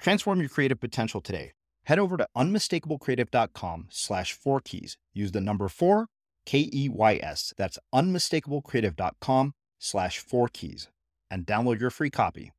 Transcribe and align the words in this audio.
Transform 0.00 0.40
your 0.40 0.48
creative 0.48 0.80
potential 0.80 1.20
today. 1.20 1.52
Head 1.84 1.98
over 1.98 2.16
to 2.16 2.26
unmistakablecreative.com 2.36 3.88
slash 3.90 4.32
four 4.32 4.60
keys. 4.60 4.96
Use 5.12 5.32
the 5.32 5.40
number 5.40 5.68
four, 5.68 6.06
K 6.46 6.70
E 6.72 6.88
Y 6.88 7.20
S. 7.22 7.52
That's 7.56 7.78
unmistakablecreative.com 7.94 9.52
slash 9.78 10.18
four 10.18 10.48
keys 10.48 10.88
and 11.30 11.46
download 11.46 11.80
your 11.80 11.90
free 11.90 12.10
copy. 12.10 12.52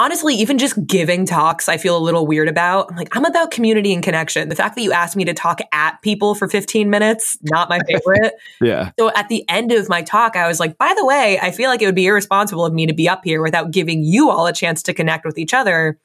Honestly, 0.00 0.32
even 0.36 0.58
just 0.58 0.86
giving 0.86 1.26
talks, 1.26 1.68
I 1.68 1.76
feel 1.76 1.96
a 1.96 1.98
little 1.98 2.24
weird 2.24 2.46
about. 2.46 2.88
I'm 2.88 2.96
like, 2.96 3.16
I'm 3.16 3.24
about 3.24 3.50
community 3.50 3.92
and 3.92 4.00
connection. 4.00 4.48
The 4.48 4.54
fact 4.54 4.76
that 4.76 4.82
you 4.82 4.92
asked 4.92 5.16
me 5.16 5.24
to 5.24 5.34
talk 5.34 5.58
at 5.72 6.00
people 6.02 6.36
for 6.36 6.46
15 6.46 6.88
minutes, 6.88 7.36
not 7.42 7.68
my 7.68 7.80
favorite. 7.80 8.34
yeah. 8.60 8.92
So 8.96 9.10
at 9.16 9.28
the 9.28 9.44
end 9.48 9.72
of 9.72 9.88
my 9.88 10.02
talk, 10.02 10.36
I 10.36 10.46
was 10.46 10.60
like, 10.60 10.78
by 10.78 10.94
the 10.96 11.04
way, 11.04 11.40
I 11.42 11.50
feel 11.50 11.68
like 11.68 11.82
it 11.82 11.86
would 11.86 11.96
be 11.96 12.06
irresponsible 12.06 12.64
of 12.64 12.72
me 12.72 12.86
to 12.86 12.94
be 12.94 13.08
up 13.08 13.22
here 13.24 13.42
without 13.42 13.72
giving 13.72 14.04
you 14.04 14.30
all 14.30 14.46
a 14.46 14.52
chance 14.52 14.84
to 14.84 14.94
connect 14.94 15.24
with 15.24 15.36
each 15.36 15.52
other. 15.52 15.98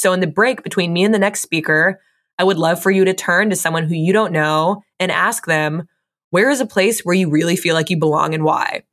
So 0.00 0.14
in 0.14 0.20
the 0.20 0.26
break 0.26 0.62
between 0.62 0.94
me 0.94 1.04
and 1.04 1.12
the 1.12 1.18
next 1.18 1.40
speaker, 1.40 2.00
I 2.38 2.44
would 2.44 2.56
love 2.56 2.82
for 2.82 2.90
you 2.90 3.04
to 3.04 3.12
turn 3.12 3.50
to 3.50 3.56
someone 3.56 3.84
who 3.84 3.94
you 3.94 4.14
don't 4.14 4.32
know 4.32 4.82
and 4.98 5.12
ask 5.12 5.44
them, 5.44 5.86
where 6.30 6.48
is 6.48 6.62
a 6.62 6.66
place 6.66 7.02
where 7.02 7.14
you 7.14 7.28
really 7.28 7.54
feel 7.54 7.74
like 7.74 7.90
you 7.90 7.98
belong 7.98 8.32
and 8.32 8.42
why? 8.42 8.84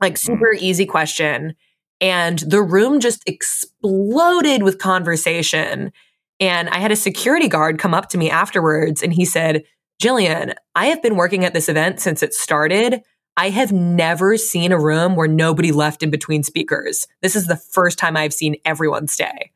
Like 0.00 0.16
super 0.16 0.54
mm. 0.54 0.58
easy 0.58 0.86
question. 0.86 1.56
And 2.00 2.38
the 2.38 2.62
room 2.62 3.00
just 3.00 3.22
exploded 3.28 4.62
with 4.62 4.78
conversation. 4.78 5.92
And 6.40 6.70
I 6.70 6.78
had 6.78 6.90
a 6.90 6.96
security 6.96 7.46
guard 7.46 7.78
come 7.78 7.92
up 7.92 8.08
to 8.08 8.18
me 8.18 8.30
afterwards 8.30 9.02
and 9.02 9.12
he 9.12 9.26
said, 9.26 9.64
Jillian, 10.02 10.54
I 10.74 10.86
have 10.86 11.02
been 11.02 11.16
working 11.16 11.44
at 11.44 11.52
this 11.52 11.68
event 11.68 12.00
since 12.00 12.22
it 12.22 12.32
started. 12.32 13.02
I 13.36 13.50
have 13.50 13.72
never 13.72 14.38
seen 14.38 14.72
a 14.72 14.80
room 14.80 15.16
where 15.16 15.28
nobody 15.28 15.70
left 15.70 16.02
in 16.02 16.08
between 16.08 16.44
speakers. 16.44 17.06
This 17.20 17.36
is 17.36 17.46
the 17.46 17.56
first 17.56 17.98
time 17.98 18.16
I've 18.16 18.32
seen 18.32 18.56
everyone 18.64 19.06
stay. 19.06 19.50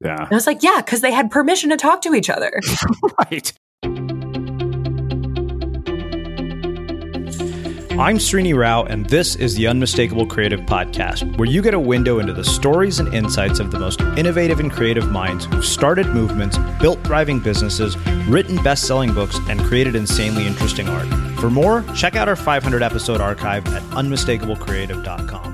Yeah. 0.00 0.22
And 0.22 0.32
I 0.32 0.34
was 0.34 0.46
like, 0.46 0.62
yeah, 0.62 0.80
because 0.84 1.00
they 1.00 1.12
had 1.12 1.30
permission 1.30 1.70
to 1.70 1.76
talk 1.76 2.02
to 2.02 2.14
each 2.14 2.30
other. 2.30 2.60
right. 3.18 3.52
I'm 7.96 8.18
Srini 8.18 8.58
Rao, 8.58 8.82
and 8.82 9.06
this 9.06 9.36
is 9.36 9.54
the 9.54 9.68
Unmistakable 9.68 10.26
Creative 10.26 10.58
Podcast, 10.58 11.38
where 11.38 11.48
you 11.48 11.62
get 11.62 11.74
a 11.74 11.78
window 11.78 12.18
into 12.18 12.32
the 12.32 12.42
stories 12.42 12.98
and 12.98 13.14
insights 13.14 13.60
of 13.60 13.70
the 13.70 13.78
most 13.78 14.00
innovative 14.18 14.58
and 14.58 14.68
creative 14.68 15.12
minds 15.12 15.44
who've 15.44 15.64
started 15.64 16.08
movements, 16.08 16.58
built 16.80 16.98
thriving 17.04 17.38
businesses, 17.38 17.96
written 18.26 18.60
best 18.64 18.88
selling 18.88 19.14
books, 19.14 19.38
and 19.48 19.60
created 19.60 19.94
insanely 19.94 20.44
interesting 20.44 20.88
art. 20.88 21.06
For 21.38 21.50
more, 21.50 21.84
check 21.94 22.16
out 22.16 22.28
our 22.28 22.34
500 22.34 22.82
episode 22.82 23.20
archive 23.20 23.64
at 23.68 23.82
unmistakablecreative.com. 23.92 25.53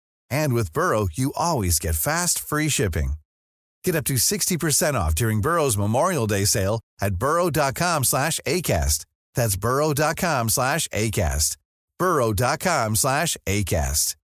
And 0.31 0.53
with 0.53 0.73
Burrow, 0.73 1.07
you 1.13 1.33
always 1.35 1.77
get 1.77 1.95
fast, 1.95 2.39
free 2.39 2.69
shipping. 2.69 3.13
Get 3.83 3.95
up 3.95 4.05
to 4.05 4.13
60% 4.13 4.93
off 4.95 5.13
during 5.13 5.41
Burrow's 5.41 5.77
Memorial 5.77 6.25
Day 6.27 6.45
sale 6.45 6.79
at 7.01 7.15
burrow.com 7.15 8.03
slash 8.03 8.39
ACAST. 8.47 9.05
That's 9.35 9.55
burrow.com 9.55 10.49
slash 10.49 10.87
ACAST. 10.87 11.57
burrow.com 11.99 12.95
slash 12.95 13.37
ACAST. 13.45 14.15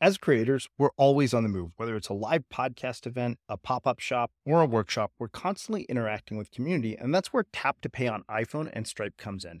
As 0.00 0.16
creators, 0.16 0.68
we're 0.78 0.90
always 0.96 1.34
on 1.34 1.42
the 1.42 1.48
move. 1.48 1.72
Whether 1.76 1.96
it's 1.96 2.08
a 2.08 2.12
live 2.12 2.44
podcast 2.54 3.04
event, 3.04 3.38
a 3.48 3.56
pop 3.56 3.84
up 3.84 3.98
shop, 3.98 4.30
or 4.46 4.60
a 4.62 4.66
workshop, 4.66 5.10
we're 5.18 5.26
constantly 5.26 5.82
interacting 5.88 6.38
with 6.38 6.52
community, 6.52 6.96
and 6.96 7.12
that's 7.12 7.32
where 7.32 7.44
Tap 7.52 7.80
to 7.80 7.90
Pay 7.90 8.06
on 8.06 8.22
iPhone 8.30 8.70
and 8.72 8.86
Stripe 8.86 9.16
comes 9.16 9.44
in. 9.44 9.60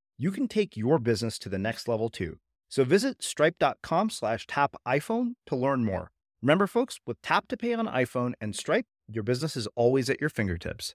you 0.21 0.29
can 0.29 0.47
take 0.47 0.77
your 0.77 0.99
business 0.99 1.39
to 1.39 1.49
the 1.49 1.57
next 1.57 1.87
level 1.87 2.07
too. 2.07 2.37
So 2.69 2.83
visit 2.83 3.23
stripe.com 3.23 4.11
slash 4.11 4.45
tap 4.45 4.75
iPhone 4.87 5.33
to 5.47 5.55
learn 5.55 5.83
more. 5.83 6.11
Remember, 6.43 6.67
folks, 6.67 6.99
with 7.07 7.19
Tap 7.23 7.47
to 7.47 7.57
Pay 7.57 7.73
on 7.73 7.87
iPhone 7.87 8.33
and 8.39 8.55
Stripe, 8.55 8.85
your 9.11 9.23
business 9.23 9.57
is 9.57 9.67
always 9.75 10.11
at 10.11 10.21
your 10.21 10.29
fingertips. 10.29 10.93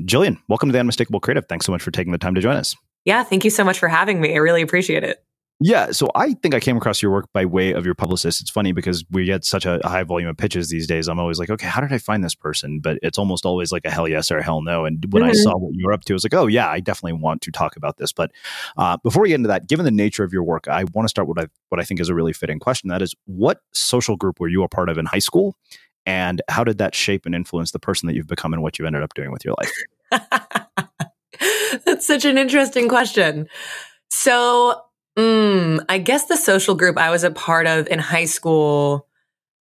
Jillian, 0.00 0.38
welcome 0.48 0.68
to 0.68 0.72
the 0.72 0.80
Unmistakable 0.80 1.20
Creative. 1.20 1.46
Thanks 1.48 1.64
so 1.64 1.70
much 1.70 1.80
for 1.80 1.92
taking 1.92 2.10
the 2.10 2.18
time 2.18 2.34
to 2.34 2.40
join 2.40 2.56
us. 2.56 2.74
Yeah, 3.04 3.22
thank 3.22 3.44
you 3.44 3.50
so 3.50 3.62
much 3.62 3.78
for 3.78 3.86
having 3.86 4.20
me. 4.20 4.34
I 4.34 4.38
really 4.38 4.62
appreciate 4.62 5.04
it. 5.04 5.24
Yeah, 5.60 5.92
so 5.92 6.10
I 6.16 6.34
think 6.34 6.52
I 6.52 6.58
came 6.58 6.76
across 6.76 7.00
your 7.00 7.12
work 7.12 7.32
by 7.32 7.44
way 7.44 7.72
of 7.72 7.84
your 7.84 7.94
publicist. 7.94 8.40
It's 8.40 8.50
funny 8.50 8.72
because 8.72 9.04
we 9.10 9.24
get 9.24 9.44
such 9.44 9.64
a 9.64 9.80
high 9.84 10.02
volume 10.02 10.28
of 10.28 10.36
pitches 10.36 10.68
these 10.68 10.86
days. 10.86 11.06
I'm 11.06 11.20
always 11.20 11.38
like, 11.38 11.48
okay, 11.48 11.68
how 11.68 11.80
did 11.80 11.92
I 11.92 11.98
find 11.98 12.24
this 12.24 12.34
person? 12.34 12.80
But 12.80 12.98
it's 13.02 13.18
almost 13.18 13.46
always 13.46 13.70
like 13.70 13.84
a 13.84 13.90
hell 13.90 14.08
yes 14.08 14.32
or 14.32 14.38
a 14.38 14.42
hell 14.42 14.62
no. 14.62 14.84
And 14.84 15.04
when 15.10 15.22
mm-hmm. 15.22 15.30
I 15.30 15.34
saw 15.34 15.56
what 15.56 15.72
you 15.74 15.86
were 15.86 15.92
up 15.92 16.04
to, 16.06 16.12
I 16.12 16.16
was 16.16 16.24
like, 16.24 16.34
oh 16.34 16.48
yeah, 16.48 16.68
I 16.68 16.80
definitely 16.80 17.20
want 17.20 17.40
to 17.42 17.52
talk 17.52 17.76
about 17.76 17.98
this. 17.98 18.12
But 18.12 18.32
uh, 18.76 18.96
before 19.04 19.22
we 19.22 19.28
get 19.28 19.36
into 19.36 19.48
that, 19.48 19.68
given 19.68 19.84
the 19.84 19.92
nature 19.92 20.24
of 20.24 20.32
your 20.32 20.42
work, 20.42 20.66
I 20.66 20.84
want 20.92 21.04
to 21.04 21.08
start 21.08 21.28
with 21.28 21.36
what 21.36 21.44
I, 21.44 21.48
what 21.68 21.80
I 21.80 21.84
think 21.84 22.00
is 22.00 22.08
a 22.08 22.14
really 22.14 22.32
fitting 22.32 22.58
question. 22.58 22.88
That 22.88 23.00
is, 23.00 23.14
what 23.26 23.60
social 23.72 24.16
group 24.16 24.40
were 24.40 24.48
you 24.48 24.64
a 24.64 24.68
part 24.68 24.88
of 24.88 24.98
in 24.98 25.06
high 25.06 25.20
school, 25.20 25.56
and 26.04 26.42
how 26.48 26.64
did 26.64 26.78
that 26.78 26.96
shape 26.96 27.26
and 27.26 27.34
influence 27.34 27.70
the 27.70 27.78
person 27.78 28.08
that 28.08 28.14
you've 28.14 28.26
become 28.26 28.52
and 28.52 28.62
what 28.62 28.78
you've 28.78 28.86
ended 28.86 29.02
up 29.02 29.14
doing 29.14 29.30
with 29.30 29.44
your 29.44 29.54
life? 29.60 29.72
That's 31.84 32.06
such 32.06 32.24
an 32.24 32.38
interesting 32.38 32.88
question. 32.88 33.46
So 34.10 34.80
Mm, 35.16 35.84
I 35.88 35.98
guess 35.98 36.26
the 36.26 36.36
social 36.36 36.74
group 36.74 36.98
I 36.98 37.10
was 37.10 37.22
a 37.22 37.30
part 37.30 37.66
of 37.66 37.86
in 37.88 37.98
high 37.98 38.24
school, 38.24 39.06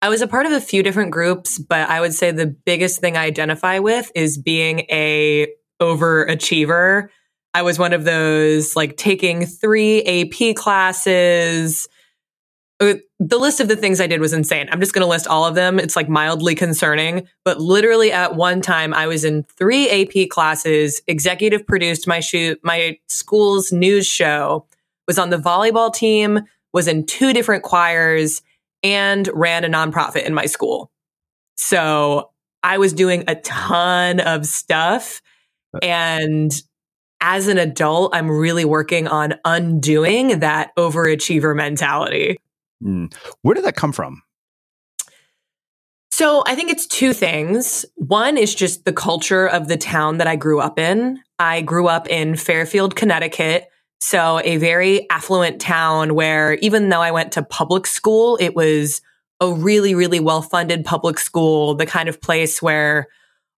I 0.02 0.08
was 0.08 0.20
a 0.20 0.26
part 0.26 0.46
of 0.46 0.52
a 0.52 0.60
few 0.60 0.82
different 0.82 1.12
groups, 1.12 1.58
but 1.58 1.88
I 1.88 2.00
would 2.00 2.14
say 2.14 2.30
the 2.32 2.46
biggest 2.46 3.00
thing 3.00 3.16
I 3.16 3.24
identify 3.24 3.78
with 3.78 4.10
is 4.14 4.38
being 4.38 4.80
a 4.90 5.48
overachiever. 5.80 7.08
I 7.54 7.62
was 7.62 7.78
one 7.78 7.92
of 7.92 8.04
those 8.04 8.76
like 8.76 8.96
taking 8.96 9.46
three 9.46 10.02
AP 10.02 10.56
classes. 10.56 11.88
Uh, 12.80 12.94
the 13.18 13.38
list 13.38 13.60
of 13.60 13.68
the 13.68 13.76
things 13.76 14.00
I 14.00 14.06
did 14.06 14.20
was 14.20 14.34
insane. 14.34 14.68
I'm 14.70 14.80
just 14.80 14.92
going 14.92 15.04
to 15.04 15.08
list 15.08 15.26
all 15.26 15.46
of 15.46 15.54
them. 15.54 15.78
It's 15.78 15.96
like 15.96 16.08
mildly 16.08 16.54
concerning, 16.54 17.26
but 17.44 17.60
literally 17.60 18.12
at 18.12 18.34
one 18.34 18.60
time 18.60 18.92
I 18.92 19.06
was 19.06 19.24
in 19.24 19.44
three 19.44 19.88
AP 19.88 20.28
classes, 20.28 21.00
executive 21.06 21.66
produced 21.66 22.06
my 22.06 22.20
shoot, 22.20 22.58
my 22.62 22.98
school's 23.08 23.72
news 23.72 24.06
show 24.06 24.66
was 25.06 25.18
on 25.18 25.30
the 25.30 25.38
volleyball 25.38 25.92
team, 25.92 26.40
was 26.72 26.88
in 26.88 27.06
two 27.06 27.32
different 27.32 27.62
choirs, 27.62 28.42
and 28.82 29.28
ran 29.32 29.64
a 29.64 29.68
nonprofit 29.68 30.24
in 30.24 30.34
my 30.34 30.46
school. 30.46 30.90
So 31.56 32.30
I 32.62 32.78
was 32.78 32.92
doing 32.92 33.24
a 33.28 33.36
ton 33.36 34.20
of 34.20 34.46
stuff. 34.46 35.22
And 35.82 36.52
as 37.20 37.48
an 37.48 37.58
adult, 37.58 38.14
I'm 38.14 38.30
really 38.30 38.64
working 38.64 39.08
on 39.08 39.34
undoing 39.44 40.40
that 40.40 40.74
overachiever 40.76 41.56
mentality. 41.56 42.36
Mm. 42.82 43.14
Where 43.42 43.54
did 43.54 43.64
that 43.64 43.76
come 43.76 43.92
from? 43.92 44.22
So 46.10 46.42
I 46.46 46.54
think 46.54 46.70
it's 46.70 46.86
two 46.86 47.12
things. 47.12 47.84
One 47.96 48.38
is 48.38 48.54
just 48.54 48.84
the 48.84 48.92
culture 48.92 49.46
of 49.46 49.68
the 49.68 49.76
town 49.76 50.18
that 50.18 50.26
I 50.26 50.36
grew 50.36 50.60
up 50.60 50.78
in. 50.78 51.20
I 51.38 51.60
grew 51.60 51.88
up 51.88 52.08
in 52.08 52.36
Fairfield, 52.36 52.96
Connecticut, 52.96 53.68
so 54.00 54.40
a 54.44 54.56
very 54.58 55.08
affluent 55.10 55.60
town 55.60 56.14
where 56.14 56.54
even 56.54 56.88
though 56.88 57.00
I 57.00 57.10
went 57.10 57.32
to 57.32 57.42
public 57.42 57.86
school, 57.86 58.36
it 58.40 58.54
was 58.54 59.00
a 59.40 59.52
really, 59.52 59.94
really 59.94 60.20
well 60.20 60.42
funded 60.42 60.84
public 60.84 61.18
school, 61.18 61.74
the 61.74 61.86
kind 61.86 62.08
of 62.08 62.20
place 62.20 62.62
where 62.62 63.08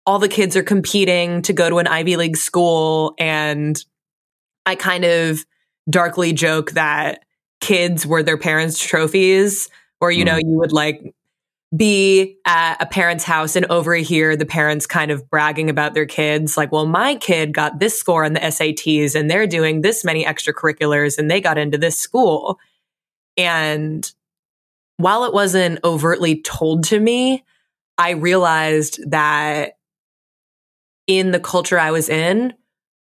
all 0.05 0.19
the 0.19 0.27
kids 0.27 0.55
are 0.55 0.63
competing 0.63 1.41
to 1.43 1.53
go 1.53 1.69
to 1.69 1.77
an 1.79 1.87
Ivy 1.87 2.15
League 2.15 2.37
school. 2.37 3.13
And 3.19 3.83
I 4.65 4.75
kind 4.75 5.05
of 5.05 5.45
darkly 5.89 6.33
joke 6.33 6.71
that 6.71 7.23
kids 7.61 8.05
were 8.05 8.23
their 8.23 8.37
parents' 8.37 8.79
trophies, 8.79 9.69
or, 10.01 10.11
you 10.11 10.23
mm. 10.23 10.27
know, 10.27 10.37
you 10.37 10.57
would 10.57 10.71
like 10.71 11.13
be 11.75 12.37
at 12.45 12.81
a 12.81 12.85
parent's 12.85 13.23
house 13.23 13.55
and 13.55 13.65
overhear 13.69 14.35
the 14.35 14.45
parents 14.45 14.87
kind 14.87 15.11
of 15.11 15.29
bragging 15.29 15.69
about 15.69 15.93
their 15.93 16.07
kids 16.07 16.57
like 16.57 16.71
well 16.71 16.87
my 16.87 17.13
kid 17.15 17.53
got 17.53 17.79
this 17.79 17.97
score 17.97 18.25
on 18.25 18.33
the 18.33 18.39
SATs 18.39 19.13
and 19.13 19.29
they're 19.29 19.45
doing 19.45 19.81
this 19.81 20.03
many 20.03 20.25
extracurriculars 20.25 21.17
and 21.17 21.29
they 21.29 21.39
got 21.39 21.57
into 21.57 21.77
this 21.77 21.97
school. 21.97 22.59
And 23.37 24.11
while 24.97 25.25
it 25.25 25.33
wasn't 25.33 25.79
overtly 25.83 26.41
told 26.41 26.85
to 26.85 26.99
me 26.99 27.43
i 27.97 28.11
realized 28.11 28.99
that 29.11 29.77
in 31.05 31.31
the 31.31 31.39
culture 31.39 31.79
i 31.79 31.91
was 31.91 32.09
in 32.09 32.53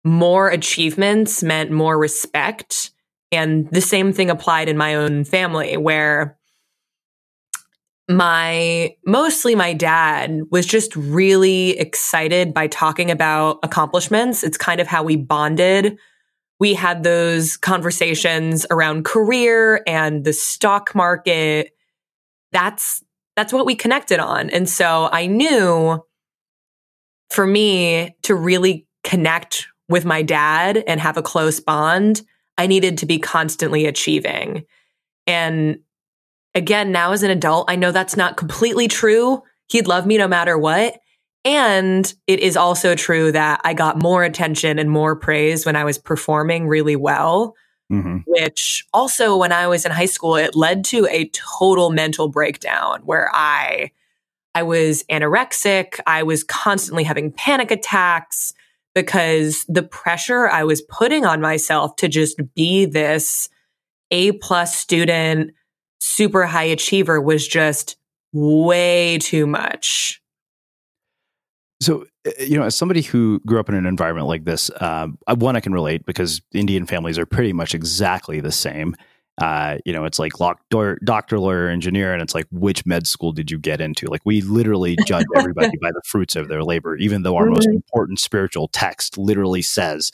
more 0.04 0.50
achievements 0.50 1.42
meant 1.42 1.70
more 1.70 1.98
respect. 1.98 2.90
And 3.32 3.68
the 3.70 3.80
same 3.80 4.12
thing 4.12 4.30
applied 4.30 4.68
in 4.68 4.76
my 4.76 4.94
own 4.94 5.24
family 5.24 5.76
where 5.76 6.38
my 8.08 8.94
mostly 9.06 9.54
my 9.54 9.72
dad 9.72 10.42
was 10.50 10.66
just 10.66 10.94
really 10.94 11.78
excited 11.78 12.52
by 12.52 12.66
talking 12.66 13.10
about 13.10 13.58
accomplishments. 13.62 14.42
It's 14.42 14.58
kind 14.58 14.80
of 14.80 14.86
how 14.86 15.02
we 15.02 15.16
bonded. 15.16 15.98
We 16.60 16.74
had 16.74 17.02
those 17.02 17.56
conversations 17.56 18.66
around 18.70 19.04
career 19.04 19.82
and 19.86 20.24
the 20.24 20.32
stock 20.32 20.94
market. 20.94 21.72
That's 22.52 23.02
that's 23.36 23.52
what 23.52 23.66
we 23.66 23.74
connected 23.74 24.20
on. 24.20 24.50
And 24.50 24.68
so 24.68 25.08
I 25.10 25.26
knew 25.26 26.04
for 27.30 27.46
me 27.46 28.14
to 28.22 28.34
really 28.34 28.86
connect 29.02 29.66
with 29.88 30.04
my 30.04 30.22
dad 30.22 30.84
and 30.86 31.00
have 31.00 31.16
a 31.16 31.22
close 31.22 31.58
bond, 31.58 32.22
I 32.56 32.66
needed 32.66 32.98
to 32.98 33.06
be 33.06 33.18
constantly 33.18 33.86
achieving. 33.86 34.64
And 35.26 35.78
again, 36.54 36.92
now 36.92 37.12
as 37.12 37.22
an 37.22 37.30
adult, 37.30 37.70
I 37.70 37.76
know 37.76 37.92
that's 37.92 38.16
not 38.16 38.36
completely 38.36 38.88
true. 38.88 39.42
He'd 39.68 39.86
love 39.86 40.06
me 40.06 40.18
no 40.18 40.28
matter 40.28 40.56
what. 40.56 41.00
And 41.44 42.12
it 42.26 42.40
is 42.40 42.56
also 42.56 42.94
true 42.94 43.30
that 43.32 43.60
I 43.64 43.74
got 43.74 44.00
more 44.00 44.24
attention 44.24 44.78
and 44.78 44.90
more 44.90 45.14
praise 45.14 45.66
when 45.66 45.76
I 45.76 45.84
was 45.84 45.98
performing 45.98 46.66
really 46.66 46.96
well, 46.96 47.54
mm-hmm. 47.92 48.18
which 48.26 48.86
also 48.94 49.36
when 49.36 49.52
I 49.52 49.66
was 49.66 49.84
in 49.84 49.92
high 49.92 50.06
school, 50.06 50.36
it 50.36 50.56
led 50.56 50.84
to 50.86 51.06
a 51.10 51.28
total 51.30 51.90
mental 51.90 52.28
breakdown 52.28 53.02
where 53.04 53.28
I, 53.34 53.90
I 54.54 54.62
was 54.62 55.02
anorexic. 55.10 56.00
I 56.06 56.22
was 56.22 56.44
constantly 56.44 57.04
having 57.04 57.30
panic 57.30 57.70
attacks 57.70 58.54
because 58.94 59.66
the 59.68 59.82
pressure 59.82 60.48
I 60.48 60.64
was 60.64 60.80
putting 60.82 61.26
on 61.26 61.42
myself 61.42 61.96
to 61.96 62.08
just 62.08 62.40
be 62.54 62.86
this 62.86 63.50
A 64.10 64.32
plus 64.32 64.74
student 64.74 65.52
super 66.04 66.44
high 66.44 66.64
achiever 66.64 67.20
was 67.20 67.48
just 67.48 67.96
way 68.32 69.18
too 69.18 69.46
much. 69.46 70.20
So, 71.80 72.04
uh, 72.26 72.30
you 72.38 72.58
know, 72.58 72.64
as 72.64 72.76
somebody 72.76 73.02
who 73.02 73.40
grew 73.46 73.58
up 73.58 73.68
in 73.68 73.74
an 73.74 73.86
environment 73.86 74.26
like 74.26 74.44
this, 74.44 74.70
um, 74.80 75.18
one 75.38 75.56
I 75.56 75.60
can 75.60 75.72
relate 75.72 76.04
because 76.06 76.42
Indian 76.52 76.86
families 76.86 77.18
are 77.18 77.26
pretty 77.26 77.52
much 77.52 77.74
exactly 77.74 78.40
the 78.40 78.52
same. 78.52 78.94
Uh, 79.40 79.78
you 79.84 79.92
know, 79.92 80.04
it's 80.04 80.18
like 80.18 80.32
doctor, 80.34 80.98
doctor, 81.04 81.40
lawyer, 81.40 81.68
engineer, 81.68 82.12
and 82.12 82.22
it's 82.22 82.34
like 82.34 82.46
which 82.52 82.86
med 82.86 83.06
school 83.06 83.32
did 83.32 83.50
you 83.50 83.58
get 83.58 83.80
into? 83.80 84.06
Like 84.06 84.22
we 84.24 84.42
literally 84.42 84.96
judge 85.06 85.26
everybody 85.36 85.76
by 85.82 85.90
the 85.90 86.02
fruits 86.06 86.36
of 86.36 86.48
their 86.48 86.62
labor, 86.62 86.96
even 86.96 87.22
though 87.22 87.36
our 87.36 87.44
mm-hmm. 87.44 87.54
most 87.54 87.66
important 87.66 88.20
spiritual 88.20 88.68
text 88.68 89.18
literally 89.18 89.62
says 89.62 90.12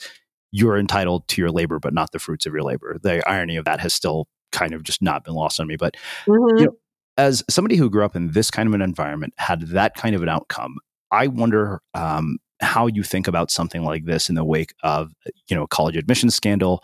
you're 0.51 0.77
entitled 0.77 1.27
to 1.27 1.41
your 1.41 1.51
labor, 1.51 1.79
but 1.79 1.93
not 1.93 2.11
the 2.11 2.19
fruits 2.19 2.45
of 2.45 2.53
your 2.53 2.63
labor. 2.63 2.97
The 3.01 3.27
irony 3.29 3.57
of 3.57 3.65
that 3.65 3.79
has 3.79 3.93
still 3.93 4.27
kind 4.51 4.73
of 4.73 4.83
just 4.83 5.01
not 5.01 5.23
been 5.23 5.33
lost 5.33 5.59
on 5.59 5.67
me. 5.67 5.75
But 5.75 5.95
mm-hmm. 6.25 6.57
you 6.57 6.65
know, 6.65 6.77
as 7.17 7.43
somebody 7.49 7.75
who 7.75 7.89
grew 7.89 8.05
up 8.05 8.15
in 8.15 8.31
this 8.31 8.51
kind 8.51 8.67
of 8.67 8.73
an 8.73 8.81
environment, 8.81 9.33
had 9.37 9.61
that 9.69 9.95
kind 9.95 10.15
of 10.15 10.23
an 10.23 10.29
outcome, 10.29 10.77
I 11.11 11.27
wonder 11.27 11.81
um, 11.93 12.39
how 12.61 12.87
you 12.87 13.03
think 13.03 13.27
about 13.27 13.51
something 13.51 13.83
like 13.83 14.05
this 14.05 14.29
in 14.29 14.35
the 14.35 14.45
wake 14.45 14.73
of 14.83 15.13
you 15.47 15.55
know 15.55 15.63
a 15.63 15.67
college 15.67 15.97
admissions 15.97 16.35
scandal. 16.35 16.83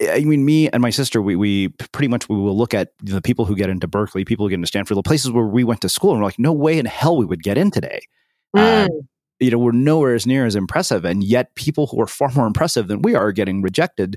I 0.00 0.20
mean, 0.20 0.44
me 0.44 0.68
and 0.68 0.80
my 0.80 0.90
sister, 0.90 1.20
we 1.20 1.34
we 1.34 1.68
pretty 1.92 2.08
much 2.08 2.28
we 2.28 2.36
will 2.36 2.56
look 2.56 2.72
at 2.72 2.92
the 3.02 3.20
people 3.20 3.44
who 3.44 3.56
get 3.56 3.68
into 3.68 3.88
Berkeley, 3.88 4.24
people 4.24 4.46
who 4.46 4.50
get 4.50 4.56
into 4.56 4.68
Stanford, 4.68 4.96
the 4.96 5.02
places 5.02 5.32
where 5.32 5.44
we 5.44 5.64
went 5.64 5.80
to 5.80 5.88
school, 5.88 6.12
and 6.12 6.20
we're 6.20 6.26
like, 6.26 6.38
no 6.38 6.52
way 6.52 6.78
in 6.78 6.86
hell 6.86 7.16
we 7.16 7.24
would 7.24 7.42
get 7.42 7.58
in 7.58 7.70
today. 7.70 8.00
Mm. 8.56 8.86
Uh, 8.86 8.88
you 9.40 9.50
know, 9.50 9.58
we're 9.58 9.72
nowhere 9.72 10.14
as 10.14 10.26
near 10.26 10.46
as 10.46 10.56
impressive, 10.56 11.04
and 11.04 11.22
yet 11.22 11.54
people 11.54 11.86
who 11.86 12.00
are 12.00 12.06
far 12.06 12.30
more 12.30 12.46
impressive 12.46 12.88
than 12.88 13.02
we 13.02 13.14
are, 13.14 13.28
are 13.28 13.32
getting 13.32 13.62
rejected. 13.62 14.16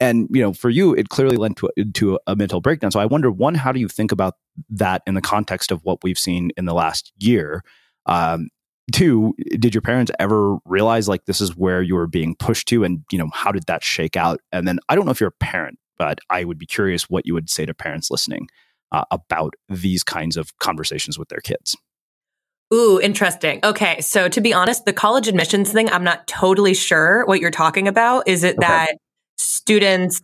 And 0.00 0.28
you 0.30 0.42
know, 0.42 0.52
for 0.52 0.70
you, 0.70 0.94
it 0.94 1.08
clearly 1.08 1.36
led 1.36 1.56
to 1.58 1.70
to 1.94 2.18
a 2.26 2.36
mental 2.36 2.60
breakdown. 2.60 2.90
So 2.90 3.00
I 3.00 3.06
wonder, 3.06 3.30
one, 3.30 3.54
how 3.54 3.72
do 3.72 3.80
you 3.80 3.88
think 3.88 4.12
about 4.12 4.34
that 4.70 5.02
in 5.06 5.14
the 5.14 5.20
context 5.20 5.70
of 5.70 5.84
what 5.84 6.02
we've 6.02 6.18
seen 6.18 6.50
in 6.56 6.66
the 6.66 6.74
last 6.74 7.12
year? 7.18 7.62
Um, 8.06 8.48
two, 8.92 9.34
did 9.58 9.74
your 9.74 9.82
parents 9.82 10.10
ever 10.18 10.56
realize 10.64 11.08
like 11.08 11.24
this 11.26 11.40
is 11.40 11.56
where 11.56 11.82
you 11.82 11.94
were 11.94 12.06
being 12.06 12.36
pushed 12.36 12.68
to, 12.68 12.84
and 12.84 13.04
you 13.10 13.18
know, 13.18 13.30
how 13.32 13.52
did 13.52 13.64
that 13.66 13.82
shake 13.82 14.16
out? 14.16 14.40
And 14.52 14.68
then 14.68 14.78
I 14.88 14.94
don't 14.94 15.04
know 15.04 15.12
if 15.12 15.20
you're 15.20 15.28
a 15.28 15.44
parent, 15.44 15.78
but 15.98 16.18
I 16.30 16.44
would 16.44 16.58
be 16.58 16.66
curious 16.66 17.08
what 17.08 17.26
you 17.26 17.34
would 17.34 17.50
say 17.50 17.66
to 17.66 17.74
parents 17.74 18.10
listening 18.10 18.48
uh, 18.92 19.04
about 19.10 19.54
these 19.68 20.04
kinds 20.04 20.36
of 20.36 20.56
conversations 20.58 21.18
with 21.18 21.28
their 21.28 21.40
kids. 21.40 21.76
Ooh, 22.72 23.00
interesting. 23.00 23.60
Okay. 23.64 24.00
So 24.00 24.28
to 24.28 24.40
be 24.40 24.52
honest, 24.52 24.84
the 24.84 24.92
college 24.92 25.26
admissions 25.26 25.72
thing, 25.72 25.88
I'm 25.90 26.04
not 26.04 26.26
totally 26.26 26.74
sure 26.74 27.24
what 27.26 27.40
you're 27.40 27.50
talking 27.50 27.88
about. 27.88 28.28
Is 28.28 28.44
it 28.44 28.58
okay. 28.58 28.66
that 28.66 28.96
students 29.36 30.20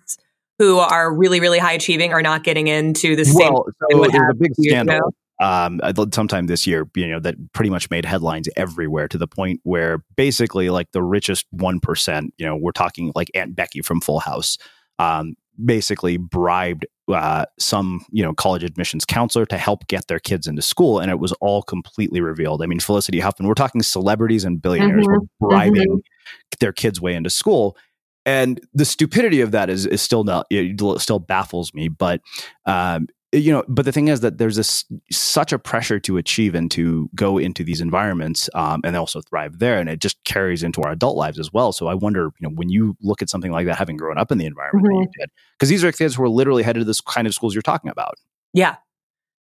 who 0.58 0.78
are 0.78 1.12
really, 1.12 1.40
really 1.40 1.58
high 1.58 1.72
achieving 1.72 2.12
are 2.12 2.22
not 2.22 2.44
getting 2.44 2.66
into 2.68 3.16
the 3.16 3.24
same? 3.24 3.52
Well, 3.52 3.66
so 3.90 4.06
there's 4.08 4.30
a 4.30 4.34
big 4.34 4.52
scandal. 4.60 5.14
Um, 5.40 5.80
sometime 6.12 6.46
this 6.46 6.66
year, 6.66 6.88
you 6.94 7.08
know, 7.08 7.18
that 7.20 7.34
pretty 7.54 7.70
much 7.70 7.90
made 7.90 8.04
headlines 8.04 8.48
everywhere 8.56 9.08
to 9.08 9.18
the 9.18 9.26
point 9.26 9.60
where 9.64 10.04
basically, 10.16 10.70
like 10.70 10.92
the 10.92 11.02
richest 11.02 11.46
one 11.50 11.80
percent, 11.80 12.34
you 12.38 12.46
know, 12.46 12.56
we're 12.56 12.72
talking 12.72 13.10
like 13.16 13.30
Aunt 13.34 13.56
Becky 13.56 13.82
from 13.82 14.00
Full 14.00 14.20
House, 14.20 14.58
um, 14.98 15.34
basically 15.62 16.18
bribed 16.18 16.86
uh, 17.08 17.44
some 17.58 18.04
you 18.11 18.23
know 18.23 18.32
college 18.32 18.64
admissions 18.64 19.04
counselor 19.04 19.46
to 19.46 19.58
help 19.58 19.87
get 19.88 20.08
their 20.08 20.18
kids 20.18 20.46
into 20.46 20.62
school, 20.62 20.99
and 20.99 21.11
it 21.11 21.18
was 21.18 21.32
all 21.40 21.62
completely 21.62 22.20
revealed. 22.20 22.62
I 22.62 22.66
mean, 22.66 22.80
Felicity 22.80 23.20
Huffman. 23.20 23.46
We're 23.49 23.54
talking 23.54 23.82
celebrities 23.82 24.44
and 24.44 24.61
billionaires 24.61 25.06
mm-hmm. 25.06 25.26
were 25.40 25.49
bribing 25.49 25.88
mm-hmm. 25.88 26.56
their 26.61 26.73
kids' 26.73 27.00
way 27.00 27.14
into 27.14 27.30
school, 27.30 27.76
and 28.25 28.61
the 28.73 28.84
stupidity 28.84 29.40
of 29.40 29.50
that 29.50 29.68
is 29.70 29.87
is 29.87 30.00
still 30.00 30.25
not 30.25 30.46
it 30.50 31.00
still 31.00 31.18
baffles 31.18 31.75
me. 31.75 31.88
But 31.88 32.20
um, 32.66 33.08
you 33.34 33.52
know, 33.52 33.64
but 33.68 33.84
the 33.84 33.92
thing 33.92 34.08
is 34.08 34.20
that 34.20 34.38
there's 34.38 34.56
this 34.56 34.84
such 35.10 35.52
a 35.52 35.58
pressure 35.58 35.98
to 36.00 36.16
achieve 36.16 36.54
and 36.54 36.70
to 36.70 37.08
go 37.14 37.38
into 37.38 37.64
these 37.64 37.80
environments 37.80 38.48
um, 38.54 38.80
and 38.84 38.96
also 38.96 39.20
thrive 39.20 39.58
there, 39.58 39.78
and 39.78 39.88
it 39.88 40.00
just 40.00 40.22
carries 40.24 40.62
into 40.62 40.82
our 40.82 40.92
adult 40.92 41.16
lives 41.16 41.38
as 41.38 41.52
well. 41.52 41.72
So 41.72 41.86
I 41.86 41.94
wonder, 41.94 42.30
you 42.38 42.48
know, 42.48 42.54
when 42.54 42.68
you 42.68 42.96
look 43.02 43.22
at 43.22 43.28
something 43.28 43.50
like 43.50 43.66
that, 43.66 43.76
having 43.76 43.96
grown 43.96 44.18
up 44.18 44.30
in 44.30 44.38
the 44.38 44.46
environment 44.46 44.86
mm-hmm. 44.86 44.94
that 44.94 45.00
you 45.00 45.08
mm-hmm. 45.08 45.20
did, 45.20 45.30
because 45.58 45.68
these 45.68 45.84
are 45.84 45.92
kids 45.92 46.14
who 46.14 46.22
are 46.22 46.28
literally 46.28 46.62
headed 46.62 46.80
to 46.80 46.84
this 46.84 47.00
kind 47.00 47.26
of 47.26 47.34
schools 47.34 47.54
you're 47.54 47.62
talking 47.62 47.90
about. 47.90 48.14
Yeah, 48.52 48.76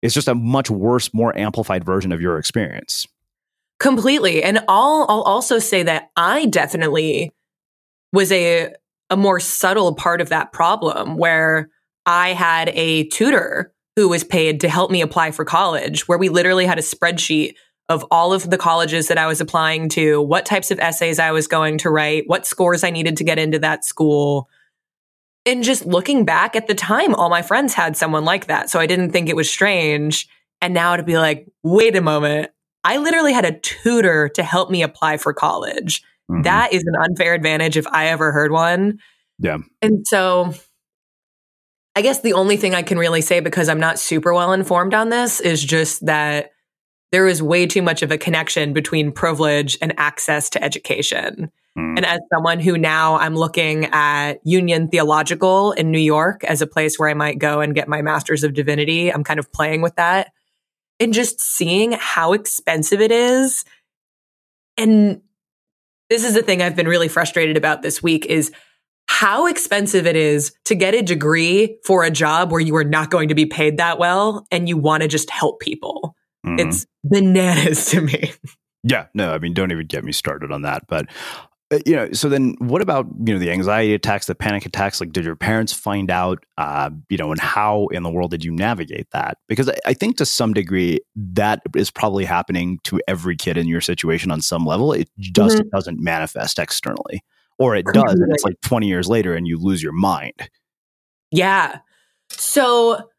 it's 0.02 0.14
just 0.14 0.28
a 0.28 0.36
much 0.36 0.70
worse, 0.70 1.14
more 1.14 1.38
amplified 1.38 1.84
version 1.84 2.12
of 2.12 2.22
your 2.22 2.38
experience. 2.38 3.08
Completely, 3.80 4.44
and 4.44 4.60
I'll 4.68 5.06
I'll 5.10 5.24
also 5.24 5.60
say 5.60 5.84
that 5.84 6.12
I 6.16 6.46
definitely 6.46 7.32
was 8.14 8.32
a 8.32 8.74
a 9.10 9.18
more 9.18 9.40
subtle 9.40 9.94
part 9.96 10.22
of 10.22 10.30
that 10.30 10.54
problem 10.54 11.18
where 11.18 11.70
I 12.06 12.34
had 12.34 12.70
a 12.70 13.06
tutor 13.06 13.74
who 13.96 14.08
was 14.08 14.24
paid 14.24 14.62
to 14.62 14.70
help 14.70 14.92
me 14.92 15.02
apply 15.02 15.32
for 15.32 15.46
college, 15.46 16.08
where 16.08 16.18
we 16.18 16.30
literally 16.30 16.66
had 16.66 16.80
a 16.80 16.84
spreadsheet 16.84 17.56
of 17.90 18.06
all 18.10 18.32
of 18.32 18.50
the 18.50 18.58
colleges 18.58 19.10
that 19.10 19.18
I 19.18 19.28
was 19.28 19.42
applying 19.42 19.90
to, 19.90 20.22
what 20.22 20.46
types 20.46 20.72
of 20.72 20.80
essays 20.80 21.20
I 21.20 21.32
was 21.32 21.48
going 21.48 21.78
to 21.80 21.90
write, 21.90 22.24
what 22.28 22.46
scores 22.46 22.84
I 22.84 22.90
needed 22.90 23.18
to 23.18 23.26
get 23.26 23.38
into 23.38 23.60
that 23.60 23.84
school. 23.84 24.48
And 25.46 25.64
just 25.64 25.86
looking 25.86 26.24
back 26.24 26.56
at 26.56 26.68
the 26.68 26.76
time, 26.76 27.14
all 27.14 27.30
my 27.30 27.42
friends 27.42 27.74
had 27.74 27.98
someone 27.98 28.24
like 28.24 28.46
that. 28.46 28.70
So 28.70 28.80
I 28.80 28.86
didn't 28.86 29.12
think 29.12 29.28
it 29.28 29.36
was 29.36 29.50
strange. 29.50 30.30
And 30.62 30.74
now 30.74 30.96
to 30.96 31.04
be 31.04 31.18
like, 31.18 31.48
wait 31.64 31.96
a 31.96 32.02
moment, 32.02 32.52
I 32.84 32.98
literally 32.98 33.34
had 33.34 33.46
a 33.46 33.60
tutor 33.60 34.30
to 34.30 34.44
help 34.44 34.70
me 34.70 34.84
apply 34.84 35.18
for 35.18 35.34
college. 35.34 36.02
Mm-hmm. 36.32 36.44
That 36.44 36.72
is 36.72 36.84
an 36.86 36.96
unfair 36.96 37.34
advantage 37.34 37.76
if 37.76 37.88
I 37.88 38.08
ever 38.08 38.32
heard 38.32 38.52
one. 38.52 39.00
Yeah. 39.40 39.58
And 39.82 40.08
so 40.08 40.54
I 41.96 42.02
guess 42.02 42.22
the 42.22 42.34
only 42.34 42.58
thing 42.58 42.74
I 42.74 42.84
can 42.84 42.98
really 42.98 43.22
say 43.22 43.40
because 43.40 43.68
I'm 43.68 43.80
not 43.80 44.00
super 44.00 44.34
well 44.34 44.54
informed 44.54 44.94
on 44.94 45.10
this 45.10 45.40
is 45.40 45.64
just 45.64 46.06
that 46.06 46.52
there 47.12 47.28
is 47.28 47.44
way 47.44 47.68
too 47.68 47.82
much 47.82 48.02
of 48.02 48.12
a 48.12 48.18
connection 48.18 48.72
between 48.72 49.12
privilege 49.12 49.78
and 49.82 49.94
access 49.98 50.50
to 50.52 50.64
education. 50.64 51.52
Mm. 51.78 51.98
And 51.98 52.06
as 52.06 52.20
someone 52.34 52.60
who 52.60 52.78
now 52.78 53.18
I'm 53.18 53.36
looking 53.36 53.86
at 53.92 54.36
Union 54.46 54.88
Theological 54.88 55.74
in 55.74 55.92
New 55.92 56.00
York 56.00 56.44
as 56.46 56.62
a 56.62 56.68
place 56.68 56.98
where 56.98 57.10
I 57.10 57.14
might 57.14 57.40
go 57.40 57.60
and 57.60 57.76
get 57.76 57.90
my 57.90 58.02
master's 58.02 58.44
of 58.44 58.54
divinity, 58.54 59.12
I'm 59.12 59.24
kind 59.24 59.40
of 59.40 59.52
playing 59.52 59.82
with 59.82 59.96
that 59.96 60.32
and 61.00 61.14
just 61.14 61.42
seeing 61.42 61.94
how 61.94 62.34
expensive 62.34 63.02
it 63.02 63.12
is. 63.12 63.66
And 64.78 65.22
this 66.10 66.24
is 66.24 66.34
the 66.34 66.44
thing 66.44 66.62
I've 66.62 66.76
been 66.76 66.88
really 66.88 67.08
frustrated 67.08 67.58
about 67.58 67.82
this 67.82 68.04
week 68.04 68.26
is 68.26 68.52
how 69.12 69.46
expensive 69.46 70.08
it 70.08 70.16
is 70.16 70.54
to 70.64 70.74
get 70.74 70.96
a 70.96 71.02
degree 71.02 71.78
for 71.84 72.06
a 72.06 72.10
job 72.10 72.50
where 72.50 72.62
you 72.62 72.76
are 72.78 72.84
not 72.86 73.12
going 73.12 73.28
to 73.28 73.36
be 73.36 73.46
paid 73.46 73.76
that 73.76 74.00
well 74.00 74.48
and 74.52 74.70
you 74.70 74.78
want 74.78 75.04
to 75.04 75.10
just 75.10 75.30
help 75.30 75.60
people. 75.60 76.16
Mm-hmm. 76.46 76.68
It's 76.68 76.88
bananas 77.04 77.86
to 77.92 78.00
me. 78.00 78.32
Yeah, 78.84 79.08
no, 79.14 79.34
I 79.34 79.38
mean, 79.38 79.54
don't 79.54 79.72
even 79.72 79.86
get 79.86 80.06
me 80.06 80.14
started 80.14 80.52
on 80.54 80.62
that. 80.62 80.88
But 80.88 81.08
uh, 81.72 81.80
you 81.86 81.94
know, 81.94 82.14
so 82.14 82.30
then 82.30 82.56
what 82.60 82.82
about 82.82 83.06
you 83.26 83.34
know 83.34 83.40
the 83.40 83.52
anxiety 83.52 83.94
attacks, 83.94 84.28
the 84.28 84.34
panic 84.34 84.66
attacks? 84.66 85.02
Like, 85.02 85.12
did 85.12 85.26
your 85.26 85.36
parents 85.36 85.74
find 85.74 86.10
out? 86.10 86.46
Uh, 86.58 86.90
you 87.10 87.18
know, 87.18 87.32
and 87.32 87.40
how 87.40 87.88
in 87.88 88.04
the 88.04 88.10
world 88.10 88.32
did 88.32 88.46
you 88.46 88.52
navigate 88.52 89.12
that? 89.12 89.40
Because 89.50 89.68
I, 89.68 89.76
I 89.86 89.94
think 89.94 90.18
to 90.18 90.26
some 90.26 90.54
degree 90.54 91.02
that 91.16 91.62
is 91.76 91.92
probably 91.92 92.24
happening 92.24 92.80
to 92.86 93.02
every 93.10 93.36
kid 93.36 93.58
in 93.58 93.68
your 93.68 93.82
situation 93.82 94.32
on 94.32 94.42
some 94.42 94.66
level. 94.66 94.94
It 94.94 95.10
just 95.20 95.58
mm-hmm. 95.58 95.70
doesn't 95.70 96.00
manifest 96.00 96.60
externally 96.60 97.22
or 97.62 97.76
it 97.76 97.86
does 97.94 98.14
and 98.14 98.34
it's 98.34 98.44
like 98.44 98.60
20 98.62 98.88
years 98.88 99.08
later 99.08 99.36
and 99.36 99.48
you 99.48 99.58
lose 99.58 99.84
your 99.84 99.94
mind 99.94 100.50
yeah 101.32 101.80
so 102.30 103.10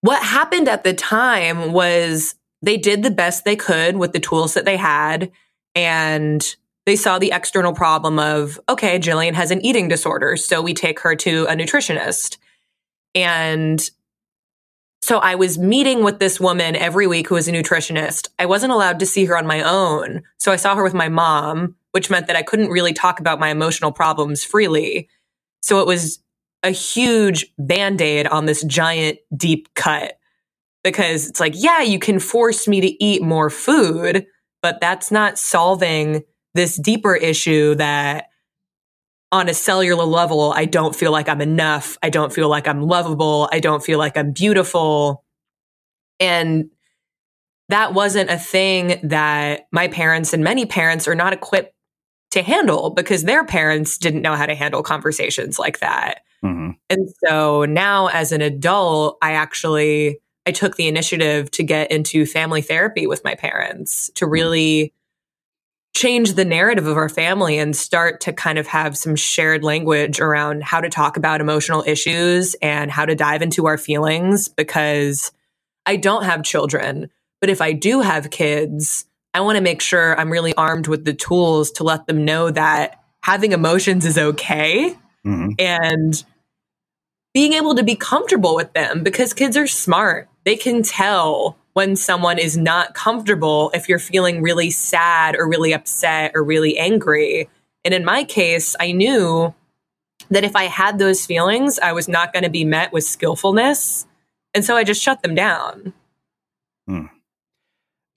what 0.00 0.22
happened 0.22 0.68
at 0.68 0.84
the 0.84 0.94
time 0.94 1.72
was 1.72 2.34
they 2.62 2.76
did 2.76 3.02
the 3.02 3.10
best 3.10 3.44
they 3.44 3.56
could 3.56 3.96
with 3.96 4.12
the 4.12 4.20
tools 4.20 4.54
that 4.54 4.64
they 4.64 4.76
had 4.76 5.30
and 5.74 6.56
they 6.86 6.96
saw 6.96 7.18
the 7.18 7.32
external 7.32 7.74
problem 7.74 8.18
of 8.18 8.58
okay 8.68 8.98
jillian 8.98 9.34
has 9.34 9.50
an 9.50 9.64
eating 9.64 9.88
disorder 9.88 10.36
so 10.36 10.62
we 10.62 10.72
take 10.72 11.00
her 11.00 11.14
to 11.14 11.44
a 11.44 11.54
nutritionist 11.54 12.38
and 13.14 13.90
so 15.02 15.18
I 15.18 15.34
was 15.34 15.58
meeting 15.58 16.04
with 16.04 16.18
this 16.18 16.38
woman 16.38 16.76
every 16.76 17.06
week 17.06 17.28
who 17.28 17.34
was 17.34 17.48
a 17.48 17.52
nutritionist. 17.52 18.28
I 18.38 18.44
wasn't 18.44 18.72
allowed 18.72 18.98
to 18.98 19.06
see 19.06 19.24
her 19.24 19.36
on 19.36 19.46
my 19.46 19.62
own. 19.62 20.22
So 20.38 20.52
I 20.52 20.56
saw 20.56 20.74
her 20.74 20.82
with 20.82 20.92
my 20.92 21.08
mom 21.08 21.74
which 21.92 22.10
meant 22.10 22.26
that 22.26 22.36
I 22.36 22.42
couldn't 22.42 22.70
really 22.70 22.92
talk 22.92 23.20
about 23.20 23.40
my 23.40 23.48
emotional 23.48 23.92
problems 23.92 24.44
freely. 24.44 25.08
So 25.62 25.80
it 25.80 25.86
was 25.86 26.20
a 26.62 26.70
huge 26.70 27.46
band 27.58 28.00
aid 28.00 28.26
on 28.26 28.46
this 28.46 28.62
giant 28.64 29.18
deep 29.36 29.68
cut 29.74 30.18
because 30.84 31.28
it's 31.28 31.40
like, 31.40 31.54
yeah, 31.56 31.82
you 31.82 31.98
can 31.98 32.18
force 32.18 32.66
me 32.68 32.80
to 32.80 33.04
eat 33.04 33.22
more 33.22 33.50
food, 33.50 34.26
but 34.62 34.80
that's 34.80 35.10
not 35.10 35.38
solving 35.38 36.22
this 36.54 36.76
deeper 36.76 37.14
issue 37.14 37.74
that 37.76 38.26
on 39.32 39.48
a 39.48 39.54
cellular 39.54 40.04
level, 40.04 40.52
I 40.52 40.64
don't 40.64 40.94
feel 40.94 41.12
like 41.12 41.28
I'm 41.28 41.40
enough. 41.40 41.96
I 42.02 42.10
don't 42.10 42.32
feel 42.32 42.48
like 42.48 42.66
I'm 42.66 42.82
lovable. 42.82 43.48
I 43.52 43.60
don't 43.60 43.82
feel 43.82 43.98
like 43.98 44.16
I'm 44.16 44.32
beautiful. 44.32 45.24
And 46.18 46.70
that 47.68 47.94
wasn't 47.94 48.30
a 48.30 48.38
thing 48.38 48.98
that 49.04 49.68
my 49.70 49.86
parents 49.86 50.32
and 50.32 50.42
many 50.42 50.66
parents 50.66 51.06
are 51.06 51.14
not 51.14 51.32
equipped 51.32 51.72
to 52.30 52.42
handle 52.42 52.90
because 52.90 53.24
their 53.24 53.44
parents 53.44 53.98
didn't 53.98 54.22
know 54.22 54.36
how 54.36 54.46
to 54.46 54.54
handle 54.54 54.82
conversations 54.82 55.58
like 55.58 55.80
that. 55.80 56.20
Mm-hmm. 56.44 56.70
And 56.88 57.08
so 57.26 57.64
now 57.64 58.06
as 58.08 58.32
an 58.32 58.40
adult, 58.40 59.18
I 59.20 59.32
actually 59.32 60.20
I 60.46 60.52
took 60.52 60.76
the 60.76 60.88
initiative 60.88 61.50
to 61.52 61.62
get 61.62 61.90
into 61.90 62.24
family 62.24 62.62
therapy 62.62 63.06
with 63.06 63.24
my 63.24 63.34
parents 63.34 64.10
to 64.14 64.24
mm-hmm. 64.24 64.32
really 64.32 64.94
change 65.94 66.34
the 66.34 66.44
narrative 66.44 66.86
of 66.86 66.96
our 66.96 67.08
family 67.08 67.58
and 67.58 67.76
start 67.76 68.20
to 68.22 68.32
kind 68.32 68.58
of 68.58 68.66
have 68.66 68.96
some 68.96 69.16
shared 69.16 69.64
language 69.64 70.20
around 70.20 70.62
how 70.62 70.80
to 70.80 70.88
talk 70.88 71.16
about 71.16 71.40
emotional 71.40 71.82
issues 71.86 72.54
and 72.62 72.90
how 72.90 73.04
to 73.04 73.16
dive 73.16 73.42
into 73.42 73.66
our 73.66 73.76
feelings 73.76 74.48
because 74.48 75.32
I 75.86 75.96
don't 75.96 76.24
have 76.24 76.44
children, 76.44 77.10
but 77.40 77.50
if 77.50 77.60
I 77.60 77.72
do 77.72 78.00
have 78.00 78.30
kids, 78.30 79.04
I 79.32 79.40
want 79.40 79.56
to 79.56 79.62
make 79.62 79.80
sure 79.80 80.18
I'm 80.18 80.30
really 80.30 80.54
armed 80.54 80.86
with 80.86 81.04
the 81.04 81.14
tools 81.14 81.70
to 81.72 81.84
let 81.84 82.06
them 82.06 82.24
know 82.24 82.50
that 82.50 83.02
having 83.22 83.52
emotions 83.52 84.04
is 84.04 84.18
okay 84.18 84.96
mm-hmm. 85.24 85.50
and 85.58 86.24
being 87.32 87.52
able 87.52 87.76
to 87.76 87.82
be 87.82 87.94
comfortable 87.94 88.56
with 88.56 88.72
them 88.72 89.02
because 89.02 89.32
kids 89.32 89.56
are 89.56 89.66
smart. 89.66 90.28
They 90.44 90.56
can 90.56 90.82
tell 90.82 91.56
when 91.74 91.94
someone 91.94 92.38
is 92.38 92.56
not 92.56 92.94
comfortable 92.94 93.70
if 93.72 93.88
you're 93.88 94.00
feeling 94.00 94.42
really 94.42 94.70
sad 94.70 95.36
or 95.36 95.48
really 95.48 95.72
upset 95.72 96.32
or 96.34 96.42
really 96.42 96.76
angry. 96.76 97.48
And 97.84 97.94
in 97.94 98.04
my 98.04 98.24
case, 98.24 98.74
I 98.80 98.92
knew 98.92 99.54
that 100.30 100.44
if 100.44 100.56
I 100.56 100.64
had 100.64 100.98
those 100.98 101.24
feelings, 101.24 101.78
I 101.78 101.92
was 101.92 102.08
not 102.08 102.32
going 102.32 102.42
to 102.42 102.50
be 102.50 102.64
met 102.64 102.92
with 102.92 103.04
skillfulness. 103.04 104.06
And 104.54 104.64
so 104.64 104.76
I 104.76 104.82
just 104.82 105.02
shut 105.02 105.22
them 105.22 105.34
down. 105.34 105.92
Hmm. 106.88 107.06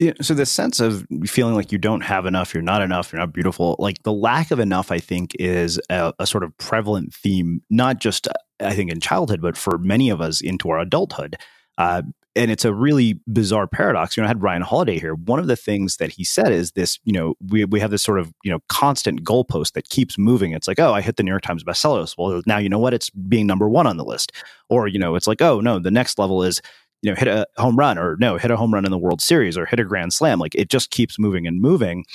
Yeah, 0.03 0.11
so 0.21 0.33
the 0.33 0.45
sense 0.45 0.81
of 0.81 1.07
feeling 1.25 1.55
like 1.55 1.71
you 1.71 1.77
don't 1.77 2.01
have 2.01 2.25
enough, 2.25 2.53
you're 2.53 2.61
not 2.61 2.81
enough, 2.81 3.13
you're 3.13 3.21
not 3.21 3.31
beautiful, 3.31 3.77
like 3.79 4.03
the 4.03 4.11
lack 4.11 4.51
of 4.51 4.59
enough, 4.59 4.91
I 4.91 4.99
think, 4.99 5.33
is 5.39 5.79
a, 5.89 6.13
a 6.19 6.27
sort 6.27 6.43
of 6.43 6.57
prevalent 6.57 7.13
theme, 7.13 7.61
not 7.69 7.99
just 7.99 8.27
I 8.59 8.75
think 8.75 8.91
in 8.91 8.99
childhood, 8.99 9.41
but 9.41 9.55
for 9.55 9.77
many 9.77 10.09
of 10.09 10.19
us 10.19 10.41
into 10.41 10.69
our 10.71 10.79
adulthood. 10.79 11.37
Uh, 11.77 12.01
and 12.35 12.51
it's 12.51 12.65
a 12.65 12.73
really 12.73 13.21
bizarre 13.31 13.65
paradox. 13.67 14.17
You 14.17 14.23
know, 14.23 14.25
I 14.25 14.29
had 14.29 14.41
Ryan 14.41 14.63
Holiday 14.63 14.99
here. 14.99 15.13
One 15.13 15.39
of 15.39 15.47
the 15.47 15.55
things 15.55 15.97
that 15.97 16.11
he 16.11 16.25
said 16.25 16.51
is 16.51 16.71
this, 16.71 16.99
you 17.05 17.13
know, 17.13 17.35
we, 17.47 17.63
we 17.63 17.79
have 17.79 17.91
this 17.91 18.03
sort 18.03 18.19
of, 18.19 18.33
you 18.43 18.51
know, 18.51 18.59
constant 18.67 19.23
goalpost 19.23 19.71
that 19.73 19.87
keeps 19.87 20.17
moving. 20.17 20.51
It's 20.51 20.67
like, 20.67 20.79
oh, 20.79 20.93
I 20.93 20.99
hit 20.99 21.15
the 21.15 21.23
New 21.23 21.31
York 21.31 21.43
Times 21.43 21.63
bestseller 21.63 22.01
list. 22.01 22.15
Well, 22.17 22.41
now 22.45 22.57
you 22.57 22.67
know 22.67 22.79
what? 22.79 22.93
It's 22.93 23.09
being 23.09 23.47
number 23.47 23.69
one 23.69 23.87
on 23.87 23.95
the 23.95 24.03
list. 24.03 24.33
Or, 24.67 24.87
you 24.87 24.99
know, 24.99 25.15
it's 25.15 25.27
like, 25.27 25.41
oh, 25.41 25.61
no, 25.61 25.79
the 25.79 25.91
next 25.91 26.19
level 26.19 26.43
is, 26.43 26.59
you 27.03 27.11
know, 27.11 27.15
hit 27.15 27.27
a 27.27 27.45
home 27.57 27.75
run 27.75 27.99
or 27.99 28.17
no, 28.19 28.37
hit 28.37 28.49
a 28.49 28.57
home 28.57 28.73
run 28.73 28.85
in 28.85 28.91
the 28.91 28.97
World 28.97 29.21
Series 29.21 29.57
or 29.57 29.67
hit 29.67 29.79
a 29.79 29.83
grand 29.83 30.13
slam. 30.13 30.39
Like 30.39 30.55
it 30.55 30.69
just 30.69 30.89
keeps 30.89 31.19
moving 31.19 31.45
and 31.45 31.61
moving. 31.61 32.05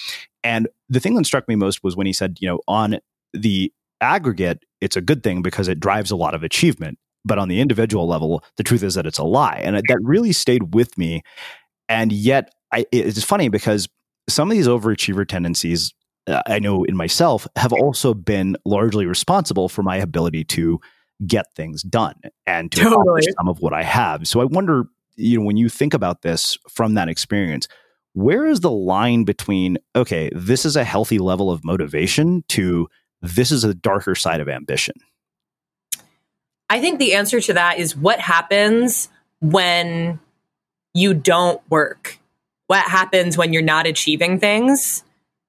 And 0.42 0.66
the 0.88 0.98
thing 0.98 1.14
that 1.14 1.26
struck 1.26 1.46
me 1.46 1.54
most 1.54 1.84
was 1.84 1.96
when 1.96 2.06
he 2.06 2.12
said, 2.12 2.38
you 2.40 2.48
know, 2.48 2.60
on 2.66 2.98
the 3.32 3.72
aggregate, 4.00 4.64
it's 4.80 4.96
a 4.96 5.00
good 5.00 5.22
thing 5.22 5.42
because 5.42 5.68
it 5.68 5.78
drives 5.78 6.10
a 6.10 6.16
lot 6.16 6.34
of 6.34 6.42
achievement 6.42 6.98
but 7.24 7.38
on 7.38 7.48
the 7.48 7.60
individual 7.60 8.08
level, 8.08 8.42
the 8.56 8.62
truth 8.62 8.82
is 8.82 8.94
that 8.94 9.06
it's 9.06 9.18
a 9.18 9.24
lie. 9.24 9.60
And 9.62 9.76
that 9.76 9.98
really 10.02 10.32
stayed 10.32 10.74
with 10.74 10.96
me. 10.98 11.22
And 11.88 12.12
yet, 12.12 12.52
I, 12.72 12.86
it's 12.92 13.22
funny 13.22 13.48
because 13.48 13.88
some 14.28 14.50
of 14.50 14.56
these 14.56 14.68
overachiever 14.68 15.26
tendencies, 15.26 15.94
uh, 16.26 16.42
I 16.46 16.58
know 16.58 16.84
in 16.84 16.96
myself, 16.96 17.46
have 17.56 17.72
also 17.72 18.14
been 18.14 18.56
largely 18.64 19.06
responsible 19.06 19.68
for 19.68 19.82
my 19.82 19.96
ability 19.96 20.44
to 20.44 20.80
get 21.26 21.46
things 21.54 21.82
done 21.82 22.14
and 22.46 22.70
to 22.72 22.78
totally. 22.78 22.94
accomplish 22.94 23.24
some 23.36 23.48
of 23.48 23.60
what 23.60 23.72
I 23.72 23.82
have. 23.82 24.26
So 24.28 24.40
I 24.40 24.44
wonder, 24.44 24.84
you 25.16 25.38
know, 25.38 25.44
when 25.44 25.56
you 25.56 25.68
think 25.68 25.94
about 25.94 26.22
this 26.22 26.56
from 26.68 26.94
that 26.94 27.08
experience, 27.08 27.68
where 28.12 28.46
is 28.46 28.60
the 28.60 28.70
line 28.70 29.24
between, 29.24 29.78
okay, 29.94 30.30
this 30.32 30.64
is 30.64 30.76
a 30.76 30.84
healthy 30.84 31.18
level 31.18 31.50
of 31.50 31.64
motivation 31.64 32.44
to 32.48 32.88
this 33.20 33.50
is 33.50 33.64
a 33.64 33.74
darker 33.74 34.14
side 34.14 34.40
of 34.40 34.48
ambition? 34.48 34.94
I 36.70 36.80
think 36.80 36.98
the 36.98 37.14
answer 37.14 37.40
to 37.40 37.52
that 37.54 37.78
is 37.78 37.96
what 37.96 38.20
happens 38.20 39.08
when 39.40 40.20
you 40.94 41.14
don't 41.14 41.60
work? 41.70 42.18
What 42.66 42.84
happens 42.84 43.38
when 43.38 43.52
you're 43.52 43.62
not 43.62 43.86
achieving 43.86 44.38
things? 44.38 45.02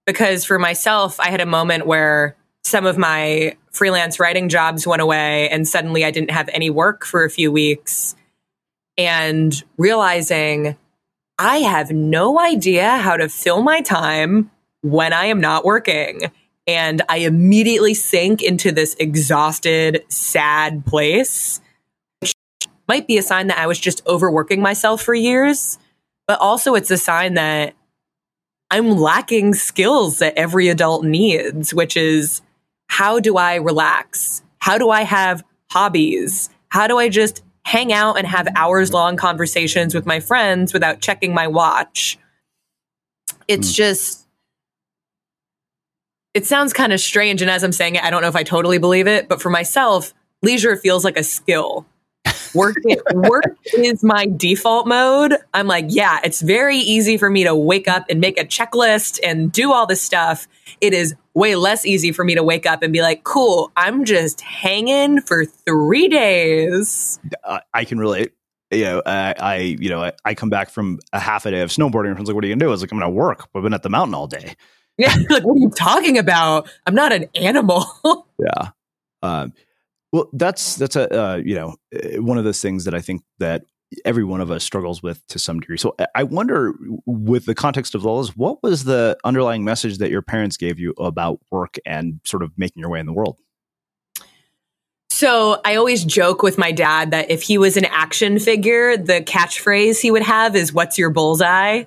Because 0.05 0.45
for 0.45 0.57
myself, 0.57 1.19
I 1.19 1.29
had 1.29 1.41
a 1.41 1.45
moment 1.45 1.85
where 1.85 2.35
some 2.63 2.85
of 2.85 2.97
my 2.97 3.55
freelance 3.71 4.19
writing 4.19 4.49
jobs 4.49 4.85
went 4.85 5.01
away 5.01 5.49
and 5.49 5.67
suddenly 5.67 6.03
I 6.03 6.11
didn't 6.11 6.31
have 6.31 6.49
any 6.53 6.69
work 6.69 7.05
for 7.05 7.23
a 7.23 7.29
few 7.29 7.51
weeks 7.51 8.15
and 8.97 9.63
realizing 9.77 10.75
I 11.37 11.59
have 11.59 11.91
no 11.91 12.39
idea 12.39 12.97
how 12.97 13.15
to 13.15 13.29
fill 13.29 13.61
my 13.61 13.81
time 13.81 14.51
when 14.81 15.13
I 15.13 15.25
am 15.25 15.39
not 15.39 15.63
working 15.63 16.31
and 16.67 17.01
I 17.09 17.17
immediately 17.19 17.95
sink 17.95 18.43
into 18.43 18.71
this 18.71 18.95
exhausted, 18.99 20.03
sad 20.07 20.85
place. 20.85 21.61
Which 22.19 22.33
might 22.87 23.07
be 23.07 23.17
a 23.17 23.23
sign 23.23 23.47
that 23.47 23.57
I 23.57 23.65
was 23.65 23.79
just 23.79 24.05
overworking 24.05 24.61
myself 24.61 25.01
for 25.01 25.15
years, 25.15 25.79
but 26.27 26.39
also 26.39 26.75
it's 26.75 26.91
a 26.91 26.97
sign 26.97 27.33
that 27.35 27.73
I'm 28.69 28.91
lacking 28.91 29.55
skills 29.55 30.19
that 30.19 30.37
every 30.37 30.67
adult 30.67 31.03
needs, 31.03 31.73
which 31.73 31.97
is 31.97 32.41
how 32.89 33.19
do 33.19 33.37
I 33.37 33.55
relax? 33.55 34.41
How 34.57 34.77
do 34.77 34.89
I 34.89 35.03
have 35.03 35.43
hobbies? 35.71 36.49
How 36.67 36.87
do 36.87 36.97
I 36.97 37.07
just 37.07 37.41
hang 37.63 37.93
out 37.93 38.17
and 38.17 38.27
have 38.27 38.47
hours 38.55 38.91
long 38.91 39.15
conversations 39.15 39.95
with 39.95 40.05
my 40.05 40.19
friends 40.19 40.73
without 40.73 40.99
checking 40.99 41.33
my 41.33 41.47
watch? 41.47 42.17
It's 43.47 43.71
mm. 43.71 43.75
just 43.75 44.27
it 46.33 46.45
sounds 46.45 46.73
kind 46.73 46.91
of 46.91 46.99
strange. 46.99 47.41
And 47.41 47.49
as 47.49 47.63
I'm 47.63 47.71
saying 47.71 47.95
it, 47.95 48.03
I 48.03 48.09
don't 48.09 48.21
know 48.21 48.27
if 48.27 48.35
I 48.35 48.43
totally 48.43 48.79
believe 48.79 49.07
it, 49.07 49.29
but 49.29 49.41
for 49.41 49.49
myself, 49.49 50.13
leisure 50.41 50.75
feels 50.75 51.05
like 51.05 51.17
a 51.17 51.23
skill. 51.23 51.85
Work, 52.53 52.77
work 53.13 53.57
is 53.73 54.03
my 54.03 54.25
default 54.25 54.87
mode. 54.87 55.33
I'm 55.53 55.67
like, 55.67 55.85
yeah, 55.89 56.19
it's 56.23 56.41
very 56.41 56.77
easy 56.77 57.17
for 57.17 57.29
me 57.29 57.43
to 57.43 57.55
wake 57.55 57.87
up 57.87 58.05
and 58.09 58.19
make 58.19 58.39
a 58.39 58.45
checklist 58.45 59.19
and 59.23 59.51
do 59.51 59.71
all 59.71 59.85
this 59.85 60.01
stuff. 60.01 60.47
It 60.81 60.93
is 60.93 61.15
way 61.33 61.55
less 61.55 61.85
easy 61.85 62.11
for 62.11 62.23
me 62.23 62.35
to 62.35 62.43
wake 62.43 62.65
up 62.65 62.83
and 62.83 62.91
be 62.91 63.01
like, 63.01 63.23
cool, 63.23 63.71
I'm 63.75 64.05
just 64.05 64.41
hanging 64.41 65.21
for 65.21 65.45
three 65.45 66.07
days. 66.07 67.19
I 67.73 67.85
can 67.85 67.99
relate 67.99 68.33
you 68.71 68.83
know, 68.83 69.01
I, 69.05 69.33
I, 69.39 69.55
you 69.57 69.89
know, 69.89 70.03
I, 70.03 70.13
I, 70.25 70.35
come 70.35 70.49
back 70.49 70.69
from 70.69 70.99
a 71.11 71.19
half 71.19 71.45
a 71.45 71.51
day 71.51 71.61
of 71.61 71.69
snowboarding. 71.69 72.09
And 72.09 72.17
I 72.17 72.19
was 72.19 72.29
like, 72.29 72.35
"What 72.35 72.43
are 72.43 72.47
you 72.47 72.53
gonna 72.53 72.65
do?" 72.65 72.67
I 72.67 72.71
was 72.71 72.81
like, 72.81 72.91
"I'm 72.91 72.99
gonna 72.99 73.09
work." 73.09 73.47
But 73.51 73.59
I've 73.59 73.63
been 73.63 73.73
at 73.73 73.83
the 73.83 73.89
mountain 73.89 74.13
all 74.13 74.27
day. 74.27 74.55
Yeah, 74.97 75.15
like 75.29 75.43
what 75.43 75.55
are 75.55 75.59
you 75.59 75.71
talking 75.71 76.17
about? 76.17 76.69
I'm 76.85 76.93
not 76.93 77.11
an 77.11 77.25
animal. 77.35 77.85
yeah. 78.39 78.69
Um, 79.23 79.53
well, 80.11 80.29
that's 80.33 80.75
that's 80.75 80.95
a 80.95 81.21
uh, 81.21 81.35
you 81.37 81.55
know 81.55 81.75
eh, 81.93 82.17
one 82.17 82.37
of 82.37 82.43
those 82.43 82.61
things 82.61 82.85
that 82.85 82.93
I 82.93 83.01
think 83.01 83.21
that 83.39 83.63
every 84.05 84.23
one 84.23 84.41
of 84.41 84.51
us 84.51 84.63
struggles 84.63 85.01
with 85.01 85.25
to 85.27 85.39
some 85.39 85.59
degree. 85.59 85.77
So 85.77 85.95
I 86.13 86.23
wonder, 86.23 86.73
with 87.05 87.45
the 87.45 87.55
context 87.55 87.95
of 87.95 88.05
all 88.05 88.21
this, 88.21 88.35
what 88.35 88.61
was 88.61 88.83
the 88.83 89.17
underlying 89.23 89.63
message 89.63 89.97
that 89.97 90.11
your 90.11 90.21
parents 90.21 90.57
gave 90.57 90.79
you 90.79 90.93
about 90.97 91.39
work 91.51 91.77
and 91.85 92.19
sort 92.23 92.43
of 92.43 92.51
making 92.57 92.81
your 92.81 92.89
way 92.89 92.99
in 92.99 93.05
the 93.05 93.13
world? 93.13 93.37
So 95.11 95.59
I 95.65 95.75
always 95.75 96.05
joke 96.05 96.43
with 96.43 96.57
my 96.57 96.71
dad 96.71 97.11
that 97.11 97.29
if 97.29 97.41
he 97.41 97.57
was 97.57 97.77
an 97.77 97.85
action 97.85 98.39
figure, 98.39 98.95
the 98.95 99.21
catchphrase 99.21 99.99
he 99.99 100.11
would 100.11 100.23
have 100.23 100.55
is 100.55 100.71
"What's 100.71 100.97
your 100.97 101.09
bullseye?" 101.09 101.83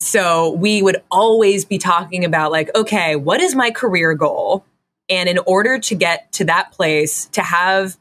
So 0.00 0.50
we 0.50 0.82
would 0.82 1.02
always 1.10 1.64
be 1.64 1.78
talking 1.78 2.24
about, 2.24 2.52
like, 2.52 2.74
okay, 2.76 3.16
what 3.16 3.40
is 3.40 3.54
my 3.54 3.70
career 3.70 4.14
goal? 4.14 4.64
And 5.08 5.28
in 5.28 5.38
order 5.38 5.78
to 5.78 5.94
get 5.94 6.32
to 6.32 6.44
that 6.46 6.72
place, 6.72 7.26
to 7.32 7.42
have 7.42 7.98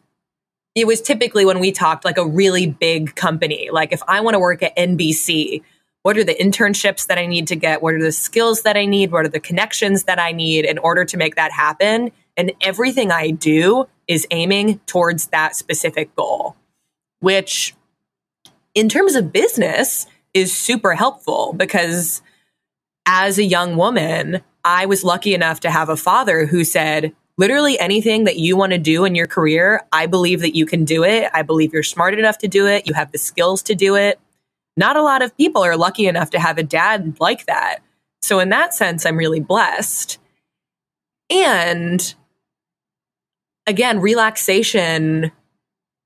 it 0.76 0.88
was 0.88 1.02
typically 1.02 1.46
when 1.46 1.60
we 1.60 1.72
talked 1.72 2.04
like 2.04 2.18
a 2.18 2.26
really 2.26 2.66
big 2.66 3.16
company. 3.16 3.70
Like, 3.72 3.92
if 3.92 4.02
I 4.08 4.22
want 4.22 4.34
to 4.34 4.39
work 4.39 4.63
at 4.63 4.76
NBC, 4.76 5.62
what 6.02 6.18
are 6.18 6.24
the 6.24 6.34
internships 6.34 7.08
that 7.08 7.18
I 7.18 7.26
need 7.26 7.48
to 7.48 7.56
get? 7.56 7.82
What 7.82 7.94
are 7.94 8.02
the 8.02 8.12
skills 8.12 8.63
that 8.63 8.76
I 8.76 8.86
need? 8.86 9.12
What 9.12 9.26
are 9.26 9.30
the 9.30 9.39
connections 9.39 10.04
that 10.06 10.20
I 10.20 10.32
need 10.32 10.66
in 10.66 10.78
order 10.80 11.06
to 11.06 11.18
make 11.18 11.36
that 11.36 11.52
happen? 11.52 12.12
And 12.36 12.52
everything 12.62 13.12
I 13.12 13.30
do 13.30 13.88
is 14.08 14.28
aiming 14.32 14.80
towards 14.80 15.28
that 15.28 15.56
specific 15.56 16.16
goal, 16.16 16.56
which 17.20 17.76
in 18.74 18.89
terms 18.89 19.16
of 19.16 19.32
business, 19.32 20.08
is 20.34 20.56
super 20.56 20.96
helpful 20.96 21.54
because 21.56 22.24
as 23.06 23.38
a 23.38 23.44
young 23.44 23.76
woman, 23.76 24.42
I 24.63 24.86
was 24.86 25.04
lucky 25.04 25.34
enough 25.34 25.60
to 25.62 25.72
have 25.72 25.89
a 25.89 25.98
father 25.98 26.46
who 26.46 26.63
said, 26.63 27.13
literally 27.38 27.80
anything 27.80 28.24
that 28.26 28.38
you 28.38 28.56
want 28.56 28.72
to 28.72 28.78
do 28.78 29.06
in 29.06 29.16
your 29.16 29.28
career, 29.28 29.82
I 29.92 30.06
believe 30.06 30.42
that 30.42 30.56
you 30.56 30.66
can 30.66 30.86
do 30.86 31.04
it. 31.04 31.30
I 31.34 31.42
believe 31.42 31.74
you're 31.74 31.84
smart 31.84 32.18
enough 32.18 32.38
to 32.39 32.48
do 32.48 32.68
it. 32.68 32.88
You 32.88 32.94
have 32.94 33.12
the 33.12 33.18
skills 33.18 33.62
to 33.63 33.76
do 33.76 33.96
it. 33.96 34.20
Not 34.78 34.98
a 34.98 35.04
lot 35.04 35.22
of 35.22 35.36
people 35.38 35.63
are 35.63 35.78
lucky 35.78 36.08
enough 36.08 36.30
to 36.32 36.39
have 36.39 36.58
a 36.58 36.63
dad 36.63 37.18
like 37.20 37.46
that. 37.46 37.80
So, 38.22 38.39
in 38.39 38.50
that 38.50 38.74
sense, 38.74 39.06
I'm 39.06 39.18
really 39.18 39.39
blessed. 39.39 40.18
And 41.30 42.16
again, 43.68 44.00
relaxation 44.00 45.32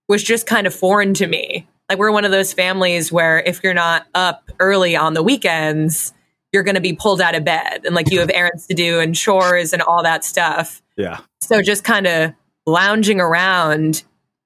was 0.08 0.24
just 0.24 0.48
kind 0.48 0.68
of 0.68 0.74
foreign 0.74 1.14
to 1.16 1.28
me. 1.28 1.68
Like 1.90 2.00
we're 2.00 2.12
one 2.12 2.26
of 2.26 2.32
those 2.32 2.54
families 2.54 3.12
where 3.12 3.40
if 3.40 3.64
you're 3.64 3.74
not 3.74 4.08
up 4.14 4.52
early 4.60 4.96
on 4.96 5.14
the 5.14 5.24
weekends, 5.24 6.14
you're 6.58 6.64
going 6.64 6.74
to 6.74 6.82
be 6.82 6.94
pulled 6.94 7.22
out 7.22 7.36
of 7.36 7.46
bed 7.46 7.82
and 7.86 7.94
like 7.94 8.10
you 8.10 8.20
have 8.20 8.32
errands 8.34 8.66
to 8.66 8.74
do 8.74 9.00
and 9.00 9.14
chores 9.14 9.74
and 9.74 9.82
all 9.84 10.02
that 10.02 10.26
stuff. 10.26 10.82
Yeah. 10.96 11.20
So 11.40 11.62
just 11.62 11.84
kind 11.84 12.08
of 12.08 12.34
lounging 12.66 13.22
around. 13.22 14.04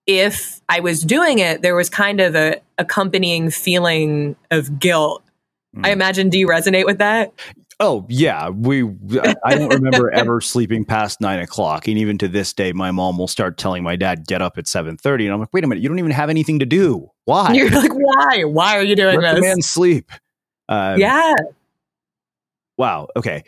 If 0.08 0.60
I 0.68 0.82
was 0.82 1.04
doing 1.04 1.40
it, 1.40 1.62
there 1.62 1.74
was 1.74 1.90
kind 1.90 2.20
of 2.20 2.36
a 2.36 2.60
accompanying 2.78 3.50
feeling 3.50 4.36
of 4.50 4.78
guilt. 4.78 5.24
Mm. 5.74 5.86
I 5.86 5.92
imagine. 5.92 6.30
Do 6.30 6.38
you 6.38 6.48
resonate 6.48 6.86
with 6.86 6.98
that? 6.98 7.32
Oh 7.80 8.06
yeah, 8.10 8.50
we. 8.50 8.84
I 9.46 9.56
don't 9.56 9.74
remember 9.74 10.12
ever 10.14 10.42
sleeping 10.42 10.84
past 10.84 11.22
nine 11.22 11.40
o'clock, 11.40 11.88
and 11.88 11.98
even 11.98 12.18
to 12.18 12.28
this 12.28 12.52
day, 12.52 12.74
my 12.74 12.92
mom 12.92 13.18
will 13.18 13.28
start 13.30 13.58
telling 13.58 13.84
my 13.84 13.96
dad 13.96 14.28
get 14.28 14.42
up 14.42 14.58
at 14.58 14.68
seven 14.68 14.98
thirty, 14.98 15.26
and 15.26 15.34
I'm 15.34 15.40
like, 15.40 15.54
wait 15.54 15.64
a 15.64 15.68
minute, 15.68 15.82
you 15.82 15.88
don't 15.88 16.00
even 16.00 16.12
have 16.12 16.30
anything 16.30 16.60
to 16.60 16.66
do. 16.66 17.10
Why? 17.24 17.52
You're 17.54 17.70
like, 17.70 17.94
why? 17.94 18.44
Why 18.44 18.76
are 18.76 18.84
you 18.84 18.98
doing 18.98 19.22
Let 19.22 19.36
this? 19.36 19.42
Man 19.42 19.62
sleep. 19.62 20.12
Um, 20.68 21.00
yeah. 21.00 21.36
Wow. 22.82 23.08
Okay. 23.16 23.44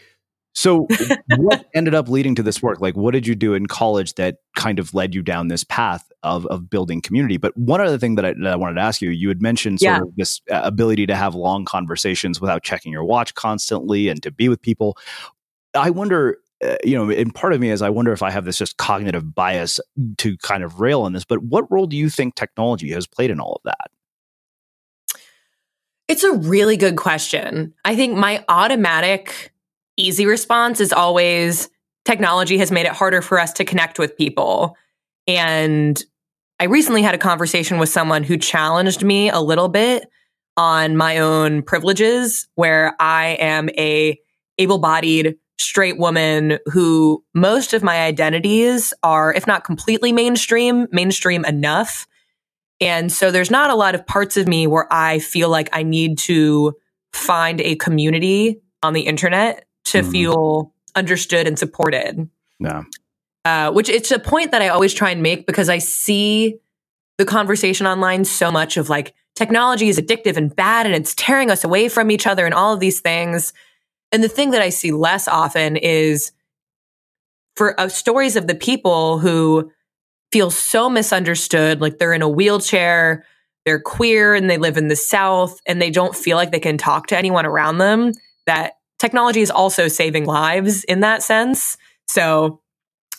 So, 0.56 0.88
what 1.38 1.65
ended 1.76 1.96
up 1.96 2.08
leading 2.08 2.36
to 2.36 2.43
this 2.43 2.62
work? 2.62 2.80
Like, 2.80 2.96
what 2.96 3.12
did 3.12 3.26
you 3.26 3.34
do 3.34 3.56
in 3.56 3.65
college 3.65 4.13
that 4.13 4.38
kind 4.56 4.78
of 4.78 4.93
led 4.93 5.15
you 5.15 5.24
down 5.24 5.48
this 5.48 5.63
path 5.63 6.08
of, 6.24 6.46
of 6.48 6.69
building 6.69 7.02
community. 7.02 7.38
But 7.38 7.56
one 7.58 7.82
other 7.82 7.98
thing 7.98 8.15
that 8.15 8.26
I, 8.26 8.34
that 8.34 8.54
I 8.54 8.56
wanted 8.56 8.76
to 8.76 8.82
ask 8.82 9.02
you, 9.02 9.10
you 9.10 9.28
had 9.28 9.41
mentioned 9.41 9.82
sort 9.82 9.98
Yeah. 9.98 10.02
of 10.02 10.15
this 10.15 10.41
uh, 10.50 10.62
ability 10.63 11.06
to 11.08 11.15
have 11.15 11.36
long 11.36 11.65
conversations 11.65 12.39
without 12.39 12.63
checking 12.63 12.91
your 12.91 13.04
watch 13.04 13.34
constantly 13.36 14.08
and 14.08 14.24
to 14.24 14.32
be 14.32 14.50
with 14.50 14.62
people. 14.62 14.98
I 15.76 15.89
wonder, 15.89 16.38
uh, 16.63 16.78
you 16.84 16.96
know, 16.96 17.10
and 17.12 17.34
part 17.36 17.54
of 17.54 17.60
me 17.60 17.69
is 17.69 17.82
I 17.82 17.89
wonder 17.89 18.13
if 18.13 18.24
I 18.24 18.32
have 18.32 18.46
this 18.46 18.58
just 18.58 18.78
cognitive 18.78 19.36
bias 19.36 19.80
to 20.19 20.38
kind 20.38 20.63
of 20.63 20.80
rail 20.80 21.02
on 21.02 21.13
this, 21.13 21.26
but 21.26 21.43
what 21.43 21.69
role 21.72 21.88
do 21.88 21.98
you 21.98 22.10
think 22.10 22.36
technology 22.36 22.91
has 22.91 23.06
played 23.06 23.32
in 23.32 23.39
all 23.39 23.54
of 23.56 23.62
that? 23.65 23.91
It's 26.13 26.23
a 26.23 26.34
really 26.34 26.78
good 26.78 26.95
question. 26.95 27.73
I 27.84 27.95
think 27.95 28.15
my 28.15 28.45
automatic 28.47 29.52
easy 29.97 30.28
response 30.28 30.80
is 30.80 30.93
always 30.93 31.71
technology 32.06 32.60
has 32.60 32.71
made 32.71 32.86
it 32.86 32.91
harder 32.91 33.23
for 33.23 33.39
us 33.39 33.52
to 33.54 33.65
connect 33.65 33.97
with 33.97 34.15
people. 34.15 34.78
And 35.26 35.99
I 36.60 36.65
recently 36.65 37.02
had 37.02 37.15
a 37.15 37.17
conversation 37.17 37.80
with 37.80 37.89
someone 37.89 38.21
who 38.21 38.38
challenged 38.38 39.04
me 39.04 39.32
a 39.32 39.39
little 39.39 39.69
bit 39.69 40.08
on 40.56 40.95
my 40.95 41.17
own 41.17 41.63
privileges 41.63 42.47
where 42.54 42.95
I 42.99 43.30
am 43.39 43.71
a 43.71 44.15
able-bodied 44.60 45.36
straight 45.58 45.97
woman 45.97 46.60
who 46.67 47.23
most 47.34 47.73
of 47.73 47.82
my 47.82 48.04
identities 48.04 48.93
are 49.02 49.34
if 49.34 49.47
not 49.47 49.63
completely 49.63 50.12
mainstream, 50.12 50.86
mainstream 50.91 51.43
enough 51.43 52.06
and 52.82 53.12
so 53.12 53.32
there's 53.32 53.52
not 53.52 53.70
a 53.70 53.76
lot 53.76 53.96
of 53.96 54.06
parts 54.06 54.38
of 54.38 54.48
me 54.48 54.68
where 54.68 54.92
I 54.92 55.20
feel 55.20 55.50
like 55.50 55.70
I 55.72 55.84
need 55.84 56.18
to 56.20 56.74
find 57.14 57.62
a 57.62 57.76
community 57.76 58.62
on 58.82 58.94
the 58.94 59.02
internet 59.02 59.66
to 59.86 60.02
Mhm. 60.02 60.12
feel 60.12 60.74
understood 60.96 61.48
and 61.48 61.58
supported. 61.58 62.30
No. 62.60 62.84
Uh, 63.46 63.72
which 63.72 63.90
it's 63.90 64.12
a 64.12 64.20
point 64.20 64.52
that 64.52 64.62
I 64.62 64.70
always 64.70 64.94
try 64.94 65.12
and 65.12 65.22
make 65.22 65.46
because 65.46 65.70
I 65.70 65.78
see 65.78 66.58
the 67.18 67.26
conversation 67.26 67.86
online 67.86 68.26
so 68.26 68.52
much 68.52 68.78
of 68.78 68.90
like 68.90 69.14
technology 69.36 69.90
is 69.90 70.00
addictive 70.00 70.38
and 70.38 70.56
bad 70.56 70.86
and 70.86 70.96
it's 70.96 71.14
tearing 71.16 71.52
us 71.52 71.64
away 71.64 71.90
from 71.90 72.10
each 72.10 72.26
other 72.26 72.46
and 72.46 72.54
all 72.54 72.74
of 72.74 72.80
these 72.80 73.02
things. 73.02 73.54
And 74.12 74.24
the 74.24 74.30
thing 74.30 74.52
that 74.52 74.62
I 74.62 74.70
see 74.70 74.92
less 74.92 75.28
often 75.28 75.76
is 75.76 76.32
for 77.56 77.80
uh, 77.80 77.88
stories 77.88 78.36
of 78.36 78.48
the 78.48 78.56
people 78.56 79.20
who 79.20 79.72
feel 80.34 80.50
so 80.50 80.89
misunderstood, 80.89 81.80
like 81.80 82.00
they're 82.00 82.12
in 82.12 82.24
a 82.24 82.28
wheelchair, 82.28 83.24
they're 83.65 83.80
queer 83.80 84.34
and 84.34 84.50
they 84.50 84.58
live 84.58 84.78
in 84.78 84.88
the 84.88 84.96
South 84.96 85.60
and 85.67 85.80
they 85.80 85.91
don't 85.91 86.15
feel 86.15 86.38
like 86.38 86.52
they 86.52 86.60
can 86.60 86.76
talk 86.76 87.06
to 87.08 87.17
anyone 87.17 87.46
around 87.46 87.78
them, 87.78 88.12
that 88.48 88.74
technology 88.98 89.41
is 89.41 89.52
also 89.52 89.88
saving 89.88 90.26
lives 90.26 90.84
in 90.86 91.02
that 91.02 91.22
sense. 91.22 91.78
So 92.08 92.62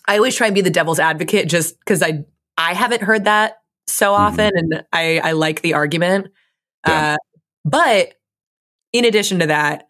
I 0.08 0.16
always 0.16 0.34
try 0.34 0.48
and 0.48 0.54
be 0.54 0.60
the 0.60 0.70
devil's 0.70 0.98
advocate 0.98 1.48
just 1.48 1.78
because 1.78 2.02
I 2.02 2.24
I 2.58 2.74
haven't 2.74 3.02
heard 3.02 3.24
that 3.24 3.58
so 3.86 4.12
often 4.12 4.50
and 4.52 4.84
I, 4.92 5.20
I 5.22 5.32
like 5.32 5.62
the 5.62 5.74
argument. 5.74 6.28
Yeah. 6.86 7.14
Uh, 7.14 7.16
but 7.64 8.14
in 8.92 9.04
addition 9.04 9.38
to 9.38 9.46
that, 9.46 9.88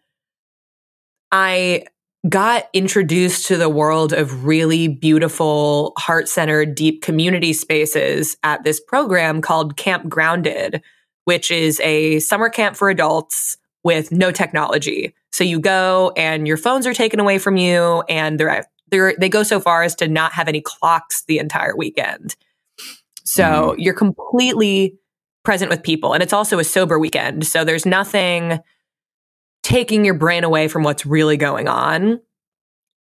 I 1.31 1.85
got 2.29 2.69
introduced 2.73 3.47
to 3.47 3.57
the 3.57 3.69
world 3.69 4.13
of 4.13 4.45
really 4.45 4.87
beautiful, 4.87 5.93
heart 5.97 6.27
centered, 6.27 6.73
deep 6.75 7.01
community 7.01 7.53
spaces 7.53 8.35
at 8.41 8.63
this 8.63 8.79
program 8.79 9.41
called 9.41 9.77
Camp 9.77 10.09
Grounded, 10.09 10.81
which 11.25 11.51
is 11.51 11.79
a 11.81 12.19
summer 12.19 12.49
camp 12.49 12.75
for 12.75 12.89
adults 12.89 13.57
with 13.83 14.11
no 14.11 14.31
technology. 14.31 15.13
So 15.31 15.43
you 15.43 15.59
go 15.59 16.13
and 16.17 16.47
your 16.47 16.57
phones 16.57 16.87
are 16.87 16.93
taken 16.93 17.19
away 17.19 17.37
from 17.37 17.57
you, 17.57 18.03
and 18.09 18.39
they're, 18.39 18.65
they're, 18.89 19.13
they 19.19 19.29
go 19.29 19.43
so 19.43 19.59
far 19.59 19.83
as 19.83 19.93
to 19.95 20.07
not 20.07 20.33
have 20.33 20.47
any 20.47 20.61
clocks 20.61 21.23
the 21.27 21.37
entire 21.37 21.75
weekend. 21.75 22.35
So 23.23 23.43
mm-hmm. 23.43 23.79
you're 23.79 23.93
completely 23.93 24.97
present 25.43 25.69
with 25.69 25.83
people. 25.83 26.13
And 26.13 26.23
it's 26.23 26.33
also 26.33 26.57
a 26.57 26.63
sober 26.63 26.97
weekend. 26.97 27.45
So 27.45 27.63
there's 27.63 27.85
nothing 27.85 28.59
taking 29.65 30.05
your 30.05 30.13
brain 30.13 30.43
away 30.43 30.67
from 30.67 30.83
what's 30.83 31.07
really 31.07 31.37
going 31.37 31.67
on. 31.67 32.21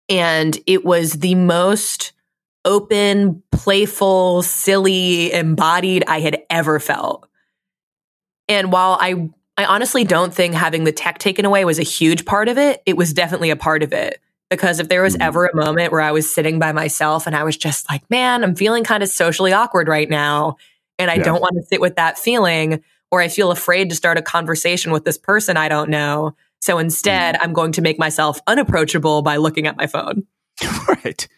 And 0.09 0.59
it 0.67 0.83
was 0.83 1.13
the 1.13 1.35
most 1.35 2.13
open, 2.65 3.43
playful, 3.53 4.41
silly, 4.41 5.31
embodied 5.31 6.05
I 6.07 6.21
had 6.21 6.41
ever 6.49 6.81
felt. 6.81 7.29
And 8.49 8.73
while 8.73 8.97
I 8.99 9.29
I 9.59 9.67
honestly 9.67 10.05
don't 10.05 10.33
think 10.33 10.55
having 10.55 10.85
the 10.85 10.93
tech 10.93 11.19
taken 11.19 11.45
away 11.45 11.67
was 11.67 11.79
a 11.79 11.83
huge 11.83 12.25
part 12.25 12.49
of 12.49 12.57
it, 12.57 12.81
it 12.87 12.97
was 12.97 13.13
definitely 13.13 13.51
a 13.51 13.57
part 13.57 13.83
of 13.83 13.93
it. 13.93 14.19
Because 14.49 14.81
if 14.81 14.89
there 14.89 15.03
was 15.03 15.17
Mhm. 15.17 15.21
ever 15.23 15.47
a 15.47 15.55
moment 15.57 15.93
where 15.93 16.01
I 16.01 16.13
was 16.13 16.33
sitting 16.33 16.59
by 16.59 16.73
myself 16.73 17.27
and 17.27 17.37
I 17.37 17.43
was 17.45 17.59
just 17.59 17.91
like, 17.91 18.09
man, 18.09 18.43
I'm 18.43 18.55
feeling 18.55 18.85
kind 18.85 19.03
of 19.03 19.11
socially 19.11 19.53
awkward 19.53 19.87
right 19.89 20.09
now. 20.09 20.57
And 20.99 21.11
I 21.11 21.17
Yeah. 21.17 21.25
don't 21.25 21.43
want 21.43 21.57
to 21.57 21.67
sit 21.67 21.81
with 21.83 21.97
that 21.97 22.19
feeling, 22.19 22.83
or 23.11 23.21
I 23.21 23.29
feel 23.29 23.51
afraid 23.51 23.91
to 23.91 23.97
start 23.97 24.19
a 24.19 24.23
conversation 24.23 24.93
with 24.93 25.05
this 25.05 25.19
person 25.19 25.57
I 25.57 25.69
don't 25.69 25.91
know. 25.91 26.35
So 26.61 26.79
instead, 26.79 27.37
I'm 27.41 27.53
going 27.53 27.73
to 27.73 27.83
make 27.83 27.99
myself 27.99 28.41
unapproachable 28.47 29.23
by 29.23 29.37
looking 29.37 29.67
at 29.67 29.77
my 29.77 29.87
phone. 29.87 30.25
right. 30.89 31.29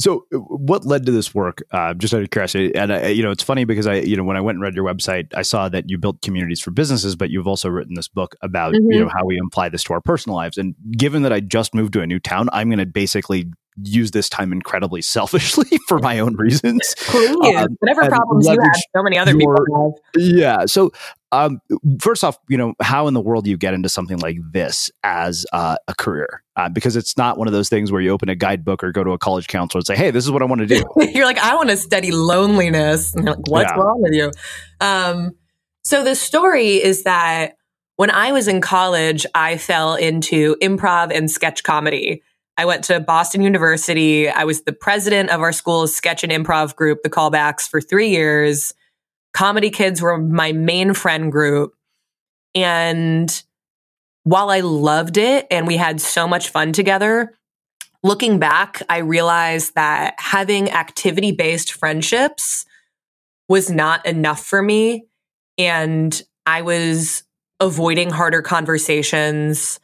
So, 0.00 0.24
uh, 0.32 0.38
what 0.38 0.86
led 0.86 1.04
to 1.06 1.12
this 1.12 1.34
work? 1.34 1.62
Uh, 1.70 1.92
just 1.92 2.14
out 2.14 2.22
of 2.22 2.30
curiosity, 2.30 2.74
and 2.74 2.92
I, 2.92 3.08
you 3.08 3.22
know, 3.22 3.30
it's 3.30 3.42
funny 3.42 3.64
because 3.64 3.86
I, 3.86 3.96
you 3.96 4.16
know, 4.16 4.24
when 4.24 4.38
I 4.38 4.40
went 4.40 4.56
and 4.56 4.62
read 4.62 4.74
your 4.74 4.84
website, 4.86 5.26
I 5.34 5.42
saw 5.42 5.68
that 5.68 5.90
you 5.90 5.98
built 5.98 6.22
communities 6.22 6.60
for 6.60 6.70
businesses, 6.70 7.14
but 7.14 7.28
you've 7.28 7.46
also 7.46 7.68
written 7.68 7.94
this 7.94 8.08
book 8.08 8.34
about, 8.40 8.72
Mhm. 8.72 8.94
you 8.94 9.00
know, 9.00 9.08
how 9.08 9.24
we 9.26 9.38
apply 9.44 9.68
this 9.68 9.84
to 9.84 9.92
our 9.92 10.00
personal 10.00 10.36
lives. 10.36 10.56
And 10.56 10.74
given 10.96 11.22
that 11.22 11.32
I 11.32 11.40
just 11.40 11.74
moved 11.74 11.92
to 11.92 12.00
a 12.00 12.06
new 12.06 12.18
town, 12.18 12.48
I'm 12.52 12.68
going 12.68 12.78
to 12.78 12.86
basically 12.86 13.52
use 13.82 14.10
this 14.10 14.28
time 14.28 14.52
incredibly 14.52 15.00
selfishly 15.02 15.78
for 15.88 15.98
my 15.98 16.18
own 16.18 16.34
reasons. 16.36 16.94
Please, 16.98 17.30
Um, 17.56 17.76
whatever 17.80 18.08
problems 18.08 18.46
you 18.46 18.52
have, 18.60 18.74
so 18.96 19.02
many 19.02 19.18
other 19.18 19.32
your- 19.32 19.56
people 19.66 19.94
have. 20.14 20.22
Yeah. 20.22 20.66
So, 20.66 20.90
um, 21.32 21.60
first 21.98 22.22
off, 22.24 22.38
you 22.48 22.58
know, 22.58 22.74
how 22.82 23.06
in 23.08 23.14
the 23.14 23.20
world 23.20 23.44
do 23.44 23.50
you 23.50 23.56
get 23.56 23.72
into 23.72 23.88
something 23.88 24.18
like 24.18 24.36
this 24.52 24.90
as 25.02 25.46
uh, 25.54 25.76
a 25.88 25.94
career? 25.94 26.42
Uh, 26.56 26.68
because 26.68 26.94
it's 26.96 27.16
not 27.16 27.38
one 27.38 27.48
of 27.48 27.54
those 27.54 27.70
things 27.70 27.90
where 27.90 28.02
you 28.02 28.10
open 28.10 28.28
a 28.28 28.34
guidebook 28.34 28.84
or 28.84 28.92
go 28.92 29.02
to 29.02 29.12
a 29.12 29.18
college 29.18 29.46
counselor 29.48 29.78
and 29.78 29.86
say, 29.86 29.96
"Hey, 29.96 30.10
this 30.10 30.24
is 30.26 30.30
what 30.30 30.42
I 30.42 30.44
want 30.44 30.60
to 30.60 30.66
do." 30.66 30.82
you're 31.14 31.24
like, 31.24 31.38
I 31.38 31.54
want 31.54 31.70
to 31.70 31.76
study 31.78 32.10
loneliness. 32.10 33.14
And 33.14 33.24
like, 33.24 33.38
what's 33.48 33.70
Yeah. 33.70 33.78
wrong 33.80 34.02
with 34.02 34.12
you? 34.12 34.30
Um, 34.82 35.30
so 35.84 36.04
the 36.04 36.14
story 36.14 36.74
is 36.82 37.04
that 37.04 37.54
when 37.96 38.10
I 38.10 38.32
was 38.32 38.46
in 38.48 38.60
college, 38.60 39.24
I 39.34 39.56
fell 39.56 39.94
into 39.94 40.56
improv 40.62 41.16
and 41.16 41.30
sketch 41.30 41.62
comedy. 41.62 42.22
I 42.56 42.64
went 42.64 42.84
to 42.84 43.00
Boston 43.00 43.42
University. 43.42 44.28
I 44.28 44.44
was 44.44 44.62
the 44.62 44.72
president 44.72 45.30
of 45.30 45.40
our 45.40 45.52
school's 45.52 45.94
sketch 45.94 46.22
and 46.22 46.32
improv 46.32 46.76
group, 46.76 47.02
the 47.02 47.10
callbacks, 47.10 47.68
for 47.68 47.80
three 47.80 48.08
years. 48.08 48.74
Comedy 49.32 49.70
Kids 49.70 50.02
were 50.02 50.18
my 50.18 50.52
main 50.52 50.92
friend 50.94 51.32
group. 51.32 51.74
And 52.54 53.42
while 54.24 54.50
I 54.50 54.60
loved 54.60 55.16
it 55.16 55.46
and 55.50 55.66
we 55.66 55.76
had 55.76 56.00
so 56.00 56.28
much 56.28 56.50
fun 56.50 56.72
together, 56.72 57.36
looking 58.02 58.38
back, 58.38 58.82
I 58.88 58.98
realized 58.98 59.74
that 59.74 60.14
having 60.18 60.70
activity 60.70 61.32
based 61.32 61.72
friendships 61.72 62.66
was 63.48 63.70
not 63.70 64.04
enough 64.06 64.44
for 64.44 64.62
me. 64.62 65.06
And 65.58 66.20
I 66.46 66.62
was 66.62 67.24
avoiding 67.60 68.10
harder 68.10 68.42
conversations. 68.42 69.80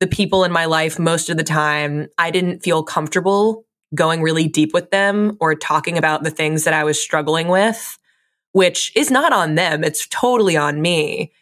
The 0.00 0.06
people 0.06 0.44
in 0.44 0.52
my 0.52 0.64
life, 0.64 0.98
most 0.98 1.28
of 1.30 1.36
the 1.36 1.44
time, 1.44 2.08
I 2.18 2.30
didn't 2.30 2.62
feel 2.62 2.82
comfortable 2.82 3.64
going 3.94 4.22
really 4.22 4.48
deep 4.48 4.72
with 4.72 4.90
them 4.90 5.36
or 5.40 5.54
talking 5.54 5.98
about 5.98 6.22
the 6.22 6.30
things 6.30 6.64
that 6.64 6.74
I 6.74 6.84
was 6.84 7.00
struggling 7.00 7.48
with, 7.48 7.98
which 8.52 8.92
is 8.96 9.10
not 9.10 9.32
on 9.32 9.56
them. 9.56 9.84
It's 9.84 10.06
totally 10.08 10.56
on 10.56 10.80
me. 10.80 11.32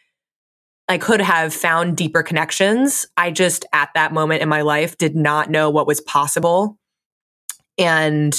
I 0.87 0.97
could 0.97 1.21
have 1.21 1.53
found 1.53 1.95
deeper 1.95 2.23
connections. 2.23 3.05
I 3.15 3.29
just, 3.29 3.65
at 3.71 3.89
that 3.93 4.11
moment 4.11 4.41
in 4.41 4.49
my 4.49 4.61
life, 4.61 4.97
did 4.97 5.15
not 5.15 5.51
know 5.51 5.69
what 5.69 5.85
was 5.85 6.01
possible. 6.01 6.79
And 7.77 8.35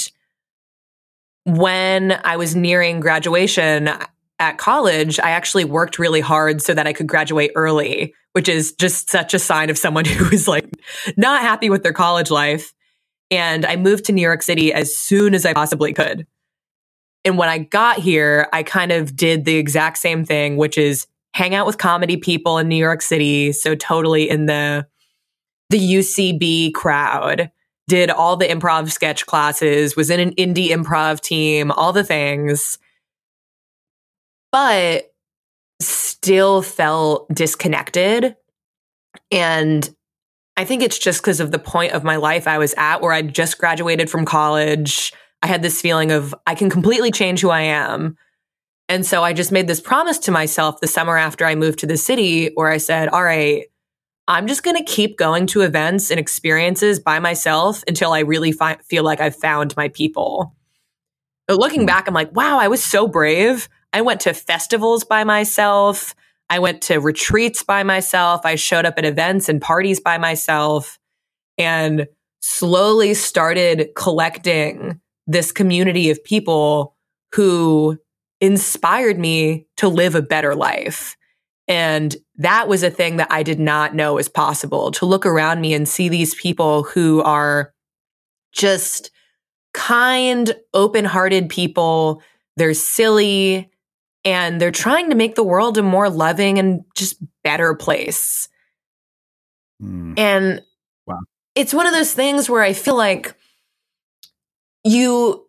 when 1.45 2.19
I 2.23 2.35
was 2.35 2.55
nearing 2.55 2.99
graduation 2.99 3.89
at 4.37 4.57
college, 4.57 5.19
I 5.19 5.31
actually 5.31 5.63
worked 5.63 5.97
really 5.97 6.19
hard 6.19 6.61
so 6.61 6.73
that 6.73 6.85
I 6.85 6.93
could 6.93 7.07
graduate 7.07 7.51
early, 7.55 8.13
which 8.33 8.47
is 8.47 8.73
just 8.73 9.09
such 9.09 9.33
a 9.33 9.39
sign 9.39 9.69
of 9.69 9.77
someone 9.77 10.05
who 10.05 10.33
is 10.33 10.47
like 10.47 10.65
not 11.17 11.41
happy 11.41 11.69
with 11.69 11.83
their 11.83 11.93
college 11.93 12.31
life. 12.31 12.73
And 13.29 13.65
I 13.65 13.77
moved 13.77 14.05
to 14.05 14.11
New 14.11 14.21
York 14.21 14.41
City 14.41 14.73
as 14.73 14.95
soon 14.95 15.33
as 15.33 15.45
I 15.45 15.53
possibly 15.53 15.93
could. 15.93 16.27
And 17.23 17.37
when 17.37 17.49
I 17.49 17.59
got 17.59 17.99
here, 17.99 18.47
I 18.51 18.63
kind 18.63 18.91
of 18.91 19.15
did 19.15 19.45
the 19.45 19.55
exact 19.55 19.99
same 19.99 20.25
thing, 20.25 20.57
which 20.57 20.77
is 20.77 21.07
hang 21.33 21.55
out 21.55 21.65
with 21.65 21.77
comedy 21.77 22.17
people 22.17 22.57
in 22.57 22.67
New 22.67 22.75
York 22.75 23.01
City. 23.01 23.51
So 23.51 23.75
totally 23.75 24.29
in 24.29 24.47
the 24.47 24.87
the 25.71 25.79
UCB 25.79 26.73
crowd. 26.73 27.49
Did 27.87 28.09
all 28.09 28.37
the 28.37 28.45
improv 28.47 28.91
sketch 28.91 29.25
classes, 29.25 29.95
was 29.95 30.09
in 30.09 30.19
an 30.19 30.33
indie 30.35 30.69
improv 30.69 31.19
team, 31.19 31.71
all 31.71 31.91
the 31.91 32.03
things. 32.03 32.77
But 34.51 35.10
still 36.21 36.61
felt 36.61 37.27
disconnected. 37.33 38.35
And 39.31 39.89
I 40.55 40.65
think 40.65 40.83
it's 40.83 40.99
just 40.99 41.21
because 41.21 41.39
of 41.39 41.51
the 41.51 41.59
point 41.59 41.93
of 41.93 42.03
my 42.03 42.17
life 42.17 42.47
I 42.47 42.59
was 42.59 42.75
at 42.77 43.01
where 43.01 43.11
I 43.11 43.23
just 43.23 43.57
graduated 43.57 44.09
from 44.09 44.25
college. 44.25 45.13
I 45.41 45.47
had 45.47 45.63
this 45.63 45.81
feeling 45.81 46.11
of 46.11 46.35
I 46.45 46.53
can 46.53 46.69
completely 46.69 47.09
change 47.09 47.41
who 47.41 47.49
I 47.49 47.61
am. 47.61 48.17
And 48.87 49.03
so 49.05 49.23
I 49.23 49.33
just 49.33 49.51
made 49.51 49.67
this 49.67 49.81
promise 49.81 50.19
to 50.19 50.31
myself 50.31 50.79
the 50.79 50.87
summer 50.87 51.17
after 51.17 51.45
I 51.45 51.55
moved 51.55 51.79
to 51.79 51.87
the 51.87 51.97
city 51.97 52.51
where 52.53 52.69
I 52.69 52.77
said, 52.77 53.09
all 53.09 53.23
right, 53.23 53.65
I'm 54.27 54.45
just 54.45 54.63
going 54.63 54.77
to 54.77 54.83
keep 54.83 55.17
going 55.17 55.47
to 55.47 55.61
events 55.61 56.11
and 56.11 56.19
experiences 56.19 56.99
by 56.99 57.19
myself 57.19 57.83
until 57.87 58.13
I 58.13 58.19
really 58.19 58.51
fi- 58.51 58.77
feel 58.83 59.03
like 59.03 59.19
I've 59.19 59.35
found 59.35 59.75
my 59.75 59.87
people. 59.87 60.55
But 61.47 61.57
looking 61.57 61.81
hmm. 61.81 61.87
back, 61.87 62.07
I'm 62.07 62.13
like, 62.13 62.35
wow, 62.35 62.59
I 62.59 62.67
was 62.67 62.83
so 62.83 63.07
brave. 63.07 63.67
I 63.93 64.01
went 64.01 64.21
to 64.21 64.33
festivals 64.33 65.03
by 65.03 65.23
myself. 65.23 66.15
I 66.49 66.59
went 66.59 66.81
to 66.83 66.99
retreats 66.99 67.63
by 67.63 67.83
myself. 67.83 68.41
I 68.45 68.55
showed 68.55 68.85
up 68.85 68.95
at 68.97 69.05
events 69.05 69.49
and 69.49 69.61
parties 69.61 69.99
by 69.99 70.17
myself 70.17 70.99
and 71.57 72.07
slowly 72.41 73.13
started 73.13 73.89
collecting 73.95 74.99
this 75.27 75.51
community 75.51 76.09
of 76.09 76.23
people 76.23 76.95
who 77.33 77.97
inspired 78.39 79.19
me 79.19 79.67
to 79.77 79.87
live 79.87 80.15
a 80.15 80.21
better 80.21 80.55
life. 80.55 81.15
And 81.67 82.15
that 82.35 82.67
was 82.67 82.83
a 82.83 82.89
thing 82.89 83.17
that 83.17 83.31
I 83.31 83.43
did 83.43 83.59
not 83.59 83.95
know 83.95 84.15
was 84.15 84.27
possible 84.27 84.91
to 84.91 85.05
look 85.05 85.25
around 85.25 85.61
me 85.61 85.73
and 85.73 85.87
see 85.87 86.09
these 86.09 86.35
people 86.35 86.83
who 86.83 87.21
are 87.21 87.73
just 88.51 89.11
kind, 89.73 90.53
open 90.73 91.05
hearted 91.05 91.47
people. 91.47 92.21
They're 92.57 92.73
silly 92.73 93.70
and 94.23 94.61
they're 94.61 94.71
trying 94.71 95.09
to 95.09 95.15
make 95.15 95.35
the 95.35 95.43
world 95.43 95.77
a 95.77 95.83
more 95.83 96.09
loving 96.09 96.59
and 96.59 96.83
just 96.95 97.15
better 97.43 97.73
place. 97.73 98.47
Mm. 99.81 100.17
And 100.17 100.61
wow. 101.07 101.19
it's 101.55 101.73
one 101.73 101.87
of 101.87 101.93
those 101.93 102.13
things 102.13 102.49
where 102.49 102.61
I 102.61 102.73
feel 102.73 102.95
like 102.95 103.35
you 104.83 105.45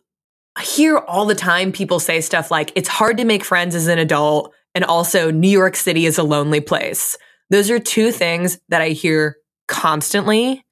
hear 0.60 0.98
all 0.98 1.26
the 1.26 1.34
time 1.34 1.72
people 1.72 1.98
say 1.98 2.20
stuff 2.20 2.50
like, 2.50 2.72
it's 2.74 2.88
hard 2.88 3.18
to 3.18 3.24
make 3.24 3.44
friends 3.44 3.74
as 3.74 3.88
an 3.88 3.98
adult. 3.98 4.52
And 4.74 4.84
also, 4.84 5.30
New 5.30 5.50
York 5.50 5.76
City 5.76 6.06
is 6.06 6.16
a 6.16 6.22
lonely 6.22 6.60
place. 6.60 7.18
Those 7.50 7.70
are 7.70 7.78
two 7.78 8.10
things 8.10 8.58
that 8.70 8.80
I 8.80 8.90
hear 8.90 9.36
constantly. 9.68 10.64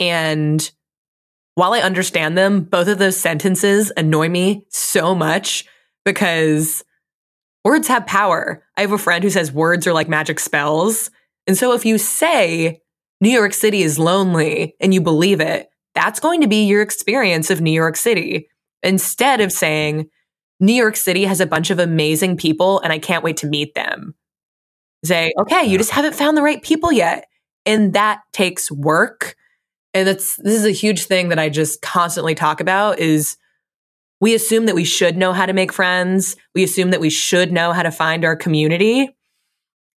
And 0.00 0.70
while 1.54 1.74
I 1.74 1.80
understand 1.80 2.38
them, 2.38 2.62
both 2.64 2.88
of 2.88 2.98
those 2.98 3.18
sentences 3.18 3.92
annoy 3.96 4.30
me 4.30 4.64
so 4.70 5.14
much 5.14 5.66
because 6.04 6.82
words 7.64 7.88
have 7.88 8.06
power. 8.06 8.62
I 8.76 8.82
have 8.82 8.92
a 8.92 8.98
friend 8.98 9.24
who 9.24 9.30
says 9.30 9.52
words 9.52 9.86
are 9.86 9.92
like 9.92 10.08
magic 10.08 10.38
spells. 10.38 11.10
And 11.46 11.56
so 11.56 11.72
if 11.72 11.84
you 11.84 11.98
say 11.98 12.80
New 13.20 13.30
York 13.30 13.54
City 13.54 13.82
is 13.82 13.98
lonely 13.98 14.74
and 14.80 14.92
you 14.92 15.00
believe 15.00 15.40
it, 15.40 15.68
that's 15.94 16.20
going 16.20 16.40
to 16.40 16.48
be 16.48 16.64
your 16.64 16.82
experience 16.82 17.50
of 17.50 17.60
New 17.60 17.72
York 17.72 17.96
City 17.96 18.48
instead 18.82 19.40
of 19.40 19.52
saying, 19.52 20.08
New 20.60 20.72
York 20.72 20.96
City 20.96 21.24
has 21.24 21.40
a 21.40 21.46
bunch 21.46 21.70
of 21.70 21.78
amazing 21.78 22.36
people 22.36 22.80
and 22.80 22.92
I 22.92 22.98
can't 22.98 23.24
wait 23.24 23.38
to 23.38 23.46
meet 23.46 23.74
them. 23.74 24.14
Say, 25.04 25.32
okay, 25.38 25.64
you 25.64 25.78
just 25.78 25.90
haven't 25.90 26.14
found 26.14 26.36
the 26.36 26.42
right 26.42 26.62
people 26.62 26.92
yet. 26.92 27.26
And 27.66 27.92
that 27.94 28.20
takes 28.32 28.70
work. 28.70 29.36
And 29.92 30.08
that's, 30.08 30.36
this 30.36 30.54
is 30.54 30.64
a 30.64 30.70
huge 30.70 31.04
thing 31.04 31.28
that 31.28 31.38
I 31.38 31.48
just 31.48 31.82
constantly 31.82 32.34
talk 32.34 32.60
about 32.60 32.98
is 32.98 33.36
we 34.24 34.34
assume 34.34 34.64
that 34.64 34.74
we 34.74 34.86
should 34.86 35.18
know 35.18 35.34
how 35.34 35.44
to 35.44 35.52
make 35.52 35.70
friends. 35.70 36.34
We 36.54 36.64
assume 36.64 36.92
that 36.92 37.00
we 37.00 37.10
should 37.10 37.52
know 37.52 37.74
how 37.74 37.82
to 37.82 37.90
find 37.90 38.24
our 38.24 38.34
community. 38.34 39.14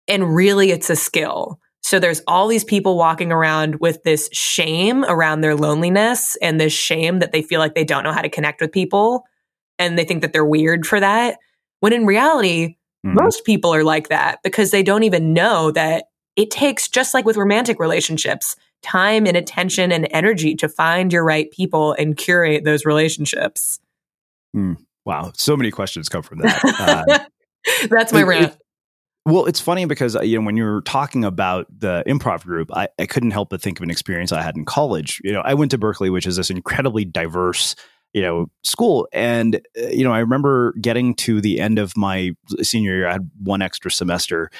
And 0.08 0.34
really 0.34 0.70
it's 0.70 0.88
a 0.88 0.96
skill. 0.96 1.60
So 1.82 1.98
there's 1.98 2.22
all 2.26 2.48
these 2.48 2.64
people 2.64 2.96
walking 2.96 3.32
around 3.32 3.80
with 3.80 4.02
this 4.02 4.30
shame 4.32 5.04
around 5.04 5.42
their 5.42 5.54
loneliness 5.54 6.38
and 6.40 6.58
this 6.58 6.72
shame 6.72 7.18
that 7.18 7.32
they 7.32 7.42
feel 7.42 7.60
like 7.60 7.74
they 7.74 7.84
don't 7.84 8.02
know 8.02 8.14
how 8.14 8.22
to 8.22 8.30
connect 8.30 8.62
with 8.62 8.72
people 8.72 9.24
and 9.78 9.98
they 9.98 10.06
think 10.06 10.22
that 10.22 10.32
they're 10.32 10.42
weird 10.42 10.86
for 10.86 11.00
that. 11.00 11.36
When 11.80 11.92
in 11.92 12.06
reality, 12.06 12.78
mm-hmm. 13.06 13.22
most 13.22 13.44
people 13.44 13.74
are 13.74 13.84
like 13.84 14.08
that 14.08 14.38
because 14.42 14.70
they 14.70 14.82
don't 14.82 15.02
even 15.02 15.34
know 15.34 15.70
that 15.72 16.04
it 16.34 16.50
takes, 16.50 16.88
just 16.88 17.12
like 17.12 17.26
with 17.26 17.36
romantic 17.36 17.78
relationships, 17.78 18.56
time 18.80 19.26
and 19.26 19.36
attention 19.36 19.92
and 19.92 20.08
energy 20.12 20.54
to 20.54 20.68
find 20.70 21.12
your 21.12 21.24
right 21.24 21.50
people 21.50 21.92
and 21.92 22.16
curate 22.16 22.64
those 22.64 22.86
relationships. 22.86 23.80
Mm. 24.54 24.76
Wow. 25.04 25.32
So 25.34 25.56
many 25.56 25.70
questions 25.70 26.08
come 26.08 26.22
from 26.22 26.38
that. 26.38 26.64
Uh, 26.64 27.18
That's 27.88 28.12
my 28.12 28.22
rant. 28.22 28.56
Well, 29.26 29.46
it's 29.46 29.60
funny 29.60 29.86
because 29.86 30.16
uh, 30.16 30.22
you 30.22 30.38
know 30.38 30.44
when 30.44 30.56
you 30.56 30.64
were 30.64 30.82
talking 30.82 31.24
about 31.24 31.66
the 31.70 32.04
improv 32.06 32.44
group, 32.44 32.70
I, 32.74 32.88
I 32.98 33.06
couldn't 33.06 33.30
help 33.30 33.48
but 33.48 33.62
think 33.62 33.78
of 33.78 33.82
an 33.82 33.90
experience 33.90 34.32
I 34.32 34.42
had 34.42 34.56
in 34.56 34.66
college. 34.66 35.20
You 35.24 35.32
know, 35.32 35.40
I 35.40 35.54
went 35.54 35.70
to 35.70 35.78
Berkeley, 35.78 36.10
which 36.10 36.26
is 36.26 36.36
this 36.36 36.50
incredibly 36.50 37.04
diverse 37.06 37.74
you 38.14 38.22
know 38.22 38.46
school, 38.62 39.08
and 39.12 39.56
uh, 39.56 39.88
you 39.88 40.04
know 40.04 40.12
I 40.12 40.20
remember 40.20 40.72
getting 40.80 41.14
to 41.16 41.40
the 41.40 41.60
end 41.60 41.78
of 41.78 41.96
my 41.96 42.30
senior 42.62 42.94
year. 42.94 43.08
I 43.08 43.12
had 43.12 43.30
one 43.42 43.60
extra 43.60 43.90
semester, 43.90 44.50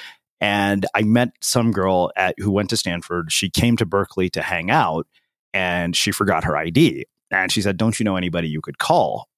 and 0.41 0.85
I 0.93 1.03
met 1.03 1.29
some 1.41 1.71
girl 1.71 2.11
at 2.15 2.35
who 2.37 2.51
went 2.51 2.69
to 2.71 2.77
Stanford. 2.77 3.31
She 3.31 3.49
came 3.49 3.77
to 3.77 3.85
Berkeley 3.85 4.29
to 4.31 4.41
hang 4.41 4.69
out, 4.69 5.07
and 5.53 5.95
she 5.95 6.11
forgot 6.11 6.43
her 6.43 6.57
ID. 6.57 7.05
And 7.31 7.51
she 7.51 7.61
said, 7.61 7.77
"Don't 7.77 7.99
you 7.99 8.03
know 8.03 8.17
anybody 8.17 8.49
you 8.49 8.61
could 8.61 8.77
call?" 8.77 9.29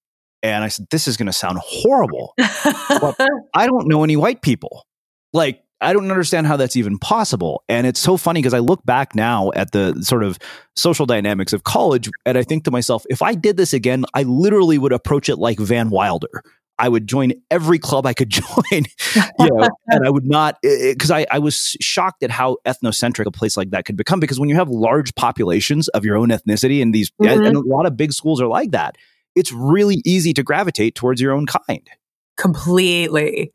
And 0.54 0.64
I 0.64 0.68
said, 0.68 0.88
"This 0.92 1.08
is 1.08 1.18
going 1.18 1.28
to 1.28 1.34
sound 1.34 1.60
horrible, 1.62 2.34
but 2.38 3.16
I 3.54 3.68
don't 3.68 3.88
know 3.88 4.04
any 4.04 4.16
white 4.16 4.42
people." 4.42 4.86
Like, 5.34 5.62
I 5.80 5.94
don't 5.94 6.10
understand 6.10 6.48
how 6.48 6.58
that's 6.58 6.76
even 6.76 6.98
possible. 6.98 7.64
And 7.70 7.86
it's 7.86 8.00
so 8.00 8.18
funny 8.18 8.42
because 8.42 8.54
I 8.54 8.60
look 8.60 8.84
back 8.86 9.14
now 9.16 9.52
at 9.56 9.72
the 9.72 10.02
sort 10.02 10.24
of 10.24 10.40
social 10.76 11.06
dynamics 11.06 11.54
of 11.54 11.64
college 11.64 12.10
and 12.26 12.38
I 12.38 12.44
think 12.44 12.64
to 12.64 12.72
myself, 12.72 13.06
if 13.10 13.22
I 13.22 13.36
did 13.36 13.58
this 13.58 13.74
again, 13.74 14.06
I 14.14 14.24
literally 14.24 14.78
would 14.78 14.94
approach 14.94 15.30
it 15.30 15.38
like 15.38 15.60
Van 15.60 15.90
Wilder. 15.90 16.44
I 16.80 16.90
would 16.90 17.08
join 17.08 17.34
every 17.50 17.80
club 17.80 18.06
I 18.06 18.14
could 18.14 18.30
join, 18.30 18.46
you 18.72 19.22
know, 19.40 19.68
and 19.88 20.06
I 20.06 20.10
would 20.10 20.26
not 20.26 20.58
because 20.62 21.12
I, 21.12 21.26
I 21.32 21.40
was 21.40 21.76
shocked 21.82 22.24
at 22.24 22.32
how 22.32 22.58
ethnocentric 22.66 23.26
a 23.26 23.32
place 23.32 23.58
like 23.58 23.72
that 23.72 23.86
could 23.86 23.98
become. 23.98 24.20
Because 24.20 24.40
when 24.40 24.50
you 24.50 24.56
have 24.56 24.70
large 24.70 25.16
populations 25.16 25.88
of 25.90 26.06
your 26.06 26.18
own 26.18 26.30
ethnicity, 26.30 26.82
and 26.82 26.94
these 26.94 27.12
mm-hmm. 27.20 27.44
and 27.46 27.58
a 27.58 27.62
lot 27.62 27.88
of 27.88 27.98
big 27.98 28.14
schools 28.14 28.40
are 28.42 28.48
like 28.48 28.72
that, 28.72 28.96
it's 29.38 29.52
really 29.52 30.02
easy 30.06 30.34
to 30.34 30.44
gravitate 30.44 30.96
towards 30.96 31.22
your 31.22 31.32
own 31.32 31.46
kind. 31.46 31.88
Completely. 32.38 33.54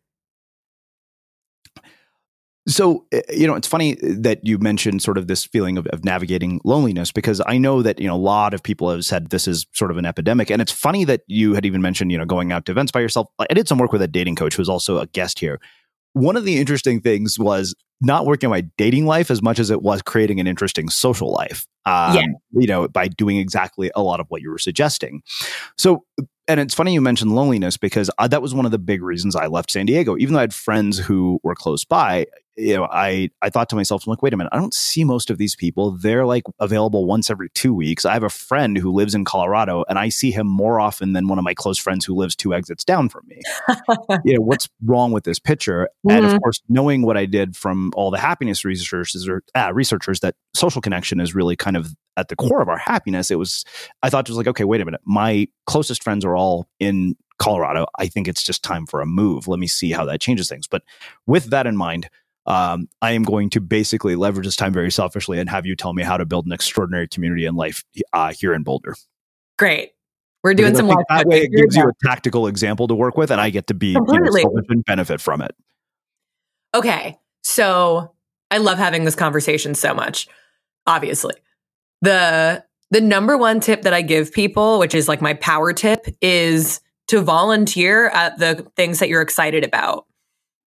So, 2.69 3.07
eh, 3.11 3.23
you 3.31 3.47
know, 3.49 3.55
it's 3.55 3.67
funny 3.67 3.97
that 4.01 4.47
you 4.47 4.57
mentioned 4.59 5.03
sort 5.03 5.19
of 5.19 5.27
this 5.27 5.45
feeling 5.45 5.77
of, 5.79 5.87
of, 5.89 6.05
navigating 6.05 6.61
loneliness 6.65 7.11
because 7.11 7.43
I 7.45 7.59
know 7.59 7.83
that, 7.83 8.01
you 8.01 8.07
know, 8.07 8.15
a 8.15 8.17
lot 8.17 8.55
of 8.55 8.63
people 8.63 8.89
have 8.89 9.05
said 9.05 9.31
this 9.31 9.49
is 9.49 9.67
sort 9.73 9.91
of 9.91 9.97
an 9.97 10.07
epidemic. 10.07 10.49
And 10.49 10.63
it's 10.63 10.71
funny 10.71 11.05
that 11.07 11.23
you 11.27 11.55
had 11.55 11.67
even 11.67 11.83
mentioned, 11.83 12.13
you 12.13 12.19
know, 12.19 12.25
going 12.25 12.53
out 12.53 12.65
to 12.67 12.73
events 12.73 12.93
by 12.93 13.01
yourself. 13.01 13.27
I 13.41 13.53
did 13.53 13.67
some 13.67 13.79
work 13.79 13.93
with 13.93 14.01
a 14.01 14.07
dating 14.07 14.37
coach 14.37 14.55
who 14.55 14.61
was 14.61 14.69
also 14.69 14.99
a 14.99 15.07
guest 15.09 15.41
here. 15.41 15.61
One 16.15 16.37
of 16.37 16.45
the 16.45 16.59
interesting 16.59 17.01
things 17.01 17.39
was 17.39 17.75
not 18.01 18.27
working 18.27 18.49
on 18.49 18.51
my 18.51 18.63
dating 18.77 19.07
life 19.07 19.31
as 19.31 19.41
much 19.43 19.59
as 19.59 19.71
it 19.71 19.81
was 19.81 20.03
creating 20.03 20.41
an 20.41 20.47
interesting 20.47 20.89
social 20.89 21.31
life. 21.31 21.67
Um, 21.87 22.17
yeah. 22.17 22.27
You 22.53 22.67
know, 22.67 22.89
by 22.89 23.09
doing 23.09 23.39
exactly 23.39 23.91
a 23.95 24.03
lot 24.03 24.21
of 24.21 24.27
what 24.29 24.43
you 24.43 24.51
were 24.51 24.59
suggesting. 24.59 25.23
So, 25.79 26.05
and 26.49 26.59
it's 26.59 26.75
funny 26.75 26.93
you 26.93 27.01
mentioned 27.01 27.35
loneliness 27.35 27.77
because 27.77 28.11
uh, 28.19 28.29
that 28.29 28.43
was 28.43 28.55
one 28.55 28.65
of 28.65 28.73
the 28.73 28.79
big 28.79 29.03
reasons 29.03 29.37
I 29.37 29.47
left 29.47 29.71
San 29.71 29.87
Diego. 29.87 30.17
Even 30.19 30.35
though 30.35 30.41
I 30.41 30.43
had 30.43 30.55
friends 30.55 30.99
who 30.99 31.41
were 31.43 31.55
close 31.55 31.85
by, 31.85 32.27
you 32.57 32.77
know, 32.77 32.89
I 32.91 33.31
I 33.41 33.51
thought 33.51 33.69
to 33.71 33.77
myself, 33.77 34.07
I'm 34.07 34.11
like, 34.11 34.23
wait 34.23 34.35
a 34.35 34.37
minute, 34.37 34.51
I 34.53 34.59
don't 34.59 34.75
see 34.75 35.05
most 35.05 35.31
of 35.31 35.39
these 35.39 35.57
people. 35.57 35.93
They're 35.93 36.27
like 36.27 36.45
available 36.61 37.07
once 37.07 37.31
every 37.31 37.49
two 37.51 37.73
weeks. 37.73 38.05
I 38.05 38.13
have 38.13 38.23
a 38.23 38.29
friend 38.29 38.77
who 38.77 38.93
lives 38.93 39.15
in 39.15 39.25
Colorado, 39.25 39.85
and 39.89 39.99
I 39.99 40.11
see 40.11 40.31
him 40.31 40.47
more 40.47 40.79
often 40.79 41.13
than 41.13 41.29
one 41.29 41.39
of 41.39 41.45
my 41.45 41.55
close 41.55 41.79
friends 41.79 42.05
who 42.05 42.15
lives 42.15 42.37
two 42.37 42.55
exits 42.55 42.85
down 42.85 43.09
from 43.09 43.27
me. 43.27 43.41
you 44.25 44.35
know, 44.35 44.43
what's 44.43 44.69
wrong 44.85 45.13
with 45.13 45.25
this 45.25 45.39
picture? 45.39 45.89
Mm-hmm. 46.07 46.17
And 46.17 46.27
of 46.27 46.33
mm-hmm. 46.33 46.39
course, 46.39 46.61
knowing 46.69 47.03
what 47.03 47.17
I 47.17 47.27
did 47.27 47.57
from 47.57 47.91
all 47.95 48.11
the 48.11 48.19
happiness 48.19 48.65
researchers 48.65 49.27
or 49.29 49.43
uh, 49.55 49.73
researchers 49.73 50.21
that 50.21 50.35
social 50.55 50.83
connection 50.83 51.21
is 51.21 51.35
really 51.35 51.57
kind 51.57 51.77
of 51.77 51.95
at 52.17 52.29
the 52.29 52.37
core 52.37 52.61
of 52.61 52.69
our 52.69 52.79
happiness. 52.79 53.31
It 53.31 53.39
was, 53.39 53.65
I 54.03 54.11
thought 54.11 54.29
it 54.29 54.31
was 54.31 54.37
like, 54.37 54.49
okay, 54.49 54.65
wait 54.65 54.83
a 54.83 54.85
minute, 54.85 55.01
my 55.05 55.49
closest 55.67 56.03
friends 56.03 56.25
are 56.25 56.37
all 56.37 56.69
in 56.79 57.17
Colorado. 57.39 57.87
I 57.99 58.07
think 58.07 58.29
it's 58.29 58.43
just 58.43 58.63
time 58.63 58.87
for 58.87 59.01
a 59.01 59.07
move. 59.07 59.49
Let 59.49 59.59
me 59.59 59.67
see 59.67 59.91
how 59.91 60.05
that 60.05 60.21
changes 60.21 60.49
things. 60.49 60.69
But 60.69 60.83
with 61.27 61.47
that 61.47 61.67
in 61.67 61.77
mind 61.77 62.09
um, 62.47 62.89
I 63.01 63.13
am 63.13 63.23
going 63.23 63.51
to 63.51 63.61
basically 63.61 64.17
leverage 64.17 64.47
this 64.47 64.57
time 64.57 64.73
very 64.73 64.91
selfishly 64.91 65.39
and 65.39 65.49
have 65.49 65.67
you 65.67 65.77
tell 65.77 65.93
me 65.93 66.03
how 66.03 66.17
to 66.17 66.25
build 66.25 66.47
an 66.47 66.53
extraordinary 66.53 67.07
community 67.09 67.47
in 67.47 67.55
life 67.55 67.85
uh, 68.13 68.33
here 68.33 68.53
in 68.53 68.63
Boulder. 68.63 68.97
Great. 69.59 69.93
We're 70.43 70.55
doing 70.55 70.75
some. 70.75 70.89
That 70.89 71.27
way, 71.27 71.43
it 71.43 71.53
gives 71.53 71.77
you 71.77 71.85
a 71.85 71.93
tactical 72.05 72.49
example 72.49 72.89
to 72.89 72.95
work 72.97 73.17
with, 73.17 73.31
and 73.31 73.41
I 73.41 73.51
get 73.51 73.69
to 73.69 73.75
be 73.75 73.89
you 73.89 74.01
know, 74.01 74.63
and 74.69 74.85
benefit 74.85 75.21
from 75.21 75.41
it. 75.41 75.55
Okay, 76.75 77.17
so 77.43 78.13
I 78.51 78.59
love 78.59 78.77
having 78.77 79.05
this 79.05 79.15
conversation 79.15 79.77
so 79.77 79.95
much. 79.95 80.27
Obviously, 80.85 81.35
the 82.01 82.65
the 82.91 83.01
number 83.01 83.39
one 83.39 83.61
tip 83.61 83.83
that 83.83 83.95
I 83.95 84.03
give 84.03 84.33
people, 84.33 84.81
which 84.81 84.97
is 84.97 85.07
like 85.07 85.23
my 85.23 85.35
power 85.35 85.73
tip, 85.73 86.07
is 86.21 86.81
to 87.07 87.21
volunteer 87.21 88.09
at 88.09 88.39
the 88.39 88.67
things 88.75 88.99
that 88.99 89.09
you're 89.09 89.23
excited 89.23 89.65
about. 89.65 90.07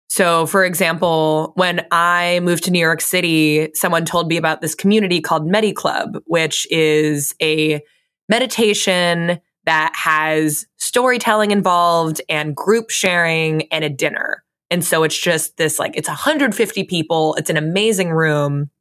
So, 0.10 0.48
for 0.48 0.65
example, 0.65 1.54
when 1.56 1.86
I 1.91 2.39
moved 2.41 2.63
to 2.63 2.72
New 2.72 2.80
York 2.80 3.00
City, 3.00 3.69
someone 3.76 4.06
told 4.06 4.28
me 4.28 4.38
about 4.38 4.60
this 4.60 4.74
community 4.74 5.22
called 5.22 5.45
Medi 5.45 5.72
Club, 5.72 6.17
which 6.26 6.67
is 6.72 7.36
a 7.41 7.82
meditation 8.28 9.39
that 9.65 9.95
has 9.95 10.65
storytelling 10.78 11.52
involved 11.52 12.22
and 12.28 12.56
group 12.56 12.89
sharing 12.89 13.63
and 13.72 13.84
a 13.84 13.89
dinner. 13.89 14.43
And 14.72 14.84
so 14.84 15.04
it's 15.04 15.19
just 15.19 15.58
this 15.58 15.78
like, 15.78 15.95
it's 15.95 16.08
150 16.08 16.84
people. 16.86 17.36
It's 17.36 17.52
an 17.52 17.58
amazing 17.58 18.10
room. 18.10 18.72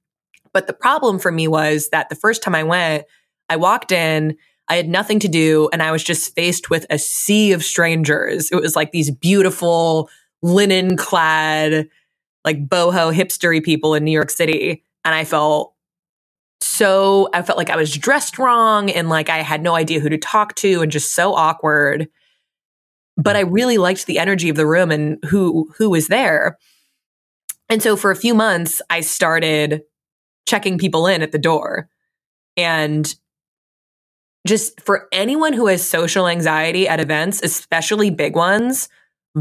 But 0.54 0.66
the 0.66 0.72
problem 0.72 1.18
for 1.18 1.30
me 1.30 1.46
was 1.46 1.90
that 1.90 2.08
the 2.08 2.14
first 2.14 2.42
time 2.42 2.54
I 2.54 2.62
went, 2.62 3.04
I 3.50 3.56
walked 3.56 3.92
in, 3.92 4.34
I 4.68 4.76
had 4.76 4.88
nothing 4.88 5.18
to 5.20 5.28
do, 5.28 5.68
and 5.72 5.82
I 5.82 5.92
was 5.92 6.04
just 6.04 6.34
faced 6.34 6.68
with 6.68 6.86
a 6.90 6.98
sea 6.98 7.52
of 7.52 7.64
strangers. 7.64 8.50
It 8.50 8.56
was 8.60 8.76
like 8.76 8.92
these 8.92 9.10
beautiful 9.10 10.10
linen 10.42 10.96
clad, 10.96 11.88
like 12.44 12.68
boho 12.68 13.12
hipstery 13.12 13.62
people 13.62 13.94
in 13.94 14.04
New 14.04 14.12
York 14.12 14.30
City. 14.30 14.82
And 15.04 15.14
I 15.14 15.24
felt 15.24 15.74
so, 16.60 17.28
I 17.32 17.42
felt 17.42 17.58
like 17.58 17.70
I 17.70 17.76
was 17.76 17.96
dressed 17.96 18.38
wrong 18.38 18.90
and 18.90 19.08
like 19.08 19.28
I 19.28 19.38
had 19.38 19.62
no 19.62 19.74
idea 19.74 20.00
who 20.00 20.08
to 20.08 20.18
talk 20.18 20.54
to 20.56 20.82
and 20.82 20.92
just 20.92 21.14
so 21.14 21.34
awkward. 21.34 22.08
But 23.16 23.36
I 23.36 23.40
really 23.40 23.78
liked 23.78 24.06
the 24.06 24.18
energy 24.18 24.48
of 24.48 24.56
the 24.56 24.66
room 24.66 24.90
and 24.90 25.18
who, 25.24 25.72
who 25.76 25.90
was 25.90 26.08
there. 26.08 26.56
And 27.68 27.82
so 27.82 27.96
for 27.96 28.10
a 28.10 28.16
few 28.16 28.34
months, 28.34 28.80
I 28.88 29.00
started 29.00 29.82
checking 30.46 30.78
people 30.78 31.06
in 31.06 31.20
at 31.20 31.32
the 31.32 31.38
door. 31.38 31.88
And 32.56 33.12
just 34.46 34.80
for 34.80 35.08
anyone 35.12 35.52
who 35.52 35.66
has 35.66 35.84
social 35.84 36.26
anxiety 36.26 36.88
at 36.88 37.00
events, 37.00 37.42
especially 37.42 38.10
big 38.10 38.34
ones, 38.34 38.88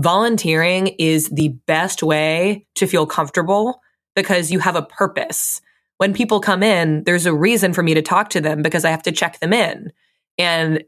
volunteering 0.02 0.88
is 1.00 1.30
the 1.30 1.50
best 1.66 2.04
way 2.04 2.66
to 2.76 2.88
feel 2.88 3.06
comfortable 3.06 3.82
because 4.16 4.52
you 4.52 4.60
have 4.60 4.76
a 4.76 4.82
purpose. 4.82 5.62
When 5.98 6.14
people 6.14 6.40
come 6.40 6.64
in, 6.64 7.04
there's 7.06 7.26
a 7.26 7.34
reason 7.34 7.74
for 7.74 7.84
me 7.84 7.94
to 7.94 8.02
talk 8.02 8.30
to 8.32 8.42
them 8.42 8.62
because 8.62 8.86
I 8.86 8.92
have 8.92 9.04
to 9.04 9.12
check 9.12 9.40
them 9.40 9.54
in. 9.54 9.92
And 10.38 10.84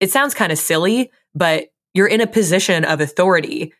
it 0.00 0.10
sounds 0.10 0.34
kind 0.34 0.52
of 0.52 0.58
silly, 0.58 1.10
but 1.34 1.72
you're 1.92 2.06
in 2.06 2.20
a 2.20 2.26
position 2.26 2.84
of 2.84 3.00
authority. 3.00 3.72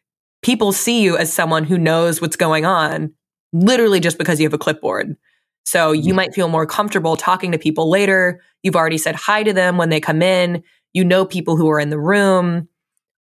People 0.42 0.72
see 0.72 1.02
you 1.02 1.16
as 1.16 1.32
someone 1.32 1.64
who 1.64 1.78
knows 1.78 2.20
what's 2.20 2.36
going 2.36 2.64
on 2.64 3.12
literally 3.52 4.00
just 4.00 4.18
because 4.18 4.40
you 4.40 4.46
have 4.46 4.54
a 4.54 4.58
clipboard. 4.58 5.16
So 5.64 5.92
you 5.92 6.12
might 6.12 6.34
feel 6.34 6.48
more 6.48 6.66
comfortable 6.66 7.16
talking 7.16 7.52
to 7.52 7.58
people 7.58 7.88
later. 7.88 8.42
You've 8.62 8.76
already 8.76 8.98
said 8.98 9.14
hi 9.14 9.42
to 9.42 9.52
them 9.52 9.78
when 9.78 9.88
they 9.88 10.00
come 10.00 10.20
in. 10.20 10.62
You 10.92 11.04
know 11.04 11.24
people 11.24 11.56
who 11.56 11.70
are 11.70 11.80
in 11.80 11.90
the 11.90 11.98
room. 11.98 12.68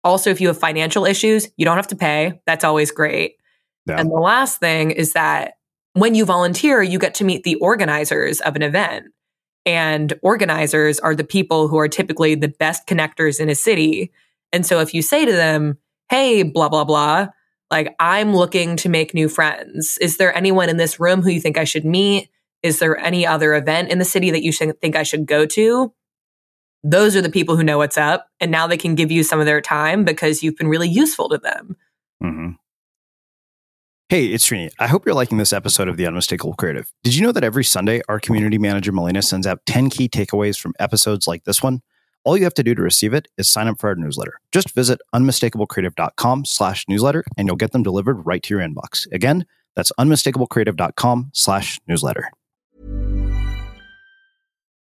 Also, 0.03 0.31
if 0.31 0.41
you 0.41 0.49
have 0.49 0.59
financial 0.59 1.05
issues, 1.05 1.49
you 1.57 1.65
don't 1.65 1.77
have 1.77 1.89
to 1.89 1.97
pay. 1.97 2.41
That's 2.47 2.65
always 2.65 2.91
great. 2.91 3.37
Yeah. 3.87 3.99
And 3.99 4.11
the 4.11 4.15
last 4.15 4.61
thing 4.61 4.91
is 4.91 5.13
that 5.13 5.55
when 5.95 6.15
you 6.15 6.25
volunteer, 6.25 6.83
you 6.83 6.99
get 6.99 7.15
to 7.17 7.25
meet 7.25 7.43
the 7.43 7.57
organizers 7.57 8.41
of 8.41 8.57
an 8.57 8.63
event. 8.63 9.07
And 9.67 10.15
organizers 10.23 11.01
are 11.01 11.15
the 11.15 11.25
people 11.25 11.69
who 11.69 11.79
are 11.79 11.89
typically 11.89 12.35
the 12.35 12.49
best 12.49 12.87
connectors 12.87 13.41
in 13.41 13.51
a 13.51 13.55
city. 13.55 14.11
And 14.53 14.65
so 14.65 14.81
if 14.81 14.95
you 14.95 15.03
say 15.03 15.25
to 15.25 15.33
them, 15.33 15.77
hey, 16.09 16.43
blah, 16.43 16.69
blah, 16.69 16.85
blah, 16.85 17.29
like, 17.71 17.95
I'm 18.01 18.35
looking 18.35 18.77
to 18.77 18.89
make 18.89 19.15
new 19.15 19.29
friends. 19.29 19.99
Is 20.01 20.17
there 20.17 20.35
anyone 20.35 20.69
in 20.69 20.77
this 20.77 20.99
room 20.99 21.23
who 21.23 21.31
you 21.31 21.41
think 21.41 21.59
I 21.59 21.65
should 21.65 21.85
meet? 21.85 22.29
Is 22.63 22.79
there 22.79 22.99
any 22.99 23.27
other 23.27 23.55
event 23.55 23.91
in 23.91 23.99
the 23.99 24.05
city 24.05 24.31
that 24.31 24.43
you 24.43 24.53
think 24.53 24.97
I 24.97 25.03
should 25.03 25.27
go 25.27 25.47
to? 25.47 25.93
Those 26.83 27.15
are 27.17 27.23
the 27.23 27.31
people 27.31 27.57
who 27.57 27.63
know 27.63 27.79
what's 27.79 27.99
up. 27.99 28.29
And 28.41 28.51
now 28.51 28.67
they 28.67 28.77
can 28.77 28.95
give 28.95 29.11
you 29.11 29.23
some 29.23 29.41
of 29.41 29.47
their 29.47 29.61
time 29.61 30.05
because 30.05 30.43
you've 30.43 30.57
been 30.57 30.69
really 30.69 30.89
useful 30.89 31.29
to 31.29 31.39
them. 31.39 31.77
Mm-hmm. 32.23 32.51
Hey, 34.09 34.27
it's 34.27 34.49
Srini. 34.49 34.71
I 34.81 34.89
hope 34.89 35.07
you're 35.07 35.15
liking 35.15 35.39
this 35.39 35.53
episode 35.53 35.87
of 35.87 35.97
The 35.97 36.07
Unmistakable 36.07 36.55
Creative. 36.55 36.91
Did 37.05 37.15
you 37.15 37.23
know 37.23 37.31
that 37.31 37.45
every 37.45 37.63
Sunday, 37.63 38.01
our 38.09 38.19
community 38.19 38.59
manager, 38.59 38.91
Melina, 38.91 39.23
sends 39.23 39.47
out 39.47 39.61
10 39.67 39.89
key 39.91 40.09
takeaways 40.09 40.59
from 40.59 40.75
episodes 40.81 41.29
like 41.29 41.45
this 41.45 41.63
one? 41.63 41.81
All 42.25 42.37
you 42.37 42.43
have 42.45 42.55
to 42.55 42.65
do 42.65 42.75
to 42.75 42.83
receive 42.83 43.15
it 43.15 43.29
is 43.39 43.49
sign 43.49 43.69
up 43.69 43.79
for 43.79 43.89
our 43.89 43.95
newsletter. 43.95 44.41
Just 44.53 44.75
visit 44.75 45.01
unmistakablecreative.com 45.15 46.45
slash 46.45 46.85
newsletter 46.89 47.25
and 47.37 47.47
you'll 47.47 47.57
get 47.57 47.71
them 47.71 47.83
delivered 47.83 48.27
right 48.27 48.43
to 48.43 48.55
your 48.55 48.67
inbox. 48.67 49.07
Again, 49.13 49.47
that's 49.77 49.93
unmistakablecreative.com 49.99 51.31
slash 51.33 51.81
newsletter. 51.87 52.31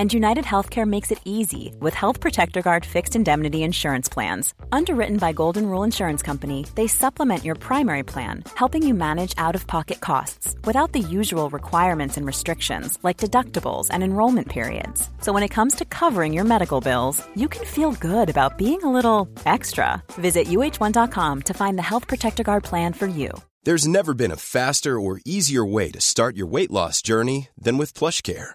and 0.00 0.14
United 0.14 0.46
Healthcare 0.46 0.86
makes 0.86 1.10
it 1.10 1.20
easy 1.26 1.74
with 1.78 1.92
Health 1.92 2.20
Protector 2.20 2.62
Guard 2.62 2.86
fixed 2.86 3.14
indemnity 3.14 3.62
insurance 3.62 4.08
plans. 4.08 4.54
Underwritten 4.72 5.18
by 5.18 5.34
Golden 5.34 5.66
Rule 5.66 5.82
Insurance 5.82 6.22
Company, 6.22 6.64
they 6.74 6.86
supplement 6.86 7.44
your 7.44 7.54
primary 7.54 8.02
plan, 8.02 8.44
helping 8.54 8.82
you 8.82 8.94
manage 8.94 9.34
out 9.36 9.54
of 9.54 9.66
pocket 9.66 10.00
costs 10.00 10.56
without 10.64 10.92
the 10.92 11.06
usual 11.18 11.50
requirements 11.50 12.16
and 12.16 12.26
restrictions 12.26 12.98
like 13.02 13.18
deductibles 13.24 13.88
and 13.90 14.02
enrollment 14.02 14.48
periods. 14.48 15.10
So 15.20 15.34
when 15.34 15.42
it 15.42 15.54
comes 15.56 15.74
to 15.74 15.84
covering 15.84 16.32
your 16.32 16.44
medical 16.44 16.80
bills, 16.80 17.22
you 17.36 17.48
can 17.48 17.66
feel 17.66 17.92
good 17.92 18.30
about 18.30 18.56
being 18.56 18.82
a 18.82 18.92
little 18.92 19.28
extra. 19.44 20.02
Visit 20.12 20.46
uh1.com 20.46 21.42
to 21.42 21.52
find 21.52 21.76
the 21.76 21.88
Health 21.90 22.08
Protector 22.08 22.42
Guard 22.42 22.64
plan 22.64 22.94
for 22.94 23.06
you. 23.06 23.32
There's 23.64 23.86
never 23.86 24.14
been 24.14 24.32
a 24.32 24.44
faster 24.56 24.98
or 24.98 25.20
easier 25.26 25.62
way 25.62 25.90
to 25.90 26.00
start 26.00 26.36
your 26.38 26.46
weight 26.46 26.70
loss 26.70 27.02
journey 27.02 27.48
than 27.60 27.76
with 27.76 27.92
PlushCare 27.92 28.54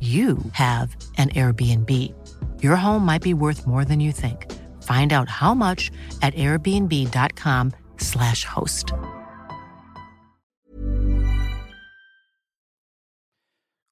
you 0.00 0.38
have 0.52 0.96
an 1.18 1.28
Airbnb. 1.30 2.14
Your 2.62 2.76
home 2.76 3.04
might 3.04 3.20
be 3.20 3.34
worth 3.34 3.66
more 3.66 3.84
than 3.84 4.00
you 4.00 4.12
think. 4.12 4.50
Find 4.82 5.12
out 5.12 5.28
how 5.28 5.52
much 5.52 5.90
at 6.22 6.32
airbnb.com/slash 6.34 8.44
host. 8.44 8.94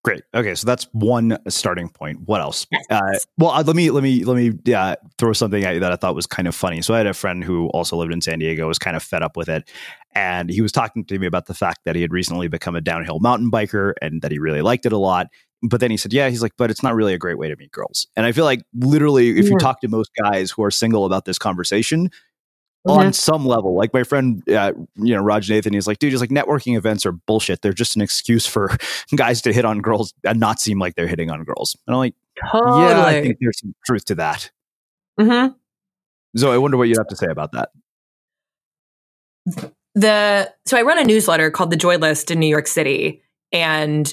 Great. 0.09 0.23
Okay, 0.33 0.55
so 0.55 0.65
that's 0.65 0.85
one 0.93 1.37
starting 1.49 1.91
point. 1.91 2.21
What 2.25 2.41
else? 2.41 2.67
Uh, 2.89 3.19
well, 3.37 3.51
uh, 3.51 3.63
let 3.67 3.77
me 3.77 3.91
let 3.91 4.03
me 4.03 4.25
let 4.25 4.39
me 4.39 4.73
uh, 4.73 4.97
throw 5.19 5.35
something 5.35 5.63
at 5.65 5.75
you 5.75 5.81
that 5.81 5.93
I 5.93 5.97
thought 5.97 6.15
was 6.15 6.27
kind 6.27 6.49
of 6.49 6.55
funny. 6.55 6.81
So 6.81 6.95
I 6.95 6.97
had 6.97 7.07
a 7.07 7.13
friend 7.13 7.45
who 7.45 7.67
also 7.69 7.95
lived 7.97 8.15
in 8.15 8.23
San 8.23 8.39
Diego, 8.39 8.67
was 8.67 8.79
kind 8.79 8.97
of 8.97 9.03
fed 9.03 9.23
up 9.23 9.37
with 9.37 9.51
it, 9.51 9.69
and 10.15 10.49
he 10.49 10.63
was 10.63 10.73
talking 10.73 11.05
to 11.05 11.19
me 11.19 11.27
about 11.27 11.45
the 11.45 11.53
fact 11.53 11.81
that 11.85 11.95
he 11.95 12.01
had 12.01 12.11
recently 12.11 12.49
become 12.49 12.75
a 12.75 12.81
downhill 12.81 13.21
mountain 13.21 13.51
biker 13.51 13.93
and 14.01 14.23
that 14.23 14.33
he 14.33 14.39
really 14.39 14.63
liked 14.63 14.87
it 14.87 14.93
a 14.93 14.97
lot. 14.97 15.27
But 15.63 15.81
then 15.81 15.91
he 15.91 15.97
said, 15.97 16.13
"Yeah, 16.13 16.29
he's 16.29 16.43
like, 16.43 16.53
but 16.57 16.71
it's 16.71 16.83
not 16.83 16.95
really 16.95 17.15
a 17.15 17.19
great 17.19 17.37
way 17.39 17.49
to 17.49 17.57
meet 17.57 17.73
girls." 17.73 18.07
And 18.17 18.25
I 18.27 18.33
feel 18.33 18.45
like 18.45 18.63
literally, 18.75 19.39
if 19.39 19.49
you 19.51 19.57
talk 19.59 19.81
to 19.81 19.89
most 19.89 20.11
guys 20.23 20.51
who 20.51 20.63
are 20.63 20.71
single 20.71 21.05
about 21.05 21.25
this 21.25 21.39
conversation, 21.39 22.11
Mhm. 22.87 22.97
on 22.97 23.13
some 23.13 23.45
level, 23.45 23.75
like 23.75 23.93
my 23.93 24.05
friend, 24.05 24.49
uh, 24.51 24.73
you 24.95 25.13
know, 25.15 25.21
Raj 25.21 25.51
Nathan, 25.51 25.73
he's 25.73 25.89
like, 25.89 25.99
dude, 25.99 26.13
he's 26.13 26.21
like, 26.21 26.31
networking 26.31 26.77
events 26.77 27.05
are 27.05 27.11
bullshit. 27.13 27.61
They're 27.61 27.73
just 27.73 27.97
an 27.97 28.03
excuse 28.03 28.47
for 28.47 28.69
guys 29.17 29.43
to 29.43 29.53
hit 29.53 29.65
on 29.65 29.81
girls 29.81 30.15
and 30.25 30.39
not 30.39 30.61
seem 30.61 30.79
like 30.79 30.95
they're 30.95 31.09
hitting 31.09 31.29
on 31.31 31.43
girls. 31.43 31.77
And 31.87 31.95
I'm 31.95 31.99
like, 31.99 32.15
Totally. 32.53 32.83
yeah, 32.83 33.05
I 33.05 33.21
think 33.21 33.39
there's 33.41 33.59
some 33.61 33.75
truth 33.85 34.05
to 34.07 34.15
that. 34.15 34.51
Mhm. 35.21 35.57
So 36.37 36.53
I 36.53 36.59
wonder 36.59 36.77
what 36.77 36.87
you'd 36.89 36.99
have 36.99 37.09
to 37.09 37.17
say 37.17 37.27
about 37.29 37.51
that. 37.53 37.71
the 39.95 40.53
so 40.67 40.77
I 40.77 40.83
run 40.83 40.99
a 40.99 41.05
newsletter 41.05 41.51
called 41.51 41.71
the 41.71 41.77
Joy 41.77 41.97
List 41.97 42.31
in 42.31 42.39
New 42.39 42.47
York 42.47 42.67
City, 42.67 43.23
and 43.53 44.13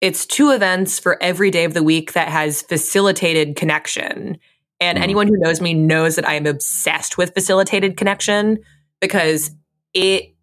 it's 0.00 0.26
two 0.26 0.50
events 0.50 0.98
for 0.98 1.20
every 1.22 1.50
day 1.50 1.64
of 1.64 1.74
the 1.74 1.82
week 1.82 2.12
that 2.12 2.28
has 2.28 2.62
facilitated 2.62 3.56
connection. 3.56 4.38
And 4.80 4.98
Mhm. 4.98 5.02
anyone 5.02 5.26
who 5.26 5.38
knows 5.38 5.60
me 5.60 5.74
knows 5.74 6.16
that 6.16 6.28
I 6.28 6.34
am 6.34 6.46
obsessed 6.46 7.16
with 7.16 7.34
facilitated 7.34 7.96
connection 7.96 8.58
because 9.00 9.50
it 9.94 10.34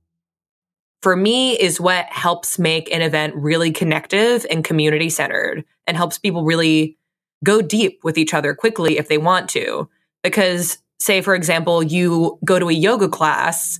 for 1.01 1.15
me 1.15 1.59
is 1.59 1.81
what 1.81 2.05
helps 2.05 2.57
make 2.57 2.91
an 2.93 3.01
event 3.01 3.35
really 3.35 3.71
connective 3.71 4.45
and 4.49 4.63
community 4.63 5.09
centered 5.09 5.65
and 5.85 5.97
helps 5.97 6.17
people 6.17 6.45
really 6.45 6.97
go 7.43 7.61
deep 7.61 7.99
with 8.03 8.17
each 8.17 8.33
other 8.33 8.53
quickly 8.55 8.97
if 8.97 9.09
they 9.09 9.17
want 9.17 9.49
to. 9.49 9.87
Because 10.23 10.77
say 10.99 11.21
for 11.21 11.35
example, 11.35 11.83
you 11.83 12.39
go 12.45 12.57
to 12.57 12.69
a 12.69 12.73
yoga 12.73 13.09
class 13.09 13.79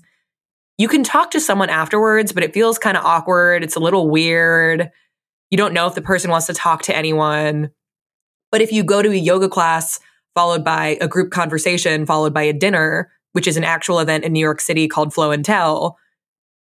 you 0.80 0.88
can 0.88 1.04
talk 1.04 1.30
to 1.32 1.40
someone 1.40 1.70
afterwards, 1.70 2.32
but 2.32 2.44
it 2.44 2.54
feels 2.54 2.80
kind 2.80 2.98
of 2.98 3.06
awkward. 3.06 3.64
It's 3.64 3.76
a 3.76 3.80
little 3.80 4.10
weird. 4.10 4.90
You 5.54 5.58
don't 5.58 5.76
know 5.76 5.86
if 5.86 5.94
the 5.94 6.02
person 6.02 6.32
wants 6.32 6.48
to 6.48 6.54
talk 6.56 6.82
to 6.82 6.98
anyone. 6.98 7.70
But 8.52 8.62
if 8.62 8.72
you 8.72 8.84
go 8.84 9.04
to 9.04 9.12
a 9.12 9.16
yoga 9.16 9.48
class 9.48 10.00
followed 10.34 10.64
by 10.64 10.98
a 11.00 11.08
group 11.08 11.30
conversation, 11.30 12.08
followed 12.08 12.34
by 12.34 12.42
a 12.42 12.54
dinner, 12.54 13.12
which 13.34 13.46
is 13.46 13.56
an 13.56 13.64
actual 13.64 14.00
event 14.00 14.24
in 14.24 14.34
New 14.34 14.40
York 14.40 14.60
City 14.60 14.88
called 14.88 15.14
Flow 15.14 15.30
and 15.30 15.46
Tell, 15.46 16.00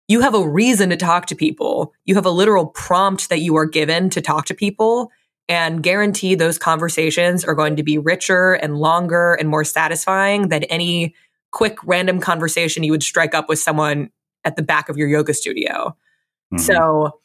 you 0.10 0.20
have 0.20 0.36
a 0.36 0.46
reason 0.46 0.90
to 0.90 0.98
talk 0.98 1.28
to 1.28 1.38
people. 1.38 1.94
You 2.04 2.16
have 2.16 2.26
a 2.26 2.32
literal 2.32 2.66
prompt 2.66 3.30
that 3.30 3.40
you 3.40 3.56
are 3.56 3.66
given 3.66 4.10
to 4.10 4.20
talk 4.20 4.46
to 4.48 4.54
people 4.54 5.10
and 5.48 5.82
guarantee 5.82 6.36
those 6.36 6.58
conversations 6.58 7.46
are 7.46 7.56
going 7.56 7.78
to 7.78 7.84
be 7.84 7.98
richer 7.98 8.56
and 8.56 8.76
longer 8.76 9.36
and 9.36 9.48
more 9.48 9.64
satisfying 9.64 10.50
than 10.50 10.66
any 10.66 11.16
quick 11.52 11.78
random 11.86 12.20
conversation 12.20 12.84
you 12.84 12.92
would 12.92 13.04
strike 13.04 13.34
up 13.34 13.48
with 13.48 13.60
someone 13.60 14.10
at 14.44 14.58
the 14.58 14.62
back 14.62 14.90
of 14.90 14.98
your 14.98 15.08
yoga 15.08 15.34
studio. 15.34 15.96
Mhm. 16.54 16.60
So, 16.60 17.22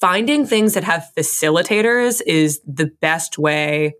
finding 0.00 0.46
things 0.46 0.74
that 0.74 0.84
have 0.84 1.10
facilitators 1.16 2.22
is 2.26 2.60
the 2.66 2.90
best 3.00 3.38
way 3.38 3.94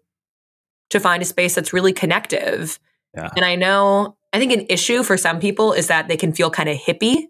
to 0.91 0.99
find 0.99 1.23
a 1.23 1.27
space 1.27 1.55
that's 1.55 1.73
really 1.73 1.93
connective. 1.93 2.79
Yeah. 3.15 3.29
And 3.37 3.45
I 3.45 3.57
know, 3.57 4.17
I 4.33 4.39
think 4.39 4.53
an 4.53 4.67
issue 4.69 5.03
for 5.03 5.17
some 5.17 5.41
people 5.41 5.73
is 5.73 5.89
that 5.89 6.09
they 6.09 6.17
can 6.17 6.33
feel 6.33 6.51
kind 6.51 6.69
of 6.69 6.77
hippie. 6.77 7.27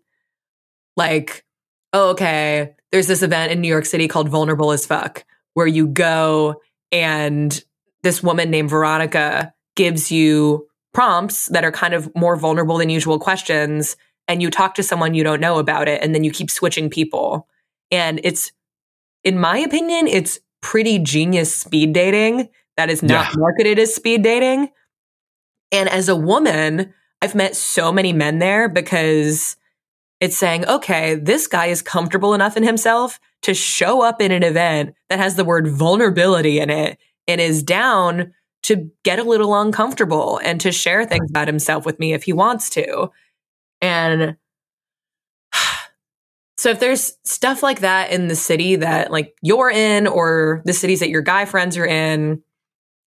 Like, 0.96 1.44
oh, 1.92 2.10
okay, 2.10 2.74
there's 2.92 3.06
this 3.06 3.22
event 3.22 3.52
in 3.52 3.60
New 3.60 3.68
York 3.68 3.86
City 3.86 4.08
called 4.08 4.28
Vulnerable 4.28 4.72
as 4.72 4.86
Fuck, 4.86 5.24
where 5.54 5.66
you 5.66 5.86
go 5.86 6.60
and 6.92 7.62
this 8.02 8.22
woman 8.22 8.50
named 8.50 8.70
Veronica 8.70 9.52
gives 9.76 10.10
you 10.10 10.66
prompts 10.92 11.46
that 11.46 11.64
are 11.64 11.72
kind 11.72 11.94
of 11.94 12.10
more 12.16 12.36
vulnerable 12.36 12.78
than 12.78 12.90
usual 12.90 13.18
questions. 13.18 13.96
And 14.26 14.42
you 14.42 14.50
talk 14.50 14.74
to 14.74 14.82
someone 14.82 15.14
you 15.14 15.24
don't 15.24 15.40
know 15.40 15.58
about 15.58 15.88
it, 15.88 16.02
and 16.02 16.14
then 16.14 16.24
you 16.24 16.30
keep 16.30 16.50
switching 16.50 16.88
people. 16.88 17.48
And 17.90 18.20
it's, 18.22 18.52
in 19.24 19.38
my 19.38 19.58
opinion, 19.58 20.06
it's 20.06 20.40
pretty 20.60 20.98
genius 20.98 21.54
speed 21.54 21.92
dating 21.92 22.48
that 22.76 22.90
is 22.90 23.02
not 23.02 23.32
Yeah. 23.32 23.38
marketed 23.38 23.78
as 23.78 23.94
speed 23.94 24.22
dating. 24.22 24.70
And 25.72 25.88
as 25.88 26.08
a 26.08 26.16
woman, 26.16 26.92
I've 27.22 27.34
met 27.34 27.54
so 27.56 27.92
many 27.92 28.12
men 28.12 28.38
there 28.38 28.68
because 28.68 29.56
it's 30.20 30.36
saying, 30.36 30.66
okay, 30.66 31.14
this 31.14 31.46
guy 31.46 31.66
is 31.66 31.82
comfortable 31.82 32.34
enough 32.34 32.56
in 32.56 32.62
himself 32.62 33.18
to 33.42 33.54
show 33.54 34.02
up 34.02 34.20
in 34.20 34.32
an 34.32 34.42
event 34.42 34.94
that 35.08 35.18
has 35.18 35.36
the 35.36 35.44
word 35.44 35.68
vulnerability 35.68 36.58
in 36.60 36.68
it 36.70 36.98
and 37.26 37.40
is 37.40 37.62
down 37.62 38.32
to 38.62 38.90
get 39.04 39.18
a 39.18 39.22
little 39.24 39.58
uncomfortable 39.58 40.38
and 40.44 40.60
to 40.60 40.72
share 40.72 41.06
things 41.06 41.30
about 41.30 41.48
himself 41.48 41.86
with 41.86 41.98
me 41.98 42.12
if 42.12 42.24
he 42.24 42.32
wants 42.32 42.68
to. 42.70 43.10
And 43.80 44.36
so 46.60 46.68
if 46.70 46.78
there's 46.78 47.14
stuff 47.24 47.62
like 47.62 47.80
that 47.80 48.10
in 48.10 48.28
the 48.28 48.36
city 48.36 48.76
that 48.76 49.10
like 49.10 49.34
you're 49.40 49.70
in 49.70 50.06
or 50.06 50.60
the 50.66 50.74
cities 50.74 51.00
that 51.00 51.08
your 51.08 51.22
guy 51.22 51.46
friends 51.46 51.78
are 51.78 51.86
in, 51.86 52.42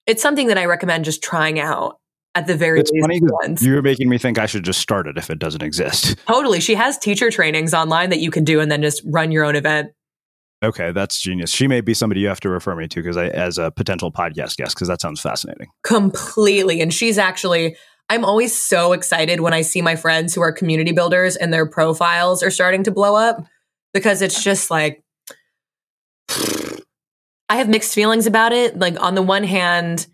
it's 0.08 0.22
something 0.22 0.48
that 0.48 0.58
I 0.58 0.64
recommend 0.66 1.04
just 1.04 1.22
trying 1.22 1.60
out 1.60 2.00
at 2.34 2.48
the 2.48 2.56
very 2.56 2.80
It's 2.80 2.92
least 2.92 3.04
funny 3.04 3.20
'cause 3.20 3.30
once. 3.44 3.62
you're 3.62 3.82
making 3.82 4.08
me 4.08 4.18
think 4.18 4.40
I 4.40 4.46
should 4.46 4.64
just 4.64 4.80
start 4.80 5.06
it 5.06 5.18
if 5.18 5.30
it 5.30 5.38
doesn't 5.38 5.62
exist. 5.64 6.16
Totally. 6.28 6.62
She 6.62 6.76
has 6.76 6.98
teacher 6.98 7.30
trainings 7.30 7.74
online 7.74 8.10
that 8.12 8.20
you 8.20 8.32
can 8.32 8.46
do 8.46 8.62
and 8.62 8.72
then 8.72 8.82
just 8.82 9.02
run 9.06 9.34
your 9.34 9.44
own 9.44 9.58
event. 9.58 9.92
Okay, 10.64 10.94
that's 10.94 11.20
genius. 11.20 11.52
She 11.52 11.68
may 11.68 11.82
be 11.82 11.94
somebody 11.94 12.22
you 12.22 12.28
have 12.30 12.40
to 12.42 12.50
refer 12.50 12.74
me 12.76 12.88
to 12.88 13.02
because 13.02 13.18
I, 13.18 13.28
as 13.28 13.58
a 13.58 13.70
potential 13.72 14.14
podcast 14.14 14.56
guest, 14.56 14.76
because 14.76 14.88
that 14.88 15.02
sounds 15.02 15.20
fascinating. 15.20 15.68
Completely. 15.84 16.80
And 16.80 16.94
she's 16.94 17.18
actually, 17.18 17.76
I'm 18.12 18.26
always 18.26 18.54
so 18.54 18.92
excited 18.92 19.40
when 19.40 19.54
I 19.54 19.62
see 19.62 19.82
my 19.82 19.96
friends 19.96 20.36
who 20.36 20.42
are 20.42 20.52
community 20.52 20.92
builders 20.92 21.38
and 21.38 21.54
their 21.54 21.66
profiles 21.66 22.44
are 22.44 22.52
starting 22.52 22.84
to 22.84 22.92
blow 22.92 23.16
up 23.16 23.46
because 23.94 24.22
it's 24.22 24.44
just 24.44 24.70
like, 24.70 25.02
I 26.28 27.56
have 27.56 27.70
mixed 27.70 27.96
feelings 27.96 28.28
about 28.28 28.52
it. 28.52 28.78
Like, 28.78 29.02
on 29.02 29.16
the 29.16 29.22
one 29.22 29.46
hand, 29.46 30.08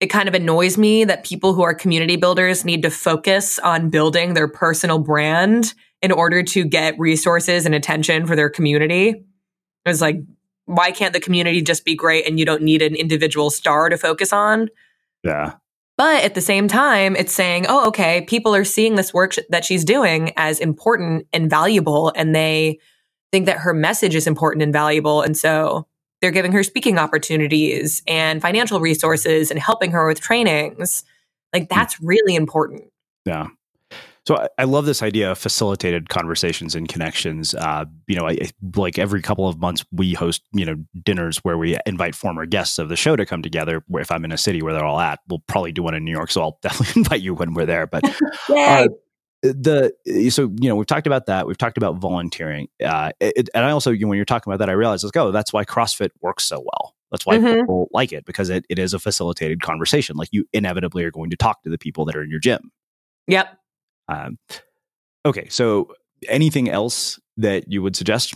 it 0.00 0.08
kind 0.08 0.28
of 0.28 0.34
annoys 0.34 0.76
me 0.76 1.04
that 1.04 1.22
people 1.22 1.54
who 1.54 1.62
are 1.62 1.74
community 1.74 2.16
builders 2.16 2.64
need 2.64 2.82
to 2.82 2.90
focus 2.90 3.60
on 3.60 3.88
building 3.88 4.34
their 4.34 4.48
personal 4.48 4.98
brand 4.98 5.74
in 6.02 6.10
order 6.10 6.42
to 6.42 6.64
get 6.64 6.98
resources 6.98 7.66
and 7.66 7.74
attention 7.74 8.26
for 8.26 8.34
their 8.34 8.50
community. 8.50 9.24
It's 9.86 10.00
like, 10.00 10.18
why 10.64 10.90
can't 10.90 11.12
the 11.12 11.20
community 11.20 11.62
just 11.62 11.84
be 11.84 11.94
great 11.94 12.26
and 12.26 12.40
you 12.40 12.44
don't 12.44 12.62
need 12.62 12.82
an 12.82 12.96
individual 12.96 13.50
star 13.50 13.88
to 13.90 13.96
focus 13.96 14.32
on? 14.32 14.70
Yeah. 15.22 15.54
But 15.98 16.22
at 16.22 16.34
the 16.34 16.40
same 16.40 16.68
time, 16.68 17.16
it's 17.16 17.32
saying, 17.34 17.66
oh, 17.68 17.88
okay, 17.88 18.24
people 18.28 18.54
are 18.54 18.64
seeing 18.64 18.94
this 18.94 19.12
work 19.12 19.32
sh- 19.32 19.40
that 19.50 19.64
she's 19.64 19.84
doing 19.84 20.32
as 20.36 20.60
important 20.60 21.26
and 21.32 21.50
valuable, 21.50 22.12
and 22.14 22.34
they 22.34 22.78
think 23.32 23.46
that 23.46 23.58
her 23.58 23.74
message 23.74 24.14
is 24.14 24.28
important 24.28 24.62
and 24.62 24.72
valuable. 24.72 25.20
And 25.20 25.36
so 25.36 25.86
they're 26.22 26.30
giving 26.30 26.52
her 26.52 26.62
speaking 26.62 26.98
opportunities 26.98 28.02
and 28.06 28.40
financial 28.40 28.80
resources 28.80 29.50
and 29.50 29.60
helping 29.60 29.90
her 29.90 30.06
with 30.06 30.20
trainings. 30.20 31.04
Like, 31.52 31.64
hmm. 31.64 31.74
that's 31.74 32.00
really 32.00 32.36
important. 32.36 32.84
Yeah. 33.26 33.48
So 34.28 34.36
I, 34.36 34.48
I 34.58 34.64
love 34.64 34.84
this 34.84 35.02
idea 35.02 35.30
of 35.30 35.38
facilitated 35.38 36.10
conversations 36.10 36.74
and 36.74 36.86
connections. 36.86 37.54
Uh, 37.54 37.86
you 38.06 38.14
know, 38.14 38.28
I, 38.28 38.36
like 38.76 38.98
every 38.98 39.22
couple 39.22 39.48
of 39.48 39.58
months, 39.58 39.86
we 39.90 40.12
host 40.12 40.42
you 40.52 40.66
know 40.66 40.76
dinners 41.02 41.38
where 41.38 41.56
we 41.56 41.78
invite 41.86 42.14
former 42.14 42.44
guests 42.44 42.78
of 42.78 42.90
the 42.90 42.96
show 42.96 43.16
to 43.16 43.24
come 43.24 43.40
together. 43.40 43.82
Where 43.86 44.02
if 44.02 44.12
I'm 44.12 44.26
in 44.26 44.32
a 44.32 44.36
city 44.36 44.60
where 44.60 44.74
they're 44.74 44.84
all 44.84 45.00
at, 45.00 45.20
we'll 45.28 45.38
probably 45.46 45.72
do 45.72 45.82
one 45.82 45.94
in 45.94 46.04
New 46.04 46.10
York. 46.10 46.30
So 46.30 46.42
I'll 46.42 46.58
definitely 46.62 47.00
invite 47.00 47.22
you 47.22 47.32
when 47.32 47.54
we're 47.54 47.64
there. 47.64 47.86
But. 47.86 48.04
Uh, 48.50 48.88
the 49.42 49.92
so 50.30 50.50
you 50.60 50.68
know 50.68 50.74
we've 50.74 50.86
talked 50.86 51.06
about 51.06 51.26
that 51.26 51.46
we've 51.46 51.58
talked 51.58 51.76
about 51.76 51.94
volunteering 51.96 52.66
uh 52.84 53.12
it, 53.20 53.48
and 53.54 53.64
i 53.64 53.70
also 53.70 53.92
you 53.92 54.00
know, 54.00 54.08
when 54.08 54.16
you're 54.16 54.24
talking 54.24 54.50
about 54.50 54.58
that 54.58 54.68
i 54.68 54.72
realized 54.72 55.04
like 55.04 55.16
oh 55.16 55.30
that's 55.30 55.52
why 55.52 55.64
crossfit 55.64 56.08
works 56.20 56.44
so 56.44 56.58
well 56.58 56.96
That's 57.12 57.24
why 57.24 57.38
mm-hmm. 57.38 57.60
people 57.60 57.88
like 57.92 58.12
it 58.12 58.24
because 58.24 58.50
it, 58.50 58.64
it 58.68 58.78
is 58.80 58.94
a 58.94 58.98
facilitated 58.98 59.62
conversation. 59.62 60.16
Like 60.16 60.28
you 60.32 60.46
inevitably 60.52 61.04
are 61.04 61.10
going 61.10 61.30
to 61.30 61.36
talk 61.36 61.62
to 61.62 61.70
the 61.70 61.78
people 61.78 62.04
that 62.06 62.16
are 62.16 62.22
in 62.22 62.30
your 62.30 62.40
gym. 62.40 62.72
Yep. 63.28 63.58
Um, 64.08 64.38
okay. 65.26 65.48
So 65.48 65.94
anything 66.28 66.68
else 66.68 67.18
that 67.36 67.70
you 67.70 67.82
would 67.82 67.96
suggest? 67.96 68.34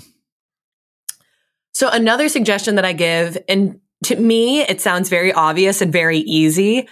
So 1.74 1.88
another 1.88 2.28
suggestion 2.28 2.74
that 2.76 2.84
I 2.84 2.92
give, 2.92 3.38
and 3.48 3.80
to 4.04 4.16
me, 4.16 4.60
it 4.60 4.80
sounds 4.80 5.08
very 5.08 5.32
obvious 5.32 5.80
and 5.80 5.92
very 5.92 6.18
easy, 6.18 6.88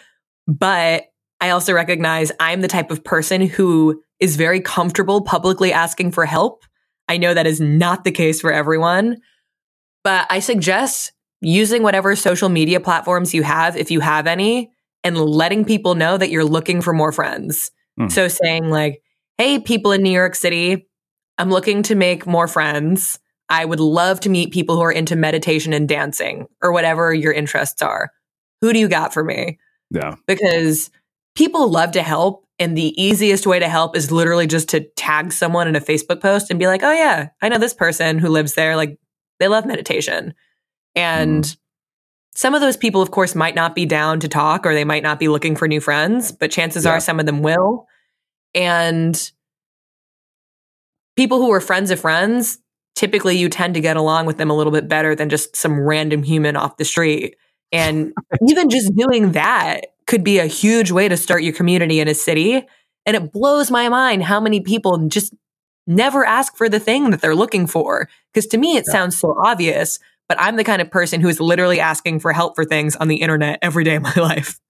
but 0.46 1.04
I 1.40 1.50
also 1.50 1.72
recognize 1.72 2.32
I'm 2.40 2.60
the 2.60 2.68
type 2.68 2.90
of 2.90 3.04
person 3.04 3.46
who 3.46 4.02
is 4.20 4.36
very 4.36 4.60
comfortable 4.60 5.22
publicly 5.22 5.72
asking 5.72 6.12
for 6.12 6.26
help. 6.26 6.64
I 7.08 7.16
know 7.16 7.34
that 7.34 7.46
is 7.46 7.60
not 7.60 8.04
the 8.04 8.12
case 8.12 8.40
for 8.40 8.52
everyone, 8.52 9.18
but 10.04 10.26
I 10.30 10.40
suggest 10.40 11.12
using 11.40 11.82
whatever 11.82 12.14
social 12.14 12.48
media 12.48 12.80
platforms 12.80 13.34
you 13.34 13.42
have, 13.42 13.76
if 13.76 13.90
you 13.90 14.00
have 14.00 14.26
any, 14.26 14.70
and 15.02 15.18
letting 15.18 15.64
people 15.64 15.94
know 15.94 16.16
that 16.16 16.30
you're 16.30 16.44
looking 16.44 16.82
for 16.82 16.92
more 16.92 17.12
friends. 17.12 17.70
Mm. 18.00 18.12
So 18.12 18.28
saying 18.28 18.70
like, 18.70 19.02
Hey, 19.38 19.58
people 19.58 19.92
in 19.92 20.02
New 20.02 20.10
York 20.10 20.34
City, 20.34 20.86
I'm 21.38 21.50
looking 21.50 21.82
to 21.84 21.94
make 21.94 22.26
more 22.26 22.46
friends. 22.46 23.18
I 23.48 23.64
would 23.64 23.80
love 23.80 24.20
to 24.20 24.28
meet 24.28 24.52
people 24.52 24.76
who 24.76 24.82
are 24.82 24.92
into 24.92 25.16
meditation 25.16 25.72
and 25.72 25.88
dancing 25.88 26.46
or 26.62 26.72
whatever 26.72 27.14
your 27.14 27.32
interests 27.32 27.80
are. 27.80 28.10
Who 28.60 28.72
do 28.72 28.78
you 28.78 28.88
got 28.88 29.14
for 29.14 29.24
me? 29.24 29.58
Yeah. 29.90 30.16
Because 30.26 30.90
people 31.34 31.70
love 31.70 31.92
to 31.92 32.02
help. 32.02 32.44
And 32.58 32.76
the 32.76 33.02
easiest 33.02 33.46
way 33.46 33.58
to 33.58 33.68
help 33.68 33.96
is 33.96 34.12
literally 34.12 34.46
just 34.46 34.68
to 34.68 34.80
tag 34.96 35.32
someone 35.32 35.66
in 35.66 35.74
a 35.74 35.80
Facebook 35.80 36.20
post 36.20 36.50
and 36.50 36.58
be 36.58 36.66
like, 36.66 36.82
oh, 36.82 36.92
yeah, 36.92 37.30
I 37.40 37.48
know 37.48 37.56
this 37.56 37.72
person 37.72 38.18
who 38.18 38.28
lives 38.28 38.52
there. 38.52 38.76
Like, 38.76 38.98
they 39.38 39.48
love 39.48 39.64
meditation. 39.64 40.34
And 40.94 41.44
mm. 41.44 41.56
some 42.34 42.54
of 42.54 42.60
those 42.60 42.76
people, 42.76 43.00
of 43.00 43.10
course, 43.10 43.34
might 43.34 43.54
not 43.54 43.74
be 43.74 43.86
down 43.86 44.20
to 44.20 44.28
talk 44.28 44.66
or 44.66 44.74
they 44.74 44.84
might 44.84 45.02
not 45.02 45.18
be 45.18 45.28
looking 45.28 45.56
for 45.56 45.66
new 45.66 45.80
friends, 45.80 46.30
but 46.30 46.50
chances 46.50 46.84
yeah. 46.84 46.92
are 46.92 47.00
some 47.00 47.18
of 47.18 47.24
them 47.24 47.40
will. 47.40 47.86
And 48.54 49.30
people 51.16 51.38
who 51.38 51.52
are 51.52 51.60
friends 51.60 51.90
of 51.90 52.00
friends, 52.00 52.58
typically 52.94 53.36
you 53.36 53.48
tend 53.48 53.74
to 53.74 53.80
get 53.80 53.96
along 53.96 54.26
with 54.26 54.38
them 54.38 54.50
a 54.50 54.56
little 54.56 54.72
bit 54.72 54.88
better 54.88 55.14
than 55.14 55.28
just 55.28 55.56
some 55.56 55.80
random 55.80 56.22
human 56.22 56.56
off 56.56 56.76
the 56.76 56.84
street. 56.84 57.36
And 57.72 58.12
even 58.48 58.70
just 58.70 58.94
doing 58.94 59.32
that 59.32 59.86
could 60.06 60.24
be 60.24 60.38
a 60.38 60.46
huge 60.46 60.90
way 60.90 61.08
to 61.08 61.16
start 61.16 61.42
your 61.42 61.52
community 61.52 62.00
in 62.00 62.08
a 62.08 62.14
city. 62.14 62.66
And 63.06 63.16
it 63.16 63.32
blows 63.32 63.70
my 63.70 63.88
mind 63.88 64.24
how 64.24 64.40
many 64.40 64.60
people 64.60 65.08
just 65.08 65.32
never 65.86 66.24
ask 66.24 66.56
for 66.56 66.68
the 66.68 66.80
thing 66.80 67.10
that 67.10 67.20
they're 67.20 67.34
looking 67.34 67.66
for. 67.66 68.08
Because 68.32 68.46
to 68.48 68.58
me, 68.58 68.76
it 68.76 68.84
yeah. 68.86 68.92
sounds 68.92 69.18
so 69.18 69.34
obvious, 69.44 69.98
but 70.28 70.40
I'm 70.40 70.56
the 70.56 70.64
kind 70.64 70.82
of 70.82 70.90
person 70.90 71.20
who 71.20 71.28
is 71.28 71.40
literally 71.40 71.80
asking 71.80 72.20
for 72.20 72.32
help 72.32 72.54
for 72.54 72.64
things 72.64 72.96
on 72.96 73.08
the 73.08 73.16
internet 73.16 73.58
every 73.62 73.84
day 73.84 73.96
of 73.96 74.02
my 74.02 74.14
life. 74.16 74.60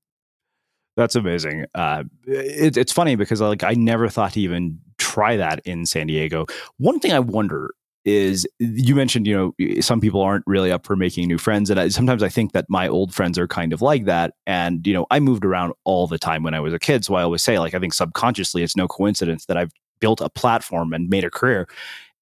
That's 1.00 1.16
amazing. 1.16 1.64
Uh, 1.74 2.04
it, 2.26 2.76
it's 2.76 2.92
funny 2.92 3.14
because 3.14 3.40
like 3.40 3.64
I 3.64 3.72
never 3.72 4.06
thought 4.10 4.34
to 4.34 4.40
even 4.40 4.78
try 4.98 5.38
that 5.38 5.60
in 5.64 5.86
San 5.86 6.08
Diego. 6.08 6.44
One 6.76 7.00
thing 7.00 7.14
I 7.14 7.20
wonder 7.20 7.70
is 8.04 8.46
you 8.58 8.94
mentioned 8.94 9.26
you 9.26 9.34
know 9.34 9.80
some 9.80 9.98
people 9.98 10.20
aren't 10.20 10.44
really 10.46 10.70
up 10.70 10.84
for 10.84 10.96
making 10.96 11.26
new 11.26 11.38
friends 11.38 11.68
and 11.68 11.78
I, 11.78 11.88
sometimes 11.88 12.22
i 12.22 12.30
think 12.30 12.52
that 12.52 12.64
my 12.70 12.88
old 12.88 13.12
friends 13.12 13.38
are 13.38 13.46
kind 13.46 13.74
of 13.74 13.82
like 13.82 14.06
that 14.06 14.32
and 14.46 14.86
you 14.86 14.94
know 14.94 15.06
i 15.10 15.20
moved 15.20 15.44
around 15.44 15.74
all 15.84 16.06
the 16.06 16.18
time 16.18 16.42
when 16.42 16.54
i 16.54 16.60
was 16.60 16.72
a 16.72 16.78
kid 16.78 17.04
so 17.04 17.14
i 17.16 17.22
always 17.22 17.42
say 17.42 17.58
like 17.58 17.74
i 17.74 17.78
think 17.78 17.92
subconsciously 17.92 18.62
it's 18.62 18.74
no 18.74 18.88
coincidence 18.88 19.44
that 19.44 19.58
i've 19.58 19.70
built 20.00 20.22
a 20.22 20.30
platform 20.30 20.94
and 20.94 21.10
made 21.10 21.24
a 21.24 21.30
career 21.30 21.68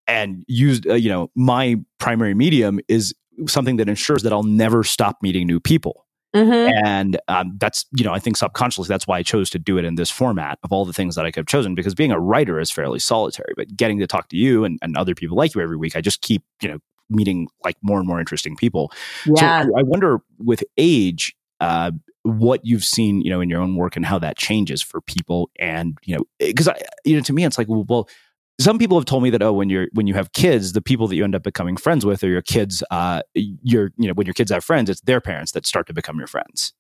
and 0.09 0.45
used 0.49 0.85
uh, 0.89 0.95
you 0.95 1.09
know 1.09 1.31
my 1.37 1.77
primary 1.99 2.35
medium 2.35 2.81
is 2.89 3.15
something 3.47 3.77
that 3.77 3.89
ensures 3.89 4.25
that 4.25 4.33
i'll 4.33 4.43
never 4.43 4.83
stop 4.83 5.17
meeting 5.23 5.47
new 5.47 5.61
people 5.61 6.08
Mm-hmm. 6.35 6.87
And 6.87 7.21
um, 7.29 7.57
that's, 7.59 7.87
you 7.97 8.05
know, 8.05 8.13
I 8.13 8.19
think 8.19 8.37
subconsciously 8.37 8.89
that's 8.89 9.07
why 9.07 9.19
I 9.19 9.23
chose 9.23 9.49
to 9.51 9.59
do 9.59 9.79
it 9.79 9.85
in 9.85 9.95
this 9.95 10.11
format 10.11 10.59
of 10.63 10.73
all 10.73 10.85
the 10.85 10.93
things 10.93 11.15
that 11.15 11.25
I 11.25 11.31
could 11.31 11.41
have 11.41 11.47
chosen 11.47 11.75
because 11.75 11.95
being 11.95 12.13
a 12.13 12.21
writer 12.21 12.61
is 12.61 12.71
fairly 12.71 12.99
solitary. 12.99 13.55
But 13.57 13.77
getting 13.77 13.99
to 14.01 14.07
talk 14.07 14.29
to 14.29 14.37
you 14.37 14.65
and, 14.65 14.79
and 14.83 14.97
other 14.97 15.15
people 15.15 15.37
like 15.37 15.55
you 15.55 15.63
every 15.63 15.77
week, 15.77 15.97
I 15.97 16.01
just 16.01 16.21
keep, 16.21 16.43
you 16.61 16.69
know, 16.69 16.79
meeting 17.11 17.49
like 17.65 17.77
more 17.83 17.99
and 17.99 18.07
more 18.07 18.21
interesting 18.21 18.57
people. 18.57 18.93
Yeah. 19.25 19.65
So 19.65 19.79
I 19.79 19.83
wonder 19.83 20.21
with 20.39 20.63
age, 20.77 21.35
uh, 21.61 21.93
what 22.23 22.61
you've 22.65 22.85
seen, 22.85 23.23
you 23.23 23.31
know, 23.31 23.41
in 23.41 23.49
your 23.49 23.63
own 23.63 23.77
work 23.77 23.97
and 23.97 24.05
how 24.05 24.19
that 24.19 24.37
changes 24.37 24.83
for 24.83 25.01
people. 25.01 25.51
And, 25.59 25.97
you 26.05 26.15
know, 26.15 26.25
because 26.39 26.69
I, 26.69 26.79
you 27.05 27.17
know, 27.17 27.23
to 27.23 27.33
me, 27.33 27.45
it's 27.45 27.57
like, 27.57 27.69
well, 27.69 27.85
well 27.89 28.09
some 28.61 28.79
people 28.79 28.99
have 28.99 29.05
told 29.05 29.23
me 29.23 29.31
that 29.31 29.43
oh 29.43 29.53
when 29.53 29.71
you're 29.71 29.89
when 29.93 30.07
you 30.07 30.15
have 30.15 30.33
kids 30.33 30.73
the 30.73 30.83
people 30.83 31.07
that 31.09 31.17
you 31.17 31.25
end 31.25 31.35
up 31.35 31.43
becoming 31.43 31.77
friends 31.77 32.05
with 32.05 32.23
are 32.25 32.29
your 32.29 32.43
kids 32.43 32.83
uh 32.91 33.23
your 33.35 33.93
you 33.97 34.09
know 34.09 34.15
when 34.15 34.27
your 34.27 34.35
kids 34.35 34.51
have 34.51 34.65
friends 34.65 34.91
it's 34.91 35.01
their 35.03 35.21
parents 35.21 35.53
that 35.53 35.67
start 35.67 35.87
to 35.87 35.93
become 35.93 36.19
your 36.19 36.27
friends. 36.27 36.73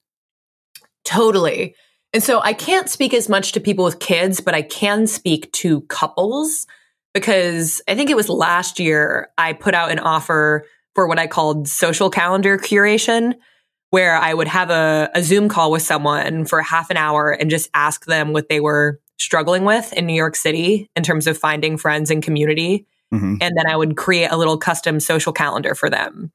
Totally. 1.04 1.74
And 2.12 2.22
so 2.22 2.40
i 2.40 2.52
can't 2.52 2.88
speak 2.88 3.14
as 3.14 3.28
much 3.28 3.52
to 3.52 3.60
people 3.60 3.84
with 3.84 3.98
kids 4.00 4.40
but 4.40 4.54
i 4.54 4.62
can 4.62 5.06
speak 5.06 5.50
to 5.52 5.82
couples 5.82 6.66
because 7.14 7.82
i 7.88 7.94
think 7.94 8.10
it 8.10 8.16
was 8.16 8.28
last 8.28 8.78
year 8.78 9.28
i 9.38 9.52
put 9.52 9.74
out 9.74 9.90
an 9.90 9.98
offer 9.98 10.66
for 10.94 11.06
what 11.06 11.18
i 11.18 11.26
called 11.26 11.68
social 11.68 12.08
calendar 12.10 12.56
curation 12.56 13.34
where 13.90 14.16
i 14.16 14.32
would 14.32 14.48
have 14.48 14.70
a, 14.70 15.10
a 15.14 15.22
zoom 15.22 15.50
call 15.50 15.70
with 15.70 15.82
someone 15.82 16.46
for 16.46 16.62
half 16.62 16.88
an 16.90 16.96
hour 16.96 17.30
and 17.30 17.50
just 17.50 17.68
ask 17.74 18.06
them 18.06 18.32
what 18.32 18.48
they 18.48 18.60
were 18.60 19.00
struggling 19.18 19.64
with 19.64 19.92
in 19.92 20.06
New 20.06 20.14
York 20.14 20.36
City 20.36 20.90
in 20.96 21.02
terms 21.02 21.26
of 21.26 21.36
finding 21.36 21.76
friends 21.76 22.10
and 22.10 22.22
community. 22.22 22.86
Mm-hmm. 23.12 23.36
And 23.40 23.56
then 23.56 23.66
I 23.68 23.76
would 23.76 23.96
create 23.96 24.30
a 24.30 24.36
little 24.36 24.58
custom 24.58 25.00
social 25.00 25.32
calendar 25.32 25.74
for 25.74 25.90
them. 25.90 26.32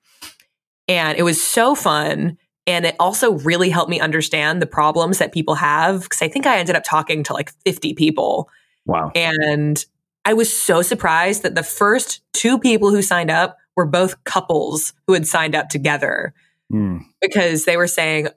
And 0.87 1.17
it 1.17 1.23
was 1.23 1.41
so 1.41 1.75
fun. 1.75 2.37
And 2.65 2.85
it 2.85 2.95
also 2.99 3.33
really 3.39 3.69
helped 3.69 3.89
me 3.89 3.99
understand 3.99 4.61
the 4.61 4.67
problems 4.67 5.17
that 5.19 5.33
people 5.33 5.55
have. 5.55 6.09
Cause 6.09 6.21
I 6.21 6.27
think 6.27 6.45
I 6.45 6.57
ended 6.57 6.75
up 6.75 6.83
talking 6.83 7.23
to 7.23 7.33
like 7.33 7.51
50 7.65 7.93
people. 7.93 8.49
Wow. 8.85 9.11
And 9.15 9.83
I 10.25 10.33
was 10.33 10.55
so 10.55 10.81
surprised 10.81 11.43
that 11.43 11.55
the 11.55 11.63
first 11.63 12.21
two 12.33 12.57
people 12.57 12.89
who 12.89 13.01
signed 13.01 13.31
up 13.31 13.57
were 13.75 13.85
both 13.85 14.23
couples 14.23 14.93
who 15.07 15.13
had 15.13 15.27
signed 15.27 15.55
up 15.55 15.69
together 15.69 16.33
mm. 16.71 17.01
because 17.21 17.65
they 17.65 17.77
were 17.77 17.87
saying, 17.87 18.27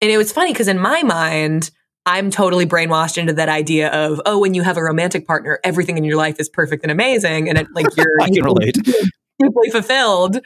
and 0.00 0.10
it 0.10 0.18
was 0.18 0.32
funny 0.32 0.52
because 0.52 0.68
in 0.68 0.78
my 0.78 1.02
mind, 1.02 1.70
I'm 2.08 2.30
totally 2.30 2.64
brainwashed 2.64 3.18
into 3.18 3.34
that 3.34 3.50
idea 3.50 3.90
of, 3.90 4.18
oh, 4.24 4.38
when 4.38 4.54
you 4.54 4.62
have 4.62 4.78
a 4.78 4.82
romantic 4.82 5.26
partner, 5.26 5.60
everything 5.62 5.98
in 5.98 6.04
your 6.04 6.16
life 6.16 6.40
is 6.40 6.48
perfect 6.48 6.82
and 6.82 6.90
amazing. 6.90 7.50
And 7.50 7.58
it, 7.58 7.66
like 7.74 7.94
you're 7.98 8.08
I 8.20 8.30
can 8.30 8.44
relate. 8.44 8.78
deeply 9.38 9.70
fulfilled. 9.70 10.36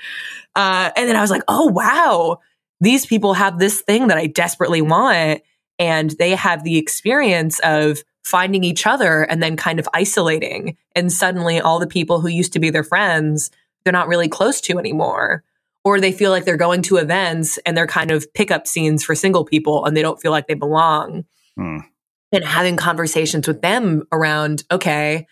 Uh, 0.56 0.90
and 0.96 1.08
then 1.08 1.14
I 1.14 1.20
was 1.20 1.30
like, 1.30 1.44
oh, 1.46 1.68
wow, 1.68 2.38
these 2.80 3.06
people 3.06 3.34
have 3.34 3.60
this 3.60 3.80
thing 3.80 4.08
that 4.08 4.18
I 4.18 4.26
desperately 4.26 4.82
want. 4.82 5.42
And 5.78 6.10
they 6.10 6.30
have 6.30 6.64
the 6.64 6.78
experience 6.78 7.60
of 7.60 8.02
finding 8.24 8.64
each 8.64 8.84
other 8.84 9.22
and 9.22 9.40
then 9.40 9.56
kind 9.56 9.78
of 9.78 9.88
isolating. 9.94 10.76
And 10.96 11.12
suddenly 11.12 11.60
all 11.60 11.78
the 11.78 11.86
people 11.86 12.20
who 12.20 12.28
used 12.28 12.52
to 12.54 12.58
be 12.58 12.70
their 12.70 12.84
friends, 12.84 13.52
they're 13.84 13.92
not 13.92 14.08
really 14.08 14.28
close 14.28 14.60
to 14.62 14.80
anymore. 14.80 15.44
Or 15.84 16.00
they 16.00 16.10
feel 16.10 16.32
like 16.32 16.44
they're 16.44 16.56
going 16.56 16.82
to 16.82 16.96
events 16.96 17.58
and 17.58 17.76
they're 17.76 17.86
kind 17.86 18.10
of 18.10 18.34
pickup 18.34 18.66
scenes 18.66 19.04
for 19.04 19.14
single 19.14 19.44
people 19.44 19.84
and 19.84 19.96
they 19.96 20.02
don't 20.02 20.20
feel 20.20 20.32
like 20.32 20.48
they 20.48 20.54
belong. 20.54 21.24
Mm. 21.58 21.84
And 22.32 22.44
having 22.44 22.76
conversations 22.76 23.46
with 23.46 23.60
them 23.60 24.04
around, 24.10 24.64
okay, 24.70 25.26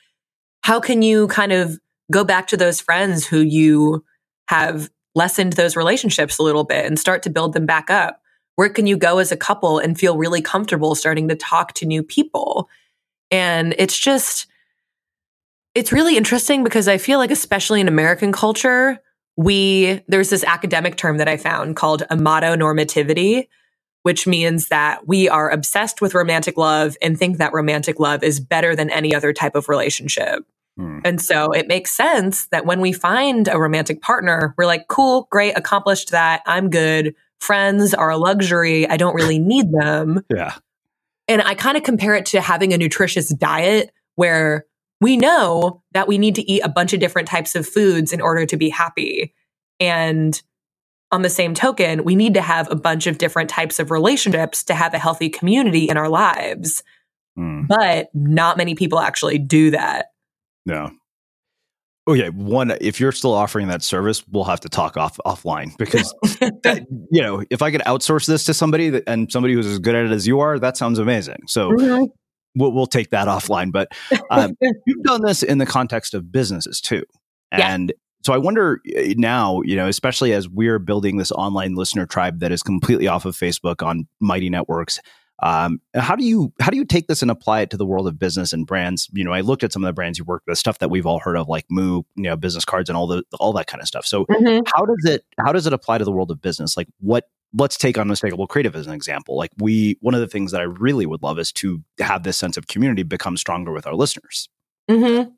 how 0.63 0.81
can 0.81 1.03
you 1.03 1.29
kind 1.29 1.53
of 1.53 1.79
go 2.13 2.25
back 2.25 2.49
to 2.49 2.57
those 2.57 2.81
friends 2.81 3.27
who 3.27 3.41
you 3.41 4.05
have 4.49 4.91
lessened 5.15 5.55
those 5.55 5.77
relationships 5.77 6.39
a 6.39 6.43
little 6.43 6.65
bit 6.65 6.85
and 6.85 6.99
start 6.99 7.23
to 7.23 7.31
build 7.31 7.53
them 7.53 7.67
back 7.67 7.91
up? 7.91 8.21
Where 8.57 8.69
can 8.69 8.87
you 8.87 8.97
go 8.97 9.19
as 9.19 9.33
a 9.33 9.37
couple 9.37 9.79
and 9.79 9.99
feel 9.99 10.19
really 10.19 10.43
comfortable 10.43 10.95
starting 10.95 11.29
to 11.29 11.35
talk 11.35 11.73
to 11.75 11.87
new 11.87 12.03
people? 12.03 12.69
And 13.31 13.75
it's 13.79 13.99
just, 13.99 14.47
it's 15.75 15.93
really 15.93 16.17
interesting 16.17 16.65
because 16.65 16.89
I 16.89 16.99
feel 16.99 17.19
like, 17.19 17.31
especially 17.31 17.81
in 17.81 17.89
American 17.89 18.33
culture, 18.33 19.01
we, 19.37 20.03
there's 20.09 20.31
this 20.31 20.45
academic 20.45 20.97
term 20.97 21.19
that 21.19 21.29
I 21.29 21.37
found 21.37 21.77
called 21.77 22.03
amatonormativity, 22.11 23.49
which 24.03 24.27
means 24.27 24.69
that 24.69 25.07
we 25.07 25.29
are 25.29 25.51
obsessed 25.51 26.01
with 26.01 26.15
romantic 26.15 26.57
love 26.57 26.97
and 27.03 27.19
think 27.19 27.39
that 27.39 27.53
romantic 27.53 28.01
love 28.01 28.23
is 28.23 28.41
better 28.41 28.75
than 28.75 28.91
any 28.91 29.15
other 29.15 29.33
type 29.33 29.55
of 29.55 29.69
relationship. 29.69 30.45
Hmm. 30.77 31.01
And 31.05 31.21
so 31.21 31.53
it 31.53 31.69
makes 31.69 31.91
sense 31.91 32.47
that 32.47 32.65
when 32.65 32.81
we 32.81 32.93
find 32.93 33.49
a 33.49 33.59
romantic 33.59 34.01
partner, 34.01 34.55
we're 34.57 34.67
like, 34.67 34.89
cool, 34.89 35.29
great, 35.31 35.57
accomplished 35.57 36.11
that. 36.11 36.43
I'm 36.47 36.71
good. 36.71 37.15
Friends 37.41 37.95
are 37.95 38.11
a 38.11 38.17
luxury. 38.17 38.89
I 38.89 38.97
don't 38.97 39.15
really 39.15 39.39
need 39.39 39.73
them. 39.73 40.25
Yeah. 40.31 40.55
And 41.29 41.43
I 41.43 41.55
kind 41.55 41.77
of 41.77 41.83
compare 41.83 42.15
it 42.15 42.27
to 42.27 42.41
having 42.41 42.73
a 42.73 42.79
nutritious 42.79 43.29
diet 43.29 43.93
where 44.17 44.67
we 45.01 45.17
know 45.17 45.83
that 45.93 46.09
we 46.09 46.19
need 46.19 46.35
to 46.35 46.51
eat 46.51 46.61
a 46.61 46.69
bunch 46.69 46.93
of 46.93 47.01
different 47.01 47.29
types 47.29 47.55
of 47.55 47.67
foods 47.67 48.13
in 48.13 48.21
order 48.21 48.45
to 48.47 48.57
be 48.57 48.69
happy. 48.69 49.35
And 49.79 50.41
on 51.13 51.23
the 51.23 51.31
same 51.31 51.55
token, 51.55 52.05
we 52.05 52.15
need 52.15 52.35
to 52.35 52.43
have 52.43 52.71
a 52.71 52.77
bunch 52.77 53.07
of 53.07 53.19
different 53.19 53.51
types 53.51 53.79
of 53.79 53.91
relationships 53.91 54.63
to 54.65 54.75
have 54.75 54.95
a 54.95 54.99
healthy 54.99 55.29
community 55.29 55.89
in 55.89 55.97
our 55.97 56.09
lives. 56.09 56.83
Mm. 57.39 57.67
But 57.67 58.11
not 58.15 58.57
many 58.57 58.75
people 58.75 59.01
actually 59.01 59.39
do 59.39 59.71
that. 59.71 60.07
No. 60.67 60.91
okay 62.07 62.29
one 62.29 62.73
if 62.81 63.01
you're 63.01 63.13
still 63.13 63.33
offering 63.33 63.69
that 63.69 63.83
service 63.83 64.23
we'll 64.29 64.45
have 64.45 64.61
to 64.61 64.69
talk 64.69 64.97
off 64.97 65.19
offline 65.27 65.77
because 65.79 66.15
that, 66.23 66.87
you 67.11 67.23
know 67.23 67.43
if 67.51 67.63
i 67.63 67.71
could 67.71 67.81
outsource 67.83 68.27
this 68.27 68.45
to 68.45 68.55
somebody 68.55 68.91
that, 68.91 69.03
and 69.07 69.33
somebody 69.33 69.55
who's 69.55 69.67
as 69.67 69.79
good 69.79 69.95
at 69.95 70.05
it 70.05 70.13
as 70.13 70.27
you 70.27 70.39
are 70.39 70.59
that 70.59 70.77
sounds 70.77 70.99
amazing 70.99 71.39
so 71.47 71.71
mm-hmm. 71.71 72.05
we'll, 72.55 72.73
we'll, 72.73 72.87
take 72.87 73.11
that 73.11 73.27
offline 73.27 73.73
but 73.73 73.89
um, 74.31 74.57
you've 74.87 75.03
done 75.03 75.23
this 75.23 75.43
in 75.43 75.59
the 75.59 75.67
context 75.67 76.15
of 76.15 76.31
businesses 76.31 76.81
too 76.81 77.03
and 77.51 77.89
yeah. 77.89 78.10
So 78.23 78.33
i 78.33 78.39
wonder 78.39 78.81
eh, 78.95 79.15
now 79.17 79.61
you 79.63 79.77
know 79.77 79.89
especially 79.89 80.33
as 80.33 80.49
we're 80.49 80.79
building 80.79 81.17
this 81.17 81.33
online 81.33 81.75
listener 81.75 82.07
tribe 82.07 82.41
that 82.41 82.53
is 82.53 82.63
completely 82.63 83.07
off 83.07 83.25
of 83.25 83.37
facebook 83.37 83.85
on 83.85 84.07
mighty 84.21 84.51
networks 84.51 85.01
um, 85.43 85.81
how 85.95 86.17
do 86.17 86.25
you 86.25 86.53
how 86.61 86.71
do 86.71 86.77
you 86.77 86.85
take 86.85 87.07
this 87.07 87.23
and 87.23 87.31
apply 87.31 87.63
it 87.63 87.71
to 87.71 87.77
the 87.77 87.87
world 87.87 88.07
of 88.07 88.19
business 88.19 88.53
and 88.53 88.67
brands? 88.67 89.09
You 89.13 89.25
know, 89.25 89.33
I 89.33 89.41
looked 89.41 89.65
at 89.65 89.73
some 89.73 89.83
of 89.83 89.87
the 89.87 89.95
brands 89.95 90.19
you 90.19 90.25
work 90.25 90.43
with, 90.47 90.59
stuff 90.59 90.79
that 90.81 90.91
we've 90.91 91.07
all 91.07 91.19
heard 91.19 91.37
of, 91.37 91.49
like 91.49 91.65
Moo, 91.71 92.03
you 92.15 92.25
know, 92.25 92.37
business 92.37 92.65
cards 92.65 92.91
and 92.91 92.97
all 92.97 93.07
the 93.07 93.23
all 93.39 93.53
that 93.55 93.67
kind 93.67 93.81
of 93.81 93.89
stuff. 93.89 94.05
So, 94.05 94.27
mm-hmm. 94.27 94.65
how 94.67 94.85
does 94.85 95.05
it 95.05 95.25
how 95.39 95.53
does 95.53 95.67
it 95.67 95.73
apply 95.73 95.99
to 95.99 96.05
the 96.05 96.13
world 96.13 96.31
of 96.31 96.43
business? 96.43 96.77
Like, 96.77 96.89
what 96.99 97.25
let's 97.57 97.79
take 97.79 97.97
unmistakable 97.97 98.47
creative 98.47 98.77
as 98.77 98.87
an 98.87 98.93
example. 98.93 99.37
Like, 99.37 99.51
we 99.57 99.97
one 100.01 100.15
of 100.15 100.21
the 100.21 100.27
things 100.27 100.53
that 100.53 100.61
I 100.61 100.65
really 100.65 101.07
would 101.07 101.23
love 101.23 101.39
is 101.39 101.53
to 101.53 101.83
have 102.01 102.23
this 102.23 102.37
sense 102.37 102.59
of 102.59 102.67
community 102.67 103.03
become 103.03 103.39
stronger 103.39 103.73
with 103.73 103.87
our 103.87 103.95
listeners. 103.95 104.49
Mm-hmm. 104.91 105.31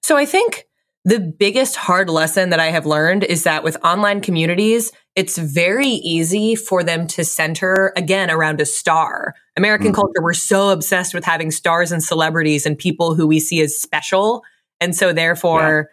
So, 0.00 0.16
I 0.16 0.26
think 0.26 0.64
the 1.04 1.20
biggest 1.20 1.76
hard 1.76 2.08
lesson 2.08 2.48
that 2.50 2.60
I 2.60 2.70
have 2.70 2.86
learned 2.86 3.24
is 3.24 3.42
that 3.42 3.62
with 3.62 3.76
online 3.84 4.22
communities, 4.22 4.90
it's 5.14 5.36
very 5.36 5.88
easy 5.88 6.54
for 6.54 6.82
them 6.82 7.06
to 7.08 7.24
center 7.24 7.92
again 7.94 8.30
around 8.30 8.60
a 8.60 8.66
star. 8.66 9.34
American 9.56 9.88
mm-hmm. 9.88 9.96
culture, 9.96 10.22
we're 10.22 10.32
so 10.32 10.70
obsessed 10.70 11.12
with 11.12 11.24
having 11.24 11.50
stars 11.50 11.92
and 11.92 12.02
celebrities 12.02 12.64
and 12.64 12.78
people 12.78 13.14
who 13.14 13.26
we 13.26 13.38
see 13.38 13.60
as 13.60 13.76
special. 13.76 14.42
And 14.80 14.96
so 14.96 15.12
therefore, 15.12 15.90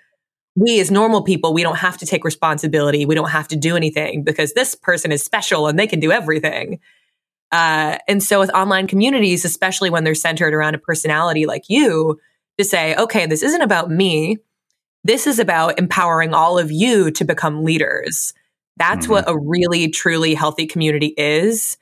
yeah. 0.55 0.63
we 0.63 0.79
as 0.79 0.89
normal 0.89 1.23
people, 1.23 1.53
we 1.53 1.61
don't 1.61 1.77
have 1.77 1.97
to 1.97 2.05
take 2.05 2.23
responsibility. 2.23 3.05
We 3.05 3.15
don't 3.15 3.29
have 3.29 3.49
to 3.49 3.57
do 3.57 3.75
anything 3.75 4.23
because 4.23 4.53
this 4.53 4.75
person 4.75 5.11
is 5.11 5.21
special 5.21 5.67
and 5.67 5.77
they 5.77 5.87
can 5.87 5.99
do 5.99 6.13
everything. 6.13 6.79
Uh, 7.51 7.97
and 8.07 8.23
so 8.23 8.39
with 8.39 8.49
online 8.51 8.87
communities, 8.87 9.43
especially 9.43 9.89
when 9.89 10.05
they're 10.05 10.15
centered 10.15 10.53
around 10.53 10.73
a 10.73 10.79
personality 10.79 11.45
like 11.45 11.65
you, 11.67 12.17
to 12.57 12.63
say, 12.63 12.95
okay, 12.95 13.25
this 13.25 13.43
isn't 13.43 13.61
about 13.61 13.91
me 13.91 14.37
this 15.03 15.27
is 15.27 15.39
about 15.39 15.79
empowering 15.79 16.33
all 16.33 16.57
of 16.57 16.71
you 16.71 17.11
to 17.11 17.25
become 17.25 17.63
leaders. 17.63 18.33
That's 18.77 19.05
mm-hmm. 19.05 19.13
what 19.13 19.29
a 19.29 19.37
really, 19.37 19.89
truly 19.89 20.33
healthy 20.33 20.65
community 20.65 21.13
is. 21.17 21.77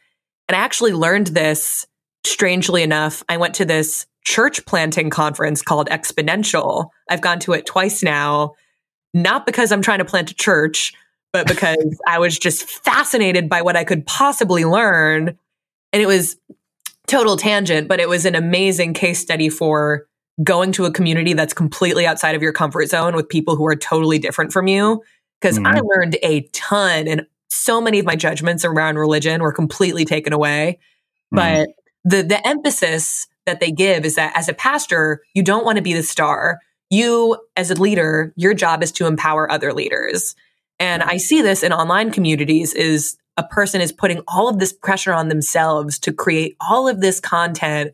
And 0.47 0.55
I 0.55 0.59
actually 0.59 0.93
learned 0.93 1.27
this 1.27 1.85
strangely 2.25 2.83
enough. 2.83 3.23
I 3.29 3.37
went 3.37 3.55
to 3.55 3.65
this 3.65 4.05
church 4.23 4.65
planting 4.65 5.09
conference 5.09 5.61
called 5.61 5.89
Exponential. 5.89 6.89
I've 7.09 7.21
gone 7.21 7.39
to 7.39 7.53
it 7.53 7.65
twice 7.65 8.03
now, 8.03 8.53
not 9.13 9.45
because 9.45 9.71
I'm 9.71 9.81
trying 9.81 9.99
to 9.99 10.05
plant 10.05 10.31
a 10.31 10.35
church, 10.35 10.93
but 11.31 11.47
because 11.47 11.99
I 12.07 12.19
was 12.19 12.37
just 12.37 12.63
fascinated 12.63 13.49
by 13.49 13.61
what 13.61 13.75
I 13.75 13.83
could 13.83 14.05
possibly 14.05 14.65
learn. 14.65 15.37
And 15.91 16.01
it 16.01 16.07
was 16.07 16.37
total 17.07 17.37
tangent, 17.37 17.87
but 17.87 17.99
it 17.99 18.09
was 18.09 18.25
an 18.25 18.35
amazing 18.35 18.93
case 18.93 19.19
study 19.19 19.49
for 19.49 20.07
going 20.43 20.71
to 20.73 20.85
a 20.85 20.91
community 20.91 21.33
that's 21.33 21.53
completely 21.53 22.05
outside 22.05 22.35
of 22.35 22.41
your 22.41 22.53
comfort 22.53 22.89
zone 22.89 23.15
with 23.15 23.27
people 23.27 23.55
who 23.55 23.65
are 23.65 23.75
totally 23.75 24.19
different 24.19 24.53
from 24.53 24.67
you. 24.67 25.03
Because 25.41 25.57
mm-hmm. 25.57 25.67
I 25.67 25.79
learned 25.79 26.17
a 26.21 26.41
ton 26.53 27.07
and 27.07 27.25
so 27.49 27.81
many 27.81 27.99
of 27.99 28.05
my 28.05 28.15
judgments 28.15 28.63
around 28.63 28.97
religion 28.97 29.41
were 29.41 29.53
completely 29.53 30.05
taken 30.05 30.33
away. 30.33 30.79
Mm-hmm. 31.33 31.65
But 31.65 31.69
the 32.03 32.23
the 32.23 32.47
emphasis 32.47 33.27
that 33.45 33.59
they 33.59 33.71
give 33.71 34.05
is 34.05 34.15
that 34.15 34.33
as 34.35 34.47
a 34.47 34.53
pastor, 34.53 35.21
you 35.33 35.43
don't 35.43 35.65
want 35.65 35.77
to 35.77 35.81
be 35.81 35.93
the 35.93 36.03
star. 36.03 36.59
You, 36.89 37.37
as 37.55 37.71
a 37.71 37.75
leader, 37.75 38.33
your 38.35 38.53
job 38.53 38.83
is 38.83 38.91
to 38.93 39.05
empower 39.05 39.51
other 39.51 39.73
leaders. 39.73 40.35
And 40.79 41.03
I 41.03 41.17
see 41.17 41.41
this 41.41 41.63
in 41.63 41.73
online 41.73 42.11
communities 42.11 42.73
is 42.73 43.17
a 43.37 43.43
person 43.43 43.81
is 43.81 43.91
putting 43.91 44.21
all 44.27 44.49
of 44.49 44.59
this 44.59 44.73
pressure 44.73 45.13
on 45.13 45.29
themselves 45.29 45.99
to 45.99 46.13
create 46.13 46.55
all 46.59 46.87
of 46.87 47.01
this 47.01 47.19
content 47.19 47.93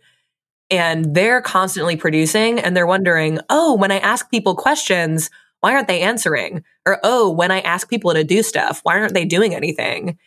and 0.70 1.14
they're 1.14 1.42
constantly 1.42 1.96
producing 1.96 2.60
and 2.60 2.76
they're 2.76 2.88
wondering, 2.88 3.40
oh, 3.50 3.76
when 3.76 3.92
I 3.92 4.00
ask 4.00 4.30
people 4.30 4.56
questions, 4.56 5.30
why 5.62 5.74
aren't 5.74 5.88
they 5.88 6.02
answering? 6.02 6.64
Or, 6.86 7.00
oh, 7.04 7.30
when 7.30 7.52
I 7.52 7.62
ask 7.62 7.90
people 7.90 8.14
to 8.14 8.24
do 8.24 8.44
stuff, 8.44 8.82
why 8.84 9.00
aren't 9.00 9.14
they 9.14 9.26
doing 9.26 9.56
anything? 9.56 10.18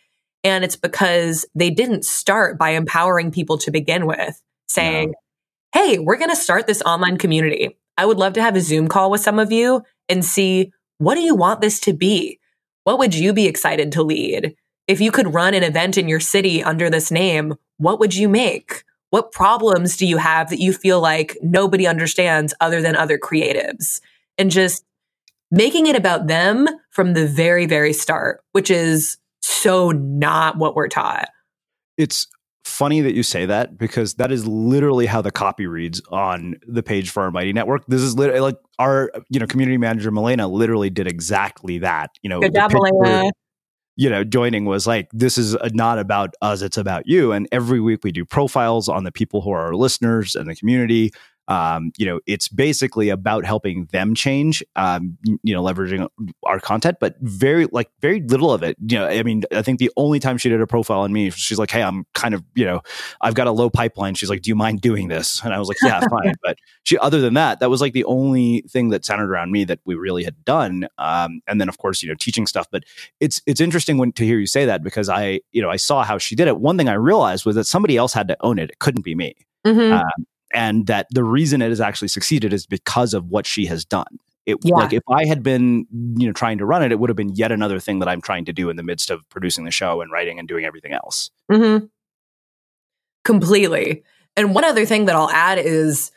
And 0.44 0.64
it's 0.64 0.76
because 0.76 1.44
they 1.54 1.70
didn't 1.70 2.04
start 2.04 2.58
by 2.58 2.70
empowering 2.70 3.30
people 3.30 3.58
to 3.58 3.70
begin 3.70 4.06
with, 4.06 4.40
saying, 4.68 5.14
no. 5.74 5.80
hey, 5.80 5.98
we're 5.98 6.16
going 6.16 6.30
to 6.30 6.36
start 6.36 6.66
this 6.66 6.82
online 6.82 7.18
community. 7.18 7.76
I 7.96 8.06
would 8.06 8.18
love 8.18 8.34
to 8.34 8.42
have 8.42 8.56
a 8.56 8.60
Zoom 8.60 8.88
call 8.88 9.10
with 9.10 9.20
some 9.20 9.38
of 9.38 9.50
you 9.50 9.82
and 10.08 10.24
see 10.24 10.72
what 10.98 11.14
do 11.14 11.20
you 11.20 11.34
want 11.34 11.60
this 11.60 11.80
to 11.80 11.92
be? 11.92 12.38
What 12.84 12.98
would 12.98 13.14
you 13.14 13.32
be 13.32 13.46
excited 13.46 13.92
to 13.92 14.02
lead? 14.02 14.54
If 14.86 15.00
you 15.00 15.10
could 15.10 15.34
run 15.34 15.54
an 15.54 15.62
event 15.62 15.98
in 15.98 16.08
your 16.08 16.20
city 16.20 16.62
under 16.62 16.88
this 16.88 17.10
name, 17.10 17.54
what 17.76 18.00
would 18.00 18.14
you 18.14 18.28
make? 18.28 18.84
What 19.10 19.32
problems 19.32 19.96
do 19.96 20.06
you 20.06 20.18
have 20.18 20.50
that 20.50 20.60
you 20.60 20.72
feel 20.72 21.00
like 21.00 21.36
nobody 21.42 21.86
understands 21.86 22.54
other 22.60 22.82
than 22.82 22.94
other 22.96 23.18
creatives? 23.18 24.00
And 24.36 24.50
just 24.50 24.84
making 25.50 25.86
it 25.86 25.96
about 25.96 26.26
them 26.26 26.68
from 26.90 27.14
the 27.14 27.26
very, 27.26 27.66
very 27.66 27.92
start, 27.92 28.42
which 28.52 28.70
is 28.70 29.16
so 29.40 29.90
not 29.90 30.58
what 30.58 30.74
we're 30.74 30.88
taught. 30.88 31.28
It's 31.96 32.26
funny 32.64 33.00
that 33.00 33.14
you 33.14 33.22
say 33.22 33.46
that 33.46 33.78
because 33.78 34.14
that 34.14 34.30
is 34.30 34.46
literally 34.46 35.06
how 35.06 35.22
the 35.22 35.30
copy 35.30 35.66
reads 35.66 36.02
on 36.10 36.56
the 36.66 36.82
page 36.82 37.10
for 37.10 37.22
our 37.22 37.30
Mighty 37.30 37.52
Network. 37.52 37.86
This 37.86 38.02
is 38.02 38.14
literally 38.14 38.40
like 38.40 38.56
our, 38.78 39.10
you 39.30 39.40
know, 39.40 39.46
community 39.46 39.78
manager 39.78 40.10
Milena 40.10 40.46
literally 40.46 40.90
did 40.90 41.06
exactly 41.06 41.78
that. 41.78 42.10
You 42.22 42.28
know, 42.28 42.40
Good 42.40 42.54
job, 42.54 42.72
Milena 42.72 43.30
you 43.98 44.08
know, 44.08 44.22
joining 44.22 44.64
was 44.64 44.86
like, 44.86 45.08
this 45.12 45.36
is 45.36 45.56
not 45.72 45.98
about 45.98 46.32
us, 46.40 46.62
it's 46.62 46.78
about 46.78 47.08
you. 47.08 47.32
And 47.32 47.48
every 47.50 47.80
week 47.80 48.04
we 48.04 48.12
do 48.12 48.24
profiles 48.24 48.88
on 48.88 49.02
the 49.02 49.10
people 49.10 49.40
who 49.40 49.50
are 49.50 49.66
our 49.66 49.74
listeners 49.74 50.36
and 50.36 50.48
the 50.48 50.54
community 50.54 51.10
um, 51.48 51.92
you 51.96 52.04
know, 52.04 52.20
it's 52.26 52.46
basically 52.46 53.08
about 53.08 53.46
helping 53.46 53.86
them 53.86 54.14
change, 54.14 54.62
um, 54.76 55.16
you 55.42 55.54
know, 55.54 55.62
leveraging 55.62 56.06
our 56.44 56.60
content, 56.60 56.98
but 57.00 57.16
very, 57.20 57.66
like, 57.72 57.90
very 58.00 58.20
little 58.20 58.52
of 58.52 58.62
it. 58.62 58.76
You 58.86 58.98
know, 58.98 59.06
I 59.06 59.22
mean, 59.22 59.44
I 59.50 59.62
think 59.62 59.78
the 59.78 59.90
only 59.96 60.20
time 60.20 60.36
she 60.36 60.50
did 60.50 60.60
a 60.60 60.66
profile 60.66 61.00
on 61.00 61.12
me, 61.12 61.30
she's 61.30 61.58
like, 61.58 61.70
Hey, 61.70 61.82
I'm 61.82 62.04
kind 62.12 62.34
of, 62.34 62.44
you 62.54 62.66
know, 62.66 62.82
I've 63.22 63.32
got 63.32 63.46
a 63.46 63.50
low 63.50 63.70
pipeline. 63.70 64.14
She's 64.14 64.28
like, 64.28 64.42
Do 64.42 64.50
you 64.50 64.54
mind 64.54 64.82
doing 64.82 65.08
this? 65.08 65.42
And 65.42 65.54
I 65.54 65.58
was 65.58 65.68
like, 65.68 65.78
Yeah, 65.82 66.00
fine. 66.00 66.34
But 66.42 66.58
she, 66.84 66.98
other 66.98 67.20
than 67.20 67.34
that, 67.34 67.60
that 67.60 67.70
was 67.70 67.80
like 67.80 67.94
the 67.94 68.04
only 68.04 68.62
thing 68.68 68.90
that 68.90 69.04
centered 69.04 69.30
around 69.30 69.50
me 69.50 69.64
that 69.64 69.80
we 69.86 69.94
really 69.94 70.24
had 70.24 70.44
done. 70.44 70.86
Um, 70.98 71.40
and 71.48 71.60
then, 71.60 71.68
of 71.68 71.78
course, 71.78 72.02
you 72.02 72.08
know, 72.08 72.14
teaching 72.14 72.46
stuff. 72.46 72.66
But 72.70 72.84
it's, 73.20 73.40
it's 73.46 73.60
interesting 73.60 73.96
when 73.96 74.12
to 74.12 74.24
hear 74.24 74.38
you 74.38 74.46
say 74.46 74.66
that 74.66 74.82
because 74.82 75.08
I, 75.08 75.40
you 75.52 75.62
know, 75.62 75.70
I 75.70 75.76
saw 75.76 76.04
how 76.04 76.18
she 76.18 76.36
did 76.36 76.46
it. 76.46 76.58
One 76.58 76.76
thing 76.76 76.88
I 76.88 76.94
realized 76.94 77.46
was 77.46 77.56
that 77.56 77.64
somebody 77.64 77.96
else 77.96 78.12
had 78.12 78.28
to 78.28 78.36
own 78.40 78.58
it. 78.58 78.70
It 78.70 78.78
couldn't 78.78 79.02
be 79.02 79.14
me. 79.14 79.34
Mm-hmm. 79.66 79.94
Um, 79.94 80.26
and 80.52 80.86
that 80.86 81.06
the 81.10 81.24
reason 81.24 81.62
it 81.62 81.68
has 81.68 81.80
actually 81.80 82.08
succeeded 82.08 82.52
is 82.52 82.66
because 82.66 83.14
of 83.14 83.26
what 83.26 83.46
she 83.46 83.66
has 83.66 83.84
done. 83.84 84.18
It, 84.46 84.56
yeah. 84.62 84.76
like 84.76 84.94
if 84.94 85.02
I 85.10 85.26
had 85.26 85.42
been, 85.42 85.86
you 86.16 86.26
know, 86.26 86.32
trying 86.32 86.56
to 86.58 86.64
run 86.64 86.82
it, 86.82 86.90
it 86.90 86.98
would 86.98 87.10
have 87.10 87.16
been 87.16 87.34
yet 87.34 87.52
another 87.52 87.78
thing 87.78 87.98
that 87.98 88.08
I'm 88.08 88.22
trying 88.22 88.46
to 88.46 88.52
do 88.52 88.70
in 88.70 88.76
the 88.76 88.82
midst 88.82 89.10
of 89.10 89.28
producing 89.28 89.64
the 89.64 89.70
show 89.70 90.00
and 90.00 90.10
writing 90.10 90.38
and 90.38 90.48
doing 90.48 90.64
everything 90.64 90.92
else. 90.92 91.30
Mm-hmm. 91.50 91.84
Completely. 93.24 94.04
And 94.36 94.54
one 94.54 94.64
other 94.64 94.86
thing 94.86 95.04
that 95.04 95.14
I'll 95.14 95.30
add 95.30 95.58
is 95.58 96.12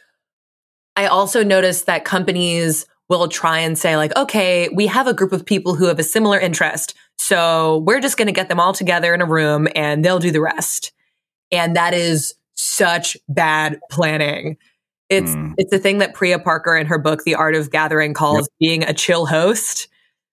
I 0.96 1.08
also 1.08 1.44
noticed 1.44 1.88
that 1.88 2.06
companies 2.06 2.86
will 3.10 3.28
try 3.28 3.60
and 3.60 3.78
say 3.78 3.98
like, 3.98 4.16
okay, 4.16 4.70
we 4.74 4.88
have 4.88 5.08
a 5.08 5.14
group 5.14 5.34
of 5.34 5.46
people 5.46 5.76
who 5.76 5.88
have 5.88 6.00
a 6.00 6.04
similar 6.04 6.40
interest. 6.40 6.94
So 7.18 7.80
we're 7.80 8.00
just 8.00 8.16
going 8.16 8.28
to 8.28 8.32
get 8.32 8.48
them 8.48 8.62
all 8.62 8.72
together 8.72 9.14
in 9.14 9.20
a 9.20 9.26
room 9.26 9.68
and 9.76 10.06
they'll 10.06 10.20
do 10.20 10.32
the 10.32 10.40
rest. 10.40 10.94
And 11.52 11.76
that 11.76 11.94
is 11.94 12.34
such 12.56 13.18
bad 13.28 13.80
planning. 13.90 14.58
It's 15.10 15.32
mm. 15.32 15.54
it's 15.58 15.74
a 15.74 15.78
thing 15.78 15.98
that 15.98 16.14
Priya 16.14 16.40
Parker 16.40 16.76
in 16.76 16.88
her 16.88 16.98
book 16.98 17.24
The 17.24 17.36
Art 17.36 17.56
of 17.56 17.70
Gathering 17.70 18.14
calls 18.14 18.40
yep. 18.40 18.48
being 18.60 18.84
a 18.84 18.94
chill 18.94 19.26
host, 19.26 19.90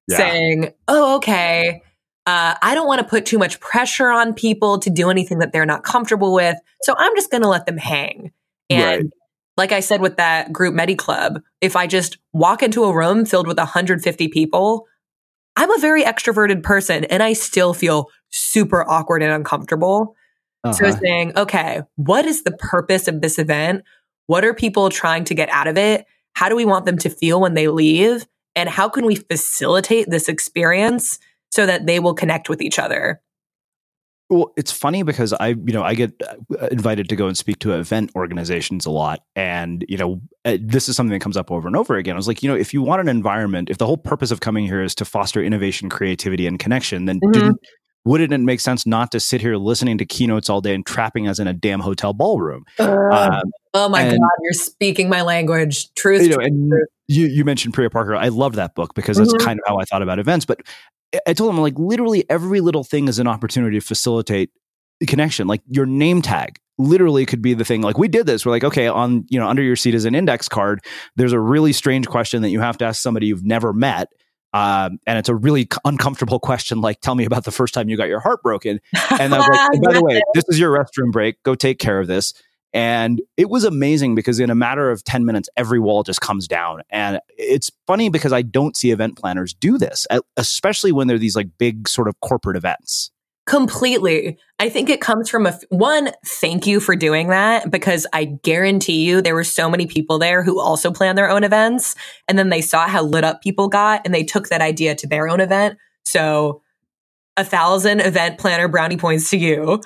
yeah. 0.07 0.17
saying, 0.17 0.73
"Oh, 0.87 1.17
okay, 1.17 1.83
uh, 2.27 2.55
I 2.63 2.75
don't 2.75 2.87
want 2.87 3.01
to 3.01 3.07
put 3.07 3.27
too 3.27 3.39
much 3.39 3.59
pressure 3.59 4.09
on 4.09 4.35
people 4.35 4.79
to 4.79 4.89
do 4.89 5.11
anything 5.11 5.39
that 5.41 5.53
they're 5.53 5.67
not 5.67 5.83
comfortable 5.83 6.33
with, 6.33 6.57
so 6.83 6.95
I'm 6.97 7.15
just 7.17 7.31
going 7.31 7.43
to 7.43 7.49
let 7.49 7.67
them 7.67 7.77
hang." 7.77 8.31
And 8.71 9.03
right. 9.03 9.13
like 9.57 9.73
I 9.73 9.81
said 9.81 10.01
with 10.01 10.17
that 10.17 10.53
group 10.53 10.75
Medi 10.75 10.95
Club, 10.95 11.41
if 11.61 11.75
I 11.75 11.89
just 11.89 12.19
walk 12.33 12.63
into 12.63 12.85
a 12.85 12.95
room 12.95 13.25
filled 13.25 13.49
with 13.49 13.59
150 13.59 14.29
people, 14.29 14.87
I'm 15.57 15.73
a 15.73 15.81
very 15.81 16.05
extroverted 16.05 16.63
person, 16.63 17.03
and 17.07 17.21
I 17.21 17.33
still 17.33 17.75
feel 17.75 18.11
super 18.29 18.89
awkward 18.89 19.25
and 19.25 19.33
uncomfortable. 19.33 20.15
Uh-huh. 20.65 20.73
So 20.73 20.91
saying, 20.91 21.33
okay, 21.37 21.83
what 21.97 22.25
is 22.25 22.43
the 22.43 22.53
purpose 22.53 23.09
of 23.09 23.21
this 23.21 23.39
event? 23.39 23.85
What 24.27 24.45
are 24.45 24.55
people 24.55 24.91
trying 24.91 25.25
to 25.25 25.35
get 25.35 25.49
out 25.51 25.67
of 25.67 25.79
it? 25.79 26.07
How 26.35 26.49
do 26.49 26.57
we 26.57 26.65
want 26.65 26.85
them 26.85 26.99
to 26.99 27.11
feel 27.11 27.41
when 27.41 27.55
they 27.55 27.69
leave? 27.69 28.27
And 28.55 28.69
how 28.69 28.89
can 28.89 29.07
we 29.07 29.15
facilitate 29.15 30.11
this 30.11 30.29
experience 30.29 31.19
so 31.51 31.65
that 31.67 31.87
they 31.87 32.01
will 32.01 32.15
connect 32.15 32.49
with 32.49 32.61
each 32.61 32.79
other? 32.79 33.21
Well, 34.31 34.53
it's 34.59 34.71
funny 34.71 35.03
because 35.03 35.33
I, 35.33 35.49
you 35.49 35.73
know, 35.73 35.83
I 35.83 35.95
get 35.95 36.13
uh, 36.23 36.67
invited 36.71 37.09
to 37.09 37.17
go 37.17 37.29
and 37.29 37.39
speak 37.39 37.61
to 37.61 37.73
event 37.73 38.11
organizations 38.15 38.85
a 38.85 38.91
lot, 38.91 39.23
and 39.35 39.87
you 39.89 39.97
know, 39.97 40.21
uh, 40.45 40.59
this 40.61 40.87
is 40.87 40.97
something 40.97 41.13
that 41.13 41.23
comes 41.23 41.39
up 41.39 41.51
over 41.51 41.67
and 41.67 41.75
over 41.75 41.97
again. 41.97 42.15
I 42.15 42.19
was 42.19 42.29
like, 42.29 42.43
you 42.43 42.51
know, 42.51 42.55
if 42.55 42.75
you 42.75 42.83
want 42.83 43.01
an 43.01 43.09
environment, 43.09 43.71
if 43.71 43.79
the 43.79 43.87
whole 43.87 43.97
purpose 43.97 44.31
of 44.31 44.41
coming 44.41 44.67
here 44.67 44.83
is 44.83 44.95
to 44.97 45.07
foster 45.07 45.43
innovation, 45.43 45.89
creativity, 45.89 46.47
and 46.47 46.59
connection, 46.59 47.07
then 47.07 47.21
mm-hmm. 47.21 47.33
didn't 47.33 47.61
wouldn't 48.09 48.33
it 48.33 48.39
make 48.39 48.61
sense 48.61 48.87
not 48.87 49.13
to 49.13 49.21
sit 49.21 49.43
here 49.43 49.57
listening 49.57 49.99
to 49.99 50.07
keynotes 50.07 50.49
all 50.49 50.63
day 50.63 50.75
and 50.75 50.85
trapping 50.87 51.29
us 51.29 51.39
in 51.39 51.47
a 51.47 51.53
damn 51.53 51.81
hotel 51.81 52.15
ballroom? 52.15 52.65
Uh, 52.79 52.85
um, 53.13 53.43
oh 53.75 53.89
my 53.89 54.03
and, 54.03 54.19
god, 54.19 54.31
you're 54.43 54.55
speaking 54.55 55.11
my 55.11 55.21
language. 55.21 55.93
Truth. 55.95 56.23
You 56.23 56.31
know, 56.31 56.39
and 56.39 56.73
you, 57.07 57.27
you 57.27 57.45
mentioned 57.45 57.75
Priya 57.75 57.91
Parker. 57.91 58.17
I 58.17 58.29
love 58.29 58.55
that 58.55 58.75
book 58.75 58.95
because 58.95 59.19
that's 59.19 59.33
mm-hmm. 59.33 59.45
kind 59.45 59.61
of 59.61 59.65
how 59.69 59.79
I 59.79 59.85
thought 59.85 60.01
about 60.01 60.19
events. 60.19 60.47
But 60.47 60.63
I 61.27 61.35
told 61.35 61.51
him 61.51 61.61
like 61.61 61.79
literally 61.79 62.25
every 62.31 62.61
little 62.61 62.83
thing 62.83 63.09
is 63.09 63.19
an 63.19 63.27
opportunity 63.27 63.79
to 63.79 63.85
facilitate 63.85 64.51
connection. 65.07 65.47
Like 65.47 65.61
your 65.69 65.85
name 65.85 66.23
tag 66.23 66.59
literally 66.79 67.27
could 67.27 67.43
be 67.43 67.53
the 67.53 67.65
thing. 67.65 67.83
Like 67.83 67.99
we 67.99 68.09
did 68.09 68.25
this. 68.25 68.47
We're 68.47 68.53
like, 68.53 68.65
okay, 68.65 68.87
on 68.87 69.27
you 69.29 69.39
know 69.39 69.49
under 69.49 69.63
your 69.63 69.77
seat 69.77 69.95
is 69.95 70.07
an 70.07 70.15
index 70.15 70.49
card. 70.49 70.81
There's 71.17 71.33
a 71.33 71.41
really 71.41 71.75
strange 71.75 72.07
question 72.07 72.41
that 72.41 72.51
you 72.51 72.61
have 72.61 72.79
to 72.79 72.87
ask 72.87 73.03
somebody 73.03 73.27
you've 73.27 73.45
never 73.45 73.73
met. 73.73 74.09
Um, 74.53 74.99
and 75.07 75.19
it's 75.19 75.29
a 75.29 75.35
really 75.35 75.69
uncomfortable 75.85 76.41
question, 76.41 76.81
like, 76.81 77.01
tell 77.01 77.15
me 77.15 77.25
about 77.25 77.45
the 77.45 77.51
first 77.51 77.75
time 77.75 77.89
you 77.89 77.97
got 77.97 78.09
your 78.09 78.21
heart 78.21 78.43
broken. 78.43 78.81
And 79.19 79.35
I 79.35 79.39
was 79.39 79.49
like, 79.49 79.83
by 79.83 79.93
the 79.93 80.03
way, 80.03 80.23
this 80.35 80.45
is 80.49 80.59
your 80.59 80.77
restroom 80.77 81.13
break. 81.13 81.43
Go 81.43 81.55
take 81.55 81.79
care 81.79 82.01
of 82.01 82.07
this. 82.07 82.35
And 82.75 83.23
it 83.37 83.49
was 83.49 83.65
amazing 83.65 84.15
because 84.15 84.41
in 84.41 84.51
a 84.51 84.55
matter 84.55 84.91
of 84.91 85.03
10 85.05 85.25
minutes, 85.25 85.49
every 85.57 85.81
wall 85.81 86.03
just 86.03 86.21
comes 86.21 86.47
down. 86.47 86.83
And 86.91 87.19
it's 87.37 87.71
funny 87.87 88.11
because 88.11 88.33
I 88.33 88.43
don't 88.43 88.77
see 88.77 88.91
event 88.91 89.17
planners 89.17 89.55
do 89.55 89.79
this, 89.79 90.07
especially 90.37 90.93
when 90.93 91.09
they're 91.09 91.19
these 91.19 91.37
like 91.37 91.49
big 91.59 91.89
sort 91.89 92.09
of 92.09 92.21
corporate 92.21 92.57
events. 92.57 93.11
Completely. 93.49 94.37
I 94.59 94.69
think 94.69 94.91
it 94.91 95.01
comes 95.01 95.31
from 95.31 95.47
a 95.47 95.59
one, 95.71 96.11
thank 96.23 96.67
you 96.67 96.81
for 96.81 96.95
doing 96.95 97.29
that 97.29 97.71
because 97.71 98.07
I 98.13 98.27
guarantee 98.27 99.07
you 99.07 99.23
there 99.23 99.35
were 99.35 99.43
so 99.43 99.71
many 99.71 99.87
people 99.87 100.19
there 100.19 100.43
who 100.43 100.61
also 100.61 100.93
plan 100.93 101.17
their 101.17 101.31
own 101.31 101.45
events. 101.45 101.95
And 102.29 102.39
then 102.39 102.51
they 102.51 102.61
saw 102.61 102.87
how 102.87 103.03
lit 103.03 103.25
up 103.25 103.41
people 103.41 103.69
got 103.69 104.03
and 104.05 104.13
they 104.13 104.23
took 104.23 104.49
that 104.49 104.61
idea 104.61 104.95
to 104.97 105.07
their 105.07 105.31
own 105.31 105.41
event. 105.41 105.79
So 106.05 106.61
a 107.39 107.45
thousand 107.45 108.01
event 108.01 108.39
planner 108.39 108.69
brownie 108.69 108.99
points 108.99 109.31
to 109.31 109.39
you. 109.39 109.81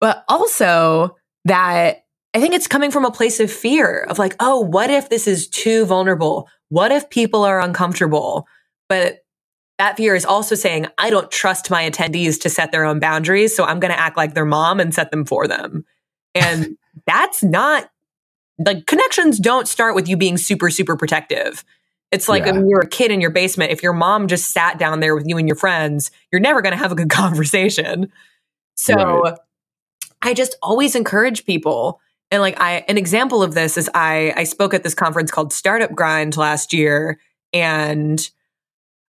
But 0.00 0.24
also, 0.28 1.16
that 1.44 2.06
I 2.34 2.40
think 2.40 2.54
it's 2.54 2.66
coming 2.66 2.90
from 2.90 3.04
a 3.04 3.12
place 3.12 3.38
of 3.38 3.52
fear 3.52 4.00
of 4.08 4.18
like, 4.18 4.34
oh, 4.40 4.60
what 4.60 4.90
if 4.90 5.10
this 5.10 5.28
is 5.28 5.46
too 5.46 5.86
vulnerable? 5.86 6.48
What 6.70 6.90
if 6.90 7.08
people 7.08 7.44
are 7.44 7.60
uncomfortable? 7.60 8.48
But 8.88 9.20
that 9.78 9.96
fear 9.96 10.14
is 10.14 10.24
also 10.24 10.54
saying, 10.54 10.86
I 10.98 11.08
don't 11.08 11.30
trust 11.30 11.70
my 11.70 11.88
attendees 11.88 12.40
to 12.42 12.50
set 12.50 12.72
their 12.72 12.84
own 12.84 12.98
boundaries. 12.98 13.54
So 13.56 13.64
I'm 13.64 13.78
going 13.78 13.92
to 13.92 13.98
act 13.98 14.16
like 14.16 14.34
their 14.34 14.44
mom 14.44 14.80
and 14.80 14.92
set 14.92 15.10
them 15.10 15.24
for 15.24 15.46
them. 15.46 15.84
And 16.34 16.76
that's 17.06 17.42
not 17.42 17.88
like 18.58 18.86
connections 18.86 19.38
don't 19.38 19.68
start 19.68 19.94
with 19.94 20.08
you 20.08 20.16
being 20.16 20.36
super, 20.36 20.68
super 20.68 20.96
protective. 20.96 21.64
It's 22.10 22.28
like 22.28 22.44
yeah. 22.44 22.52
when 22.52 22.68
you're 22.68 22.80
a 22.80 22.88
kid 22.88 23.12
in 23.12 23.20
your 23.20 23.30
basement, 23.30 23.70
if 23.70 23.82
your 23.82 23.92
mom 23.92 24.26
just 24.28 24.50
sat 24.50 24.78
down 24.78 25.00
there 25.00 25.14
with 25.14 25.26
you 25.26 25.36
and 25.36 25.46
your 25.46 25.56
friends, 25.56 26.10
you're 26.32 26.40
never 26.40 26.60
going 26.60 26.72
to 26.72 26.78
have 26.78 26.90
a 26.90 26.96
good 26.96 27.10
conversation. 27.10 28.10
So 28.74 28.94
right. 28.94 29.34
I 30.22 30.34
just 30.34 30.56
always 30.62 30.96
encourage 30.96 31.44
people. 31.44 32.00
And 32.30 32.42
like 32.42 32.60
I 32.60 32.84
an 32.88 32.98
example 32.98 33.42
of 33.42 33.54
this 33.54 33.76
is 33.76 33.88
I 33.94 34.34
I 34.36 34.44
spoke 34.44 34.74
at 34.74 34.82
this 34.82 34.94
conference 34.94 35.30
called 35.30 35.52
Startup 35.52 35.94
Grind 35.94 36.36
last 36.36 36.72
year 36.72 37.20
and 37.52 38.28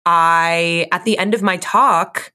I 0.06 0.88
at 0.92 1.04
the 1.04 1.18
end 1.18 1.34
of 1.34 1.42
my 1.42 1.58
talk 1.58 2.32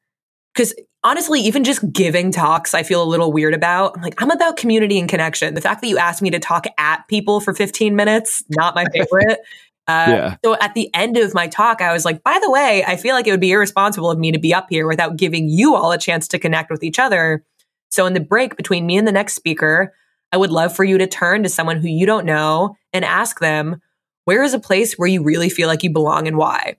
cuz 0.56 0.74
honestly 1.04 1.40
even 1.40 1.64
just 1.64 1.92
giving 1.92 2.32
talks 2.32 2.74
I 2.76 2.84
feel 2.84 3.02
a 3.02 3.06
little 3.06 3.32
weird 3.32 3.54
about. 3.54 3.94
I'm 3.96 4.04
like 4.04 4.22
I'm 4.22 4.30
about 4.30 4.58
community 4.58 5.00
and 5.00 5.10
connection. 5.10 5.54
The 5.56 5.62
fact 5.62 5.82
that 5.82 5.88
you 5.88 5.98
asked 5.98 6.22
me 6.22 6.30
to 6.30 6.40
talk 6.40 6.66
at 6.78 7.08
people 7.08 7.40
for 7.40 7.54
15 7.54 7.96
minutes 7.96 8.44
not 8.50 8.76
my 8.76 8.86
favorite. 8.94 9.40
Uh, 9.88 10.06
yeah. 10.08 10.36
So 10.46 10.56
at 10.62 10.74
the 10.74 10.94
end 10.94 11.18
of 11.18 11.34
my 11.34 11.48
talk, 11.48 11.82
I 11.82 11.92
was 11.92 12.06
like, 12.06 12.24
by 12.24 12.40
the 12.42 12.52
way, 12.52 12.84
I 12.86 12.96
feel 12.96 13.16
like 13.16 13.28
it 13.28 13.32
would 13.32 13.42
be 13.42 13.52
irresponsible 13.52 14.12
of 14.12 14.20
me 14.20 14.32
to 14.32 14.40
be 14.40 14.54
up 14.54 14.68
here 14.70 14.88
without 14.88 15.18
giving 15.18 15.50
you 15.50 15.76
all 15.76 15.92
a 15.92 15.98
chance 15.98 16.28
to 16.30 16.40
connect 16.40 16.70
with 16.70 16.84
each 16.84 17.00
other. 17.00 17.44
So 17.90 18.06
in 18.06 18.14
the 18.14 18.20
break 18.20 18.56
between 18.56 18.86
me 18.86 18.98
and 18.98 19.08
the 19.08 19.12
next 19.12 19.34
speaker, 19.34 19.94
I 20.32 20.38
would 20.38 20.52
love 20.52 20.74
for 20.74 20.84
you 20.84 20.98
to 20.98 21.08
turn 21.08 21.44
to 21.44 21.50
someone 21.50 21.78
who 21.78 21.90
you 21.90 22.06
don't 22.06 22.26
know 22.26 22.78
and 22.94 23.04
ask 23.04 23.40
them, 23.40 23.82
where 24.26 24.44
is 24.44 24.54
a 24.54 24.60
place 24.60 24.94
where 24.94 25.10
you 25.10 25.24
really 25.24 25.50
feel 25.50 25.68
like 25.68 25.84
you 25.84 25.90
belong 25.90 26.28
and 26.28 26.38
why? 26.38 26.78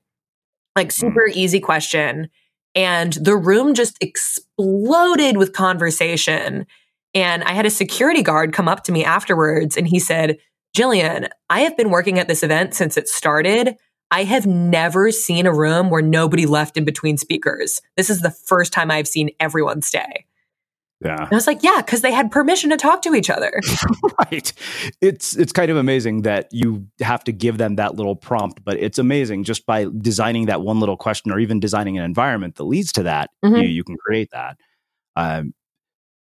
Like 0.77 0.93
super 0.93 1.29
mm-hmm. 1.29 1.39
easy 1.39 1.61
question. 1.61 2.29
And 2.75 3.13
the 3.15 3.37
room 3.37 3.75
just 3.75 3.97
exploded 4.03 5.37
with 5.37 5.53
conversation. 5.53 6.67
And 7.15 7.45
I 7.45 7.53
had 7.53 7.67
a 7.67 7.71
security 7.71 8.23
guard 8.23 8.53
come 8.53 8.69
up 8.69 8.85
to 8.85 8.93
me 8.93 9.05
afterwards 9.05 9.77
and 9.77 9.87
he 9.87 9.99
said, 9.99 10.39
Jillian, 10.77 11.29
I 11.51 11.61
have 11.61 11.77
been 11.77 11.91
working 11.91 12.19
at 12.19 12.29
this 12.29 12.43
event 12.43 12.75
since 12.75 12.97
it 12.97 13.09
started. 13.09 13.77
I 14.11 14.25
have 14.25 14.47
never 14.47 15.11
seen 15.11 15.47
a 15.47 15.55
room 15.55 15.91
where 15.91 16.03
nobody 16.03 16.47
left 16.47 16.77
in 16.77 16.85
between 16.85 17.19
speakers. 17.19 17.81
This 17.97 18.09
is 18.09 18.21
the 18.21 18.31
first 18.31 18.73
time 18.73 18.91
I've 18.91 19.09
seen 19.09 19.31
everyone 19.39 19.83
stay. 19.83 20.25
Yeah. 21.05 21.17
And 21.17 21.33
I 21.33 21.35
was 21.35 21.47
like, 21.47 21.63
yeah, 21.63 21.79
because 21.79 22.01
they 22.03 22.13
had 22.13 22.31
permission 22.31 22.71
to 22.71 22.77
talk 22.77 23.03
to 23.03 23.15
each 23.15 23.31
other. 23.31 23.53
right. 24.19 24.53
It's 25.01 25.37
it's 25.37 25.53
kind 25.53 25.71
of 25.71 25.77
amazing 25.77 26.23
that 26.23 26.49
you 26.53 26.87
have 27.01 27.25
to 27.25 27.33
give 27.33 27.59
them 27.59 27.77
that 27.77 27.97
little 27.97 28.15
prompt, 28.15 28.65
but 28.65 28.79
it's 28.79 28.99
amazing 28.99 29.45
just 29.45 29.67
by 29.67 29.87
designing 29.99 30.47
that 30.47 30.63
one 30.63 30.81
little 30.81 30.97
question 30.97 31.33
or 31.33 31.39
even 31.39 31.61
designing 31.61 31.99
an 31.99 32.05
environment 32.05 32.57
that 32.57 32.65
leads 32.65 32.93
to 32.93 33.03
that, 33.05 33.31
mm-hmm. 33.45 33.57
you, 33.57 33.69
you, 33.69 33.85
can 33.85 33.97
create 33.97 34.29
that. 34.33 34.57
Um, 35.17 35.55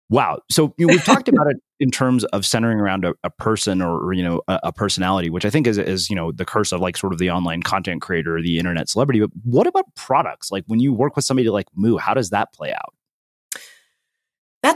wow. 0.09 0.39
So 0.51 0.73
you 0.77 0.87
know, 0.87 0.93
we've 0.93 1.03
talked 1.03 1.29
about 1.29 1.47
it 1.47 1.57
in 1.79 1.91
terms 1.91 2.25
of 2.25 2.45
centering 2.45 2.79
around 2.79 3.05
a, 3.05 3.13
a 3.23 3.29
person 3.29 3.81
or, 3.81 3.97
or, 3.99 4.13
you 4.13 4.23
know 4.23 4.41
a, 4.47 4.59
a, 4.63 4.73
personality, 4.73 5.29
which 5.29 5.45
I 5.45 5.49
think 5.49 5.67
is 5.67 5.77
is 5.77 6.09
you 6.09 6.15
know 6.15 6.31
the 6.31 6.45
curse 6.45 6.71
of 6.71 6.81
like 6.81 6.97
sort 6.97 7.13
of 7.13 7.19
the 7.19 7.31
online 7.31 7.63
content 7.63 8.01
creator, 8.01 8.41
the 8.41 8.57
internet 8.57 8.89
celebrity. 8.89 9.21
But 9.21 9.29
what 9.43 9.67
about 9.67 9.85
products? 9.95 10.51
Like 10.51 10.63
when 10.67 10.79
you 10.79 10.93
work 10.93 11.15
with 11.15 11.23
somebody 11.25 11.49
like 11.49 11.67
Moo, 11.75 11.97
how 11.97 12.13
does 12.13 12.31
that 12.31 12.51
play 12.53 12.73
out? 12.73 12.93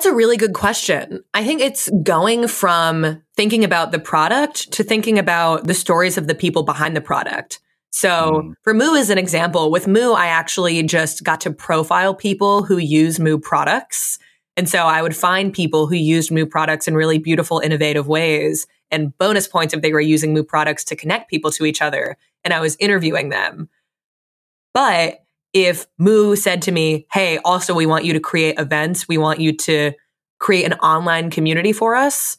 That's 0.02 0.12
a 0.12 0.16
really 0.16 0.36
good 0.36 0.56
question. 0.56 1.24
I 1.36 1.46
think 1.46 1.62
it's 1.62 1.88
going 2.02 2.48
from 2.48 3.22
thinking 3.36 3.64
about 3.64 3.92
the 3.92 4.00
product 4.00 4.72
to 4.72 4.84
thinking 4.84 5.20
about 5.20 5.68
the 5.68 5.76
stories 5.76 6.18
of 6.18 6.26
the 6.26 6.34
people 6.34 6.64
behind 6.64 6.98
the 6.98 7.02
product. 7.02 7.60
So 7.92 8.10
mm. 8.10 8.54
for 8.64 8.74
Moo 8.74 8.96
as 8.96 9.12
an 9.12 9.20
example, 9.20 9.70
with 9.70 9.88
Moo, 9.88 10.14
I 10.14 10.26
actually 10.26 10.82
just 10.82 11.24
got 11.24 11.40
to 11.42 11.52
profile 11.52 12.16
people 12.16 12.64
who 12.64 12.80
use 12.80 13.20
Moo 13.20 13.38
products. 13.38 14.18
And 14.58 14.68
so 14.68 14.88
I 14.88 15.04
would 15.04 15.16
find 15.16 15.54
people 15.54 15.86
who 15.86 15.94
used 15.94 16.32
Moo 16.32 16.48
products 16.48 16.88
in 16.88 16.96
really 16.96 17.20
beautiful, 17.20 17.60
innovative 17.60 18.08
ways 18.08 18.66
and 18.90 19.16
bonus 19.20 19.48
points 19.48 19.72
if 19.72 19.84
they 19.84 19.94
were 19.94 20.02
using 20.02 20.34
Moo 20.34 20.44
products 20.44 20.84
to 20.86 20.96
connect 20.96 21.30
people 21.30 21.52
to 21.52 21.64
each 21.64 21.80
other. 21.80 22.18
And 22.44 22.56
I 22.56 22.60
was 22.60 22.76
interviewing 22.80 23.30
them. 23.30 23.70
But 24.74 25.20
if 25.54 25.86
Moo 25.98 26.36
said 26.36 26.62
to 26.64 26.72
me, 26.72 27.08
Hey, 27.12 27.40
also, 27.40 27.74
we 27.74 27.86
want 27.86 28.06
you 28.06 28.14
to 28.14 28.20
create 28.20 28.60
events. 28.60 29.08
We 29.08 29.18
want 29.18 29.40
you 29.40 29.56
to 29.58 29.94
create 30.40 30.66
an 30.66 30.74
online 30.80 31.30
community 31.30 31.72
for 31.72 31.96
us. 31.96 32.38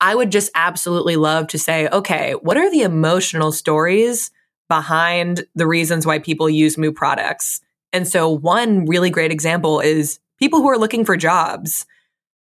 I 0.00 0.14
would 0.14 0.32
just 0.32 0.50
absolutely 0.54 1.16
love 1.16 1.46
to 1.48 1.58
say, 1.58 1.88
okay, 1.88 2.32
what 2.32 2.56
are 2.56 2.70
the 2.70 2.82
emotional 2.82 3.52
stories 3.52 4.30
behind 4.68 5.44
the 5.54 5.66
reasons 5.66 6.06
why 6.06 6.18
people 6.18 6.48
use 6.48 6.78
Moo 6.78 6.92
products? 6.92 7.60
And 7.92 8.06
so, 8.06 8.28
one 8.28 8.86
really 8.86 9.10
great 9.10 9.32
example 9.32 9.80
is 9.80 10.20
people 10.38 10.60
who 10.60 10.68
are 10.68 10.78
looking 10.78 11.04
for 11.04 11.16
jobs. 11.16 11.86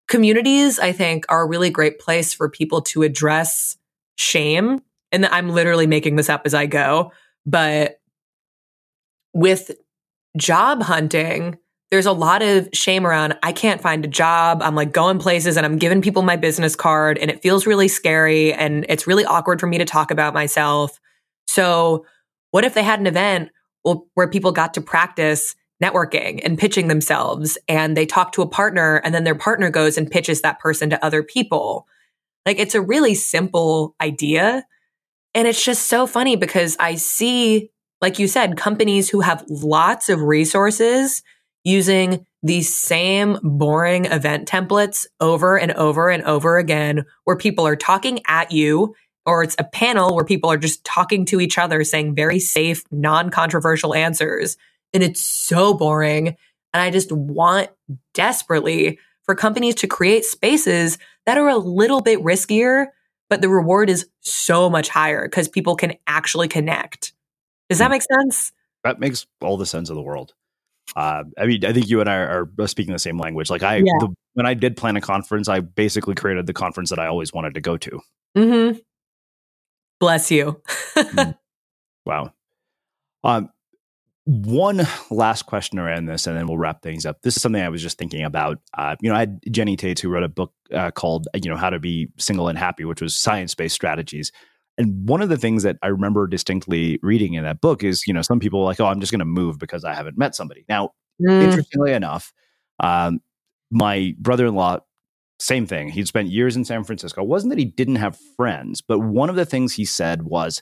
Communities, 0.07 0.79
I 0.79 0.91
think, 0.91 1.25
are 1.29 1.43
a 1.43 1.47
really 1.47 1.69
great 1.69 1.99
place 1.99 2.33
for 2.33 2.49
people 2.49 2.81
to 2.83 3.03
address 3.03 3.77
shame. 4.15 4.81
And 5.11 5.25
I'm 5.27 5.49
literally 5.49 5.87
making 5.87 6.15
this 6.15 6.29
up 6.29 6.41
as 6.45 6.53
I 6.53 6.65
go, 6.65 7.11
but 7.45 7.99
with 9.33 9.71
job 10.37 10.81
hunting, 10.81 11.57
there's 11.91 12.05
a 12.07 12.11
lot 12.11 12.41
of 12.41 12.67
shame 12.73 13.05
around 13.05 13.37
I 13.43 13.51
can't 13.51 13.79
find 13.79 14.03
a 14.03 14.07
job. 14.07 14.63
I'm 14.63 14.73
like 14.73 14.91
going 14.91 15.19
places 15.19 15.57
and 15.57 15.65
I'm 15.65 15.77
giving 15.77 16.01
people 16.01 16.23
my 16.23 16.35
business 16.35 16.75
card 16.75 17.19
and 17.19 17.29
it 17.29 17.43
feels 17.43 17.67
really 17.67 17.87
scary 17.87 18.51
and 18.51 18.83
it's 18.89 19.05
really 19.05 19.25
awkward 19.25 19.59
for 19.59 19.67
me 19.67 19.77
to 19.77 19.85
talk 19.85 20.09
about 20.09 20.33
myself. 20.33 20.99
So, 21.47 22.05
what 22.49 22.65
if 22.65 22.73
they 22.73 22.83
had 22.83 22.99
an 22.99 23.07
event 23.07 23.51
where 24.15 24.27
people 24.27 24.51
got 24.51 24.73
to 24.75 24.81
practice 24.81 25.55
networking 25.83 26.39
and 26.43 26.57
pitching 26.57 26.87
themselves 26.87 27.57
and 27.67 27.97
they 27.97 28.05
talk 28.05 28.31
to 28.31 28.41
a 28.41 28.47
partner 28.47 28.97
and 29.03 29.13
then 29.13 29.23
their 29.23 29.35
partner 29.35 29.69
goes 29.69 29.97
and 29.97 30.09
pitches 30.09 30.41
that 30.41 30.59
person 30.59 30.89
to 30.89 31.05
other 31.05 31.21
people? 31.21 31.87
Like 32.45 32.57
it's 32.57 32.75
a 32.75 32.81
really 32.81 33.13
simple 33.13 33.95
idea. 34.01 34.65
And 35.35 35.47
it's 35.47 35.63
just 35.63 35.87
so 35.87 36.07
funny 36.07 36.35
because 36.35 36.75
I 36.79 36.95
see 36.95 37.69
like 38.03 38.19
you 38.19 38.27
said, 38.27 38.57
companies 38.57 39.09
who 39.09 39.21
have 39.21 39.45
lots 39.47 40.09
of 40.09 40.21
resources 40.21 41.23
using 41.63 42.25
these 42.43 42.77
same 42.77 43.39
boring 43.41 44.03
event 44.03 44.45
templates 44.45 45.05
over 45.21 45.57
and 45.57 45.71
over 45.71 46.09
and 46.09 46.21
over 46.23 46.57
again, 46.57 47.05
where 47.23 47.37
people 47.37 47.65
are 47.65 47.77
talking 47.77 48.19
at 48.27 48.51
you, 48.51 48.93
or 49.25 49.41
it's 49.41 49.55
a 49.57 49.63
panel 49.63 50.13
where 50.13 50.25
people 50.25 50.51
are 50.51 50.57
just 50.57 50.83
talking 50.83 51.23
to 51.23 51.39
each 51.39 51.57
other, 51.57 51.85
saying 51.85 52.13
very 52.13 52.39
safe, 52.39 52.83
non 52.91 53.29
controversial 53.29 53.95
answers. 53.95 54.57
And 54.93 55.01
it's 55.01 55.21
so 55.21 55.73
boring. 55.73 56.35
And 56.73 56.83
I 56.83 56.89
just 56.91 57.09
want 57.09 57.69
desperately 58.13 58.99
for 59.23 59.33
companies 59.33 59.75
to 59.75 59.87
create 59.87 60.25
spaces 60.25 60.97
that 61.25 61.37
are 61.37 61.47
a 61.47 61.55
little 61.55 62.01
bit 62.01 62.19
riskier, 62.19 62.87
but 63.29 63.39
the 63.39 63.47
reward 63.47 63.89
is 63.89 64.09
so 64.19 64.69
much 64.69 64.89
higher 64.89 65.23
because 65.23 65.47
people 65.47 65.77
can 65.77 65.93
actually 66.05 66.49
connect. 66.49 67.13
Does 67.69 67.79
that 67.79 67.85
hmm. 67.85 67.91
make 67.91 68.03
sense? 68.03 68.51
That 68.83 68.99
makes 68.99 69.25
all 69.41 69.57
the 69.57 69.65
sense 69.65 69.89
of 69.89 69.95
the 69.95 70.01
world. 70.01 70.33
Uh, 70.95 71.23
I 71.37 71.45
mean, 71.45 71.65
I 71.65 71.71
think 71.71 71.89
you 71.89 72.01
and 72.01 72.09
I 72.09 72.15
are 72.15 72.47
speaking 72.67 72.93
the 72.93 72.99
same 72.99 73.17
language. 73.17 73.49
Like 73.49 73.63
I, 73.63 73.77
yeah. 73.77 73.83
the, 73.99 74.13
when 74.33 74.45
I 74.45 74.53
did 74.53 74.75
plan 74.75 74.97
a 74.97 75.01
conference, 75.01 75.47
I 75.47 75.61
basically 75.61 76.15
created 76.15 76.45
the 76.45 76.53
conference 76.53 76.89
that 76.89 76.99
I 76.99 77.07
always 77.07 77.33
wanted 77.33 77.53
to 77.55 77.61
go 77.61 77.77
to. 77.77 77.99
Mm-hmm. 78.37 78.79
Bless 79.99 80.31
you. 80.31 80.61
mm. 80.95 81.37
Wow. 82.05 82.33
Um, 83.23 83.49
one 84.25 84.85
last 85.09 85.43
question 85.43 85.79
around 85.79 86.05
this, 86.05 86.27
and 86.27 86.37
then 86.37 86.47
we'll 86.47 86.57
wrap 86.57 86.81
things 86.81 87.05
up. 87.05 87.21
This 87.21 87.35
is 87.35 87.41
something 87.41 87.61
I 87.61 87.69
was 87.69 87.81
just 87.81 87.97
thinking 87.97 88.23
about. 88.23 88.59
Uh, 88.77 88.95
you 89.01 89.09
know, 89.09 89.15
I 89.15 89.19
had 89.19 89.39
Jenny 89.49 89.75
Taitz 89.77 90.01
who 90.01 90.09
wrote 90.09 90.23
a 90.23 90.29
book 90.29 90.53
uh, 90.73 90.91
called 90.91 91.27
"You 91.33 91.49
know 91.49 91.55
How 91.57 91.69
to 91.69 91.79
Be 91.79 92.09
Single 92.17 92.47
and 92.47 92.57
Happy," 92.57 92.85
which 92.85 93.01
was 93.01 93.15
science 93.15 93.55
based 93.55 93.75
strategies. 93.75 94.31
And 94.77 95.07
one 95.07 95.21
of 95.21 95.29
the 95.29 95.37
things 95.37 95.63
that 95.63 95.77
I 95.83 95.87
remember 95.87 96.25
distinctly 96.27 96.99
reading 97.03 97.35
in 97.35 97.43
that 97.43 97.61
book 97.61 97.83
is, 97.83 98.07
you 98.07 98.13
know, 98.13 98.21
some 98.21 98.39
people 98.39 98.61
are 98.61 98.65
like, 98.65 98.79
"Oh, 98.79 98.87
I'm 98.87 98.99
just 98.99 99.11
going 99.11 99.19
to 99.19 99.25
move 99.25 99.59
because 99.59 99.83
I 99.83 99.93
haven't 99.93 100.17
met 100.17 100.35
somebody." 100.35 100.65
Now, 100.67 100.91
mm. 101.21 101.43
interestingly 101.43 101.93
enough, 101.93 102.33
um, 102.79 103.19
my 103.69 104.15
brother 104.19 104.47
in 104.47 104.55
law, 104.55 104.79
same 105.39 105.67
thing. 105.67 105.89
He'd 105.89 106.07
spent 106.07 106.29
years 106.29 106.55
in 106.55 106.65
San 106.65 106.83
Francisco. 106.83 107.21
It 107.21 107.27
wasn't 107.27 107.51
that 107.51 107.59
he 107.59 107.65
didn't 107.65 107.97
have 107.97 108.17
friends, 108.35 108.81
but 108.81 108.99
one 108.99 109.29
of 109.29 109.35
the 109.35 109.45
things 109.45 109.73
he 109.73 109.85
said 109.85 110.23
was 110.23 110.61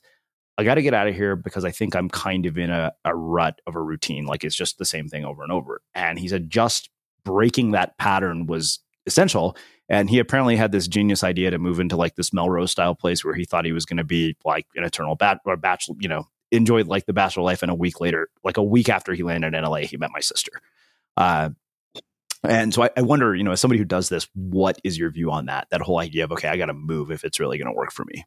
I 0.58 0.64
got 0.64 0.76
to 0.76 0.82
get 0.82 0.94
out 0.94 1.08
of 1.08 1.16
here 1.16 1.36
because 1.36 1.66
I 1.66 1.72
think 1.72 1.96
I'm 1.96 2.10
kind 2.10 2.46
of 2.46 2.58
in 2.58 2.70
a, 2.70 2.92
a 3.06 3.16
rut 3.16 3.60
of 3.68 3.76
a 3.76 3.82
routine. 3.82 4.26
Like 4.26 4.44
it's 4.44 4.56
just 4.56 4.78
the 4.78 4.86
same 4.86 5.08
thing 5.08 5.26
over 5.26 5.44
and 5.44 5.52
over. 5.52 5.82
And 5.96 6.20
he 6.20 6.28
said 6.28 6.50
just 6.50 6.90
breaking 7.24 7.72
that 7.72 7.98
pattern 7.98 8.46
was 8.46 8.80
essential. 9.06 9.56
And 9.92 10.10
he 10.10 10.20
apparently 10.20 10.56
had 10.56 10.72
this 10.72 10.88
genius 10.88 11.22
idea 11.22 11.52
to 11.52 11.60
move 11.60 11.82
into 11.82 11.98
like 11.98 12.16
this 12.16 12.32
Melrose 12.32 12.72
style 12.72 12.96
place 12.96 13.26
where 13.26 13.36
he 13.36 13.44
thought 13.44 13.66
he 13.66 13.74
was 13.74 13.86
going 13.86 13.98
to 13.98 14.06
be 14.06 14.38
like 14.46 14.66
an 14.76 14.86
eternal 14.86 15.16
bat 15.16 15.42
or 15.44 15.58
bachelor, 15.58 15.98
you 16.00 16.08
know, 16.08 16.30
enjoyed 16.50 16.88
like 16.88 17.06
the 17.08 17.14
bachelor 17.14 17.44
life. 17.44 17.62
And 17.62 17.70
a 17.70 17.76
week 17.76 18.00
later, 18.00 18.30
like 18.42 18.56
a 18.56 18.64
week 18.64 18.88
after 18.88 19.14
he 19.14 19.22
landed 19.22 19.54
in 19.54 19.62
LA, 19.66 19.80
he 19.80 19.98
met 19.98 20.12
my 20.14 20.22
sister. 20.22 20.54
Uh, 21.18 21.50
and 22.42 22.74
so 22.74 22.84
I, 22.84 22.90
I, 22.96 23.02
wonder, 23.02 23.36
you 23.36 23.44
know, 23.44 23.52
as 23.52 23.60
somebody 23.60 23.80
who 23.80 23.86
does 23.86 24.08
this, 24.08 24.30
what 24.34 24.80
is 24.86 24.98
your 24.98 25.12
view 25.12 25.30
on 25.30 25.48
that? 25.48 25.68
That 25.72 25.82
whole 25.82 26.00
idea 26.00 26.24
of, 26.24 26.32
okay, 26.32 26.48
I 26.48 26.56
got 26.56 26.68
to 26.68 26.74
move 26.74 27.12
if 27.12 27.26
it's 27.26 27.42
really 27.42 27.58
going 27.58 27.68
to 27.68 27.78
work 27.78 27.92
for 27.92 28.06
me. 28.06 28.24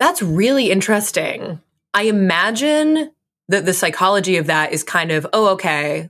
That's 0.00 0.22
really 0.22 0.70
interesting. 0.70 1.60
I 1.92 2.04
imagine 2.04 3.10
that 3.50 3.66
the 3.66 3.74
psychology 3.74 4.38
of 4.38 4.46
that 4.46 4.72
is 4.72 4.82
kind 4.82 5.12
of, 5.12 5.26
oh, 5.34 5.48
okay, 5.48 6.08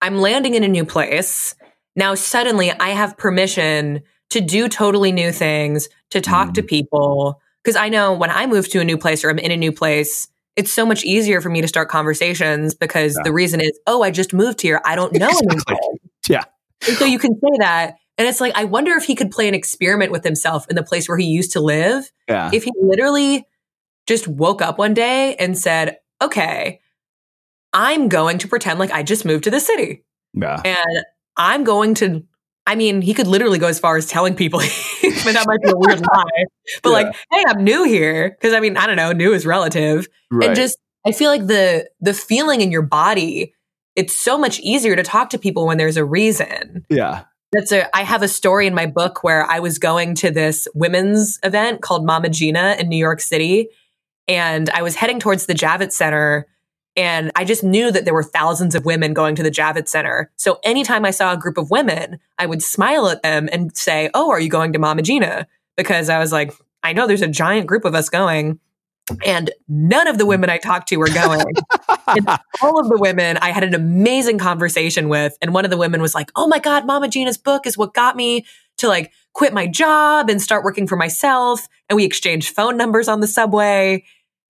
I'm 0.00 0.20
landing 0.20 0.54
in 0.54 0.62
a 0.62 0.68
new 0.68 0.84
place. 0.84 1.56
Now, 1.96 2.14
suddenly 2.14 2.70
I 2.70 2.90
have 2.90 3.16
permission 3.16 4.02
to 4.30 4.40
do 4.40 4.68
totally 4.68 5.12
new 5.12 5.32
things, 5.32 5.88
to 6.10 6.20
talk 6.20 6.50
mm. 6.50 6.54
to 6.54 6.62
people. 6.62 7.40
Because 7.64 7.76
I 7.76 7.88
know 7.88 8.12
when 8.12 8.30
I 8.30 8.46
move 8.46 8.68
to 8.70 8.80
a 8.80 8.84
new 8.84 8.98
place 8.98 9.24
or 9.24 9.30
I'm 9.30 9.38
in 9.38 9.50
a 9.50 9.56
new 9.56 9.72
place, 9.72 10.28
it's 10.54 10.72
so 10.72 10.86
much 10.86 11.04
easier 11.04 11.40
for 11.40 11.50
me 11.50 11.60
to 11.60 11.68
start 11.68 11.88
conversations 11.88 12.74
because 12.74 13.14
yeah. 13.16 13.22
the 13.24 13.32
reason 13.32 13.60
is, 13.60 13.72
oh, 13.86 14.02
I 14.02 14.10
just 14.10 14.32
moved 14.32 14.60
here. 14.60 14.80
I 14.84 14.94
don't 14.94 15.12
know 15.12 15.28
exactly. 15.28 15.62
anyone. 15.68 15.98
Yeah. 16.28 16.42
And 16.88 16.96
so 16.96 17.04
you 17.04 17.20
can 17.20 17.34
say 17.34 17.58
that. 17.58 17.98
And 18.18 18.26
it's 18.26 18.40
like, 18.40 18.52
I 18.56 18.64
wonder 18.64 18.92
if 18.94 19.04
he 19.04 19.14
could 19.14 19.30
play 19.30 19.46
an 19.46 19.54
experiment 19.54 20.10
with 20.10 20.24
himself 20.24 20.66
in 20.68 20.74
the 20.74 20.82
place 20.82 21.08
where 21.08 21.16
he 21.16 21.26
used 21.26 21.52
to 21.52 21.60
live. 21.60 22.10
Yeah. 22.28 22.50
If 22.52 22.64
he 22.64 22.72
literally 22.82 23.46
just 24.08 24.26
woke 24.26 24.60
up 24.60 24.76
one 24.76 24.92
day 24.92 25.36
and 25.36 25.56
said, 25.56 25.98
okay, 26.20 26.80
I'm 27.72 28.08
going 28.08 28.38
to 28.38 28.48
pretend 28.48 28.80
like 28.80 28.90
I 28.90 29.04
just 29.04 29.24
moved 29.24 29.44
to 29.44 29.50
the 29.50 29.60
city. 29.60 30.04
Yeah. 30.34 30.60
And 30.64 31.04
I'm 31.36 31.64
going 31.64 31.94
to, 31.96 32.24
I 32.66 32.74
mean, 32.74 33.02
he 33.02 33.14
could 33.14 33.26
literally 33.26 33.58
go 33.58 33.68
as 33.68 33.78
far 33.78 33.96
as 33.96 34.06
telling 34.06 34.34
people, 34.34 34.58
but 35.02 35.32
that 35.32 35.44
might 35.46 35.60
be 35.62 35.70
a 35.70 35.76
weird 35.76 36.00
lie. 36.12 36.44
But 36.82 36.90
yeah. 36.90 36.94
like, 36.94 37.16
hey, 37.32 37.44
I'm 37.48 37.62
new 37.62 37.84
here. 37.84 38.36
Cause 38.42 38.52
I 38.52 38.60
mean, 38.60 38.76
I 38.76 38.86
don't 38.86 38.96
know, 38.96 39.12
new 39.12 39.32
is 39.32 39.46
relative. 39.46 40.08
Right. 40.30 40.48
And 40.48 40.56
just, 40.56 40.76
I 41.06 41.12
feel 41.12 41.30
like 41.30 41.46
the, 41.46 41.88
the 42.00 42.14
feeling 42.14 42.60
in 42.60 42.72
your 42.72 42.82
body, 42.82 43.54
it's 43.94 44.14
so 44.14 44.36
much 44.36 44.60
easier 44.60 44.96
to 44.96 45.02
talk 45.02 45.30
to 45.30 45.38
people 45.38 45.66
when 45.66 45.78
there's 45.78 45.96
a 45.96 46.04
reason. 46.04 46.84
Yeah. 46.88 47.24
That's 47.52 47.72
a, 47.72 47.94
I 47.96 48.02
have 48.02 48.22
a 48.22 48.28
story 48.28 48.66
in 48.66 48.74
my 48.74 48.86
book 48.86 49.22
where 49.22 49.48
I 49.48 49.60
was 49.60 49.78
going 49.78 50.14
to 50.16 50.30
this 50.30 50.66
women's 50.74 51.38
event 51.44 51.80
called 51.80 52.04
Mama 52.04 52.28
Gena 52.28 52.76
in 52.78 52.88
New 52.88 52.98
York 52.98 53.20
City. 53.20 53.68
And 54.28 54.68
I 54.70 54.82
was 54.82 54.96
heading 54.96 55.20
towards 55.20 55.46
the 55.46 55.54
Javits 55.54 55.92
Center. 55.92 56.46
And 56.96 57.30
I 57.36 57.44
just 57.44 57.62
knew 57.62 57.90
that 57.90 58.04
there 58.04 58.14
were 58.14 58.22
thousands 58.22 58.74
of 58.74 58.86
women 58.86 59.12
going 59.12 59.34
to 59.36 59.42
the 59.42 59.50
Javits 59.50 59.88
Center. 59.88 60.30
So 60.36 60.58
anytime 60.64 61.04
I 61.04 61.10
saw 61.10 61.32
a 61.32 61.36
group 61.36 61.58
of 61.58 61.70
women, 61.70 62.18
I 62.38 62.46
would 62.46 62.62
smile 62.62 63.08
at 63.08 63.22
them 63.22 63.48
and 63.52 63.76
say, 63.76 64.10
Oh, 64.14 64.30
are 64.30 64.40
you 64.40 64.48
going 64.48 64.72
to 64.72 64.78
Mama 64.78 65.02
Gena? 65.02 65.46
Because 65.76 66.08
I 66.08 66.18
was 66.18 66.32
like, 66.32 66.52
I 66.82 66.92
know 66.92 67.06
there's 67.06 67.22
a 67.22 67.28
giant 67.28 67.66
group 67.66 67.84
of 67.84 67.94
us 67.94 68.08
going. 68.08 68.58
And 69.24 69.50
none 69.68 70.08
of 70.08 70.18
the 70.18 70.26
women 70.26 70.50
I 70.50 70.58
talked 70.58 70.88
to 70.88 70.96
were 70.96 71.08
going. 71.08 71.44
all 72.62 72.80
of 72.80 72.88
the 72.88 72.96
women 72.98 73.36
I 73.36 73.50
had 73.50 73.62
an 73.62 73.74
amazing 73.74 74.38
conversation 74.38 75.08
with. 75.08 75.36
And 75.40 75.54
one 75.54 75.64
of 75.64 75.70
the 75.70 75.76
women 75.76 76.00
was 76.00 76.14
like, 76.14 76.30
Oh 76.34 76.48
my 76.48 76.58
God, 76.58 76.86
Mama 76.86 77.08
Gena's 77.08 77.38
book 77.38 77.66
is 77.66 77.76
what 77.76 77.94
got 77.94 78.16
me 78.16 78.46
to 78.78 78.88
like 78.88 79.12
quit 79.32 79.52
my 79.52 79.66
job 79.66 80.30
and 80.30 80.40
start 80.40 80.64
working 80.64 80.86
for 80.86 80.96
myself. 80.96 81.68
And 81.88 81.96
we 81.96 82.04
exchanged 82.04 82.54
phone 82.54 82.76
numbers 82.76 83.06
on 83.06 83.20
the 83.20 83.26
subway. 83.26 84.04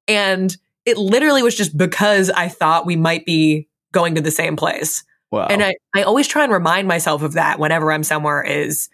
And 0.09 0.57
it 0.87 0.97
literally 0.97 1.43
was 1.43 1.55
just 1.55 1.77
because 1.77 2.31
I 2.31 2.49
thought 2.49 2.87
we 2.87 2.97
might 2.97 3.27
be 3.27 3.69
going 3.93 4.15
to 4.15 4.21
the 4.21 4.31
same 4.31 4.57
place. 4.57 5.05
Wow. 5.33 5.49
And 5.49 5.63
I, 5.63 5.75
I 5.95 6.03
always 6.03 6.29
try 6.29 6.45
and 6.45 6.53
remind 6.53 6.87
myself 6.87 7.23
of 7.23 7.33
that 7.35 7.59
whenever 7.59 7.91
I'm 7.91 8.05
somewhere 8.05 8.43
is 8.43 8.89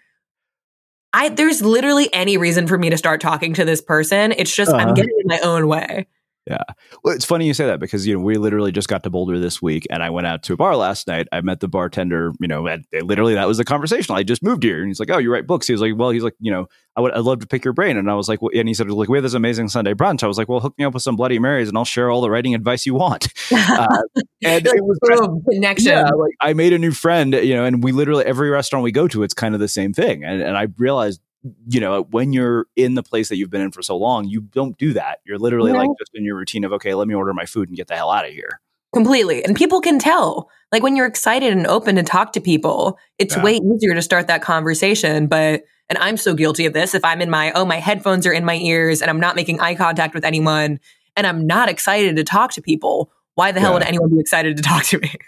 I 1.13 1.29
there's 1.29 1.61
literally 1.61 2.11
any 2.11 2.37
reason 2.37 2.65
for 2.65 2.77
me 2.77 2.89
to 2.89 2.97
start 2.97 3.21
talking 3.21 3.53
to 3.53 3.65
this 3.65 3.81
person. 3.81 4.33
It's 4.35 4.53
just 4.53 4.71
uh, 4.71 4.75
I'm 4.75 4.87
uh-huh. 4.87 4.95
getting 4.95 5.15
in 5.19 5.27
my 5.27 5.39
own 5.39 5.67
way. 5.67 6.07
Yeah. 6.45 6.63
Well, 7.03 7.15
it's 7.15 7.23
funny 7.23 7.47
you 7.47 7.53
say 7.53 7.67
that 7.67 7.79
because, 7.79 8.05
you 8.05 8.15
know, 8.15 8.19
we 8.23 8.37
literally 8.37 8.73
just 8.73 8.89
got 8.89 9.03
to 9.03 9.09
Boulder 9.09 9.39
this 9.39 9.61
week 9.61 9.87
and 9.89 10.03
I 10.03 10.09
went 10.09 10.27
out 10.27 10.43
to 10.43 10.53
a 10.53 10.57
bar 10.57 10.75
last 10.75 11.07
night. 11.07 11.27
I 11.31 11.39
met 11.41 11.61
the 11.61 11.69
bartender, 11.69 12.33
you 12.41 12.47
know, 12.49 12.67
and 12.67 12.85
literally 12.91 13.35
that 13.35 13.47
was 13.47 13.57
the 13.57 13.63
conversation. 13.63 14.13
I 14.13 14.23
just 14.23 14.43
moved 14.43 14.63
here. 14.63 14.79
And 14.79 14.89
he's 14.89 14.99
like, 14.99 15.09
Oh, 15.09 15.19
you 15.19 15.31
write 15.31 15.47
books. 15.47 15.67
He 15.67 15.73
was 15.73 15.81
like, 15.81 15.93
Well, 15.95 16.09
he's 16.09 16.23
like, 16.23 16.35
you 16.39 16.51
know, 16.51 16.67
I 16.95 17.01
would, 17.01 17.13
I'd 17.13 17.21
love 17.21 17.39
to 17.39 17.47
pick 17.47 17.63
your 17.63 17.73
brain. 17.73 17.97
And 17.97 18.09
I 18.09 18.13
was 18.13 18.29
like, 18.29 18.41
well, 18.41 18.51
and 18.53 18.67
he 18.67 18.73
said, 18.73 18.89
like, 18.89 19.09
we 19.09 19.17
have 19.17 19.23
this 19.23 19.33
amazing 19.33 19.69
Sunday 19.69 19.93
brunch. 19.93 20.21
I 20.21 20.27
was 20.27 20.37
like, 20.37 20.47
well, 20.47 20.59
hook 20.59 20.75
me 20.77 20.85
up 20.85 20.93
with 20.93 21.01
some 21.01 21.15
Bloody 21.15 21.39
Marys 21.39 21.67
and 21.67 21.75
I'll 21.75 21.85
share 21.85 22.11
all 22.11 22.21
the 22.21 22.29
writing 22.29 22.53
advice 22.53 22.85
you 22.85 22.93
want. 22.95 23.27
Uh, 23.53 24.01
and 24.43 24.67
it 24.67 24.83
was 24.83 24.99
boom, 25.01 25.41
connection. 25.49 25.91
Yeah, 25.91 26.03
like 26.03 26.33
I 26.41 26.53
made 26.53 26.73
a 26.73 26.77
new 26.77 26.91
friend, 26.91 27.33
you 27.33 27.55
know, 27.55 27.65
and 27.65 27.83
we 27.83 27.91
literally, 27.91 28.25
every 28.25 28.49
restaurant 28.49 28.83
we 28.83 28.91
go 28.91 29.07
to, 29.07 29.23
it's 29.23 29.33
kind 29.33 29.53
of 29.53 29.59
the 29.59 29.67
same 29.67 29.93
thing. 29.93 30.23
And, 30.23 30.41
and 30.41 30.57
I 30.57 30.67
realized 30.77 31.21
you 31.67 31.79
know, 31.79 32.03
when 32.03 32.33
you're 32.33 32.67
in 32.75 32.95
the 32.95 33.03
place 33.03 33.29
that 33.29 33.37
you've 33.37 33.49
been 33.49 33.61
in 33.61 33.71
for 33.71 33.81
so 33.81 33.97
long, 33.97 34.25
you 34.25 34.41
don't 34.41 34.77
do 34.77 34.93
that. 34.93 35.19
You're 35.25 35.37
literally 35.37 35.73
like 35.73 35.89
just 35.99 36.11
in 36.13 36.23
your 36.23 36.35
routine 36.35 36.63
of, 36.63 36.71
okay, 36.73 36.93
let 36.93 37.07
me 37.07 37.13
order 37.13 37.33
my 37.33 37.45
food 37.45 37.67
and 37.67 37.75
get 37.75 37.87
the 37.87 37.95
hell 37.95 38.11
out 38.11 38.25
of 38.25 38.31
here. 38.31 38.61
Completely. 38.93 39.43
And 39.43 39.55
people 39.55 39.81
can 39.81 39.99
tell. 39.99 40.49
Like 40.71 40.83
when 40.83 40.95
you're 40.95 41.05
excited 41.05 41.51
and 41.51 41.67
open 41.67 41.95
to 41.97 42.03
talk 42.03 42.31
to 42.33 42.41
people, 42.41 42.97
it's 43.17 43.35
yeah. 43.35 43.43
way 43.43 43.55
easier 43.57 43.93
to 43.93 44.01
start 44.01 44.27
that 44.27 44.41
conversation. 44.41 45.27
But, 45.27 45.63
and 45.89 45.97
I'm 45.97 46.15
so 46.15 46.33
guilty 46.33 46.65
of 46.65 46.73
this. 46.73 46.95
If 46.95 47.03
I'm 47.03 47.21
in 47.21 47.29
my, 47.29 47.51
oh, 47.53 47.65
my 47.65 47.79
headphones 47.79 48.25
are 48.25 48.33
in 48.33 48.45
my 48.45 48.55
ears 48.55 49.01
and 49.01 49.09
I'm 49.09 49.19
not 49.19 49.35
making 49.35 49.59
eye 49.59 49.75
contact 49.75 50.13
with 50.13 50.23
anyone 50.23 50.79
and 51.17 51.27
I'm 51.27 51.45
not 51.45 51.69
excited 51.69 52.15
to 52.15 52.23
talk 52.23 52.53
to 52.53 52.61
people, 52.61 53.11
why 53.35 53.51
the 53.51 53.59
hell 53.59 53.71
yeah. 53.71 53.79
would 53.79 53.87
anyone 53.87 54.09
be 54.09 54.19
excited 54.19 54.57
to 54.57 54.63
talk 54.63 54.83
to 54.85 54.99
me? 54.99 55.13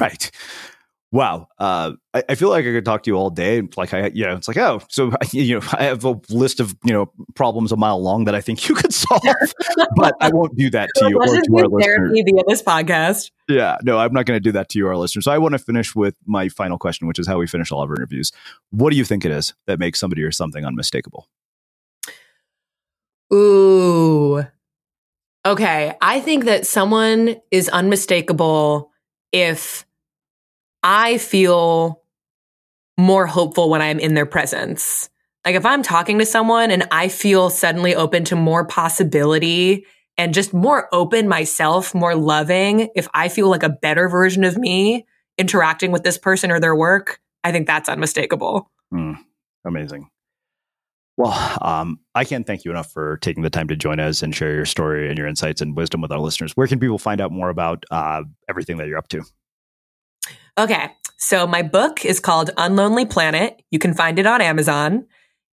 Right. 0.00 0.30
Wow. 1.16 1.48
Uh, 1.58 1.92
I, 2.12 2.24
I, 2.28 2.34
feel 2.34 2.50
like 2.50 2.66
I 2.66 2.72
could 2.72 2.84
talk 2.84 3.02
to 3.04 3.10
you 3.10 3.16
all 3.16 3.30
day. 3.30 3.62
Like 3.74 3.94
I, 3.94 4.08
you 4.08 4.26
know, 4.26 4.36
it's 4.36 4.48
like, 4.48 4.58
oh, 4.58 4.82
so 4.90 5.12
you 5.32 5.58
know, 5.58 5.66
I 5.72 5.84
have 5.84 6.04
a 6.04 6.20
list 6.28 6.60
of 6.60 6.76
you 6.84 6.92
know 6.92 7.10
problems 7.34 7.72
a 7.72 7.76
mile 7.76 8.02
long 8.02 8.26
that 8.26 8.34
I 8.34 8.42
think 8.42 8.68
you 8.68 8.74
could 8.74 8.92
solve, 8.92 9.22
but 9.96 10.14
I 10.20 10.28
won't 10.30 10.54
do 10.56 10.68
that 10.68 10.90
to 10.96 11.08
you 11.08 11.16
or 11.16 11.24
to 11.24 11.56
our 11.56 11.68
listeners. 11.68 12.20
Via 12.22 12.42
this 12.46 12.62
podcast. 12.62 13.30
Yeah, 13.48 13.78
no, 13.82 13.98
I'm 13.98 14.12
not 14.12 14.26
going 14.26 14.36
to 14.36 14.42
do 14.42 14.52
that 14.52 14.68
to 14.70 14.78
you, 14.78 14.86
our 14.88 14.96
listeners. 14.98 15.24
So 15.24 15.32
I 15.32 15.38
want 15.38 15.52
to 15.52 15.58
finish 15.58 15.94
with 15.94 16.14
my 16.26 16.50
final 16.50 16.76
question, 16.76 17.08
which 17.08 17.18
is 17.18 17.26
how 17.26 17.38
we 17.38 17.46
finish 17.46 17.72
all 17.72 17.82
of 17.82 17.88
our 17.88 17.96
interviews. 17.96 18.30
What 18.68 18.90
do 18.90 18.98
you 18.98 19.04
think 19.04 19.24
it 19.24 19.30
is 19.30 19.54
that 19.66 19.78
makes 19.78 19.98
somebody 19.98 20.22
or 20.22 20.32
something 20.32 20.66
unmistakable? 20.66 21.28
Ooh. 23.32 24.44
Okay, 25.46 25.96
I 26.02 26.20
think 26.20 26.44
that 26.44 26.66
someone 26.66 27.36
is 27.50 27.70
unmistakable 27.70 28.90
if 29.32 29.86
I 30.88 31.18
feel 31.18 32.00
more 32.96 33.26
hopeful 33.26 33.68
when 33.68 33.82
I'm 33.82 33.98
in 33.98 34.14
their 34.14 34.24
presence. 34.24 35.10
Like 35.44 35.56
if 35.56 35.66
I'm 35.66 35.82
talking 35.82 36.20
to 36.20 36.24
someone 36.24 36.70
and 36.70 36.86
I 36.92 37.08
feel 37.08 37.50
suddenly 37.50 37.96
open 37.96 38.22
to 38.26 38.36
more 38.36 38.64
possibility 38.64 39.84
and 40.16 40.32
just 40.32 40.54
more 40.54 40.88
open 40.92 41.26
myself, 41.26 41.92
more 41.92 42.14
loving, 42.14 42.88
if 42.94 43.08
I 43.14 43.28
feel 43.28 43.50
like 43.50 43.64
a 43.64 43.68
better 43.68 44.08
version 44.08 44.44
of 44.44 44.56
me 44.56 45.06
interacting 45.36 45.90
with 45.90 46.04
this 46.04 46.18
person 46.18 46.52
or 46.52 46.60
their 46.60 46.76
work, 46.76 47.18
I 47.42 47.50
think 47.50 47.66
that's 47.66 47.88
unmistakable. 47.88 48.70
Mm, 48.94 49.18
amazing. 49.64 50.08
Well, 51.16 51.58
um, 51.62 51.98
I 52.14 52.22
can't 52.22 52.46
thank 52.46 52.64
you 52.64 52.70
enough 52.70 52.92
for 52.92 53.16
taking 53.16 53.42
the 53.42 53.50
time 53.50 53.66
to 53.68 53.76
join 53.76 53.98
us 53.98 54.22
and 54.22 54.32
share 54.32 54.54
your 54.54 54.66
story 54.66 55.08
and 55.08 55.18
your 55.18 55.26
insights 55.26 55.60
and 55.60 55.76
wisdom 55.76 56.00
with 56.00 56.12
our 56.12 56.20
listeners. 56.20 56.52
Where 56.52 56.68
can 56.68 56.78
people 56.78 56.98
find 56.98 57.20
out 57.20 57.32
more 57.32 57.48
about 57.48 57.82
uh, 57.90 58.22
everything 58.48 58.76
that 58.76 58.86
you're 58.86 58.98
up 58.98 59.08
to? 59.08 59.24
Okay. 60.58 60.90
So 61.18 61.46
my 61.46 61.62
book 61.62 62.04
is 62.04 62.20
called 62.20 62.50
Unlonely 62.56 63.08
Planet. 63.08 63.62
You 63.70 63.78
can 63.78 63.94
find 63.94 64.18
it 64.18 64.26
on 64.26 64.40
Amazon. 64.40 65.06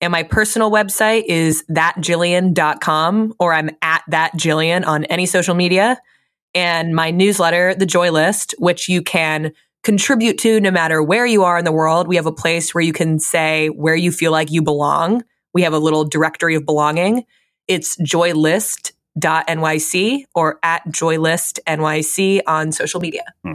And 0.00 0.10
my 0.12 0.22
personal 0.22 0.70
website 0.70 1.24
is 1.26 1.62
thatjillian.com 1.70 3.34
or 3.38 3.52
I'm 3.52 3.70
at 3.82 4.02
thatjillian 4.10 4.86
on 4.86 5.04
any 5.04 5.26
social 5.26 5.54
media. 5.54 6.00
And 6.54 6.94
my 6.94 7.10
newsletter, 7.10 7.74
The 7.74 7.84
Joy 7.86 8.10
List, 8.10 8.54
which 8.58 8.88
you 8.88 9.02
can 9.02 9.52
contribute 9.82 10.38
to 10.38 10.60
no 10.60 10.70
matter 10.70 11.02
where 11.02 11.26
you 11.26 11.42
are 11.44 11.58
in 11.58 11.64
the 11.64 11.72
world. 11.72 12.08
We 12.08 12.16
have 12.16 12.26
a 12.26 12.32
place 12.32 12.74
where 12.74 12.82
you 12.82 12.92
can 12.92 13.18
say 13.18 13.68
where 13.68 13.94
you 13.94 14.12
feel 14.12 14.32
like 14.32 14.50
you 14.50 14.62
belong. 14.62 15.22
We 15.52 15.62
have 15.62 15.72
a 15.72 15.78
little 15.78 16.04
directory 16.04 16.54
of 16.54 16.64
belonging. 16.64 17.24
It's 17.68 17.96
joylist.nyc 17.98 18.94
or 20.34 20.58
at 20.62 20.86
joylistnyc 20.88 22.40
on 22.46 22.72
social 22.72 23.00
media. 23.00 23.24
Hmm. 23.44 23.54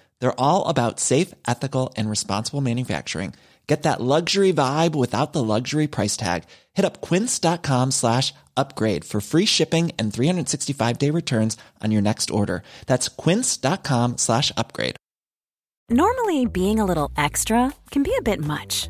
They're 0.21 0.39
all 0.39 0.67
about 0.69 1.01
safe, 1.01 1.33
ethical, 1.45 1.91
and 1.97 2.09
responsible 2.09 2.61
manufacturing. 2.61 3.33
Get 3.67 3.83
that 3.83 4.01
luxury 4.01 4.51
vibe 4.51 4.95
without 4.95 5.31
the 5.31 5.43
luxury 5.43 5.87
price 5.87 6.17
tag. 6.17 6.43
Hit 6.73 6.83
up 6.83 6.99
quince.com 6.99 7.91
slash 7.91 8.33
upgrade 8.57 9.05
for 9.05 9.21
free 9.21 9.45
shipping 9.45 9.91
and 9.97 10.13
365 10.13 10.97
day 10.97 11.09
returns 11.09 11.57
on 11.81 11.91
your 11.91 12.01
next 12.01 12.31
order. 12.31 12.63
That's 12.85 13.07
quince.com 13.07 14.17
slash 14.17 14.51
upgrade. 14.57 14.97
Normally, 15.89 16.45
being 16.45 16.79
a 16.79 16.85
little 16.85 17.11
extra 17.17 17.73
can 17.91 18.03
be 18.03 18.15
a 18.17 18.21
bit 18.21 18.39
much, 18.39 18.89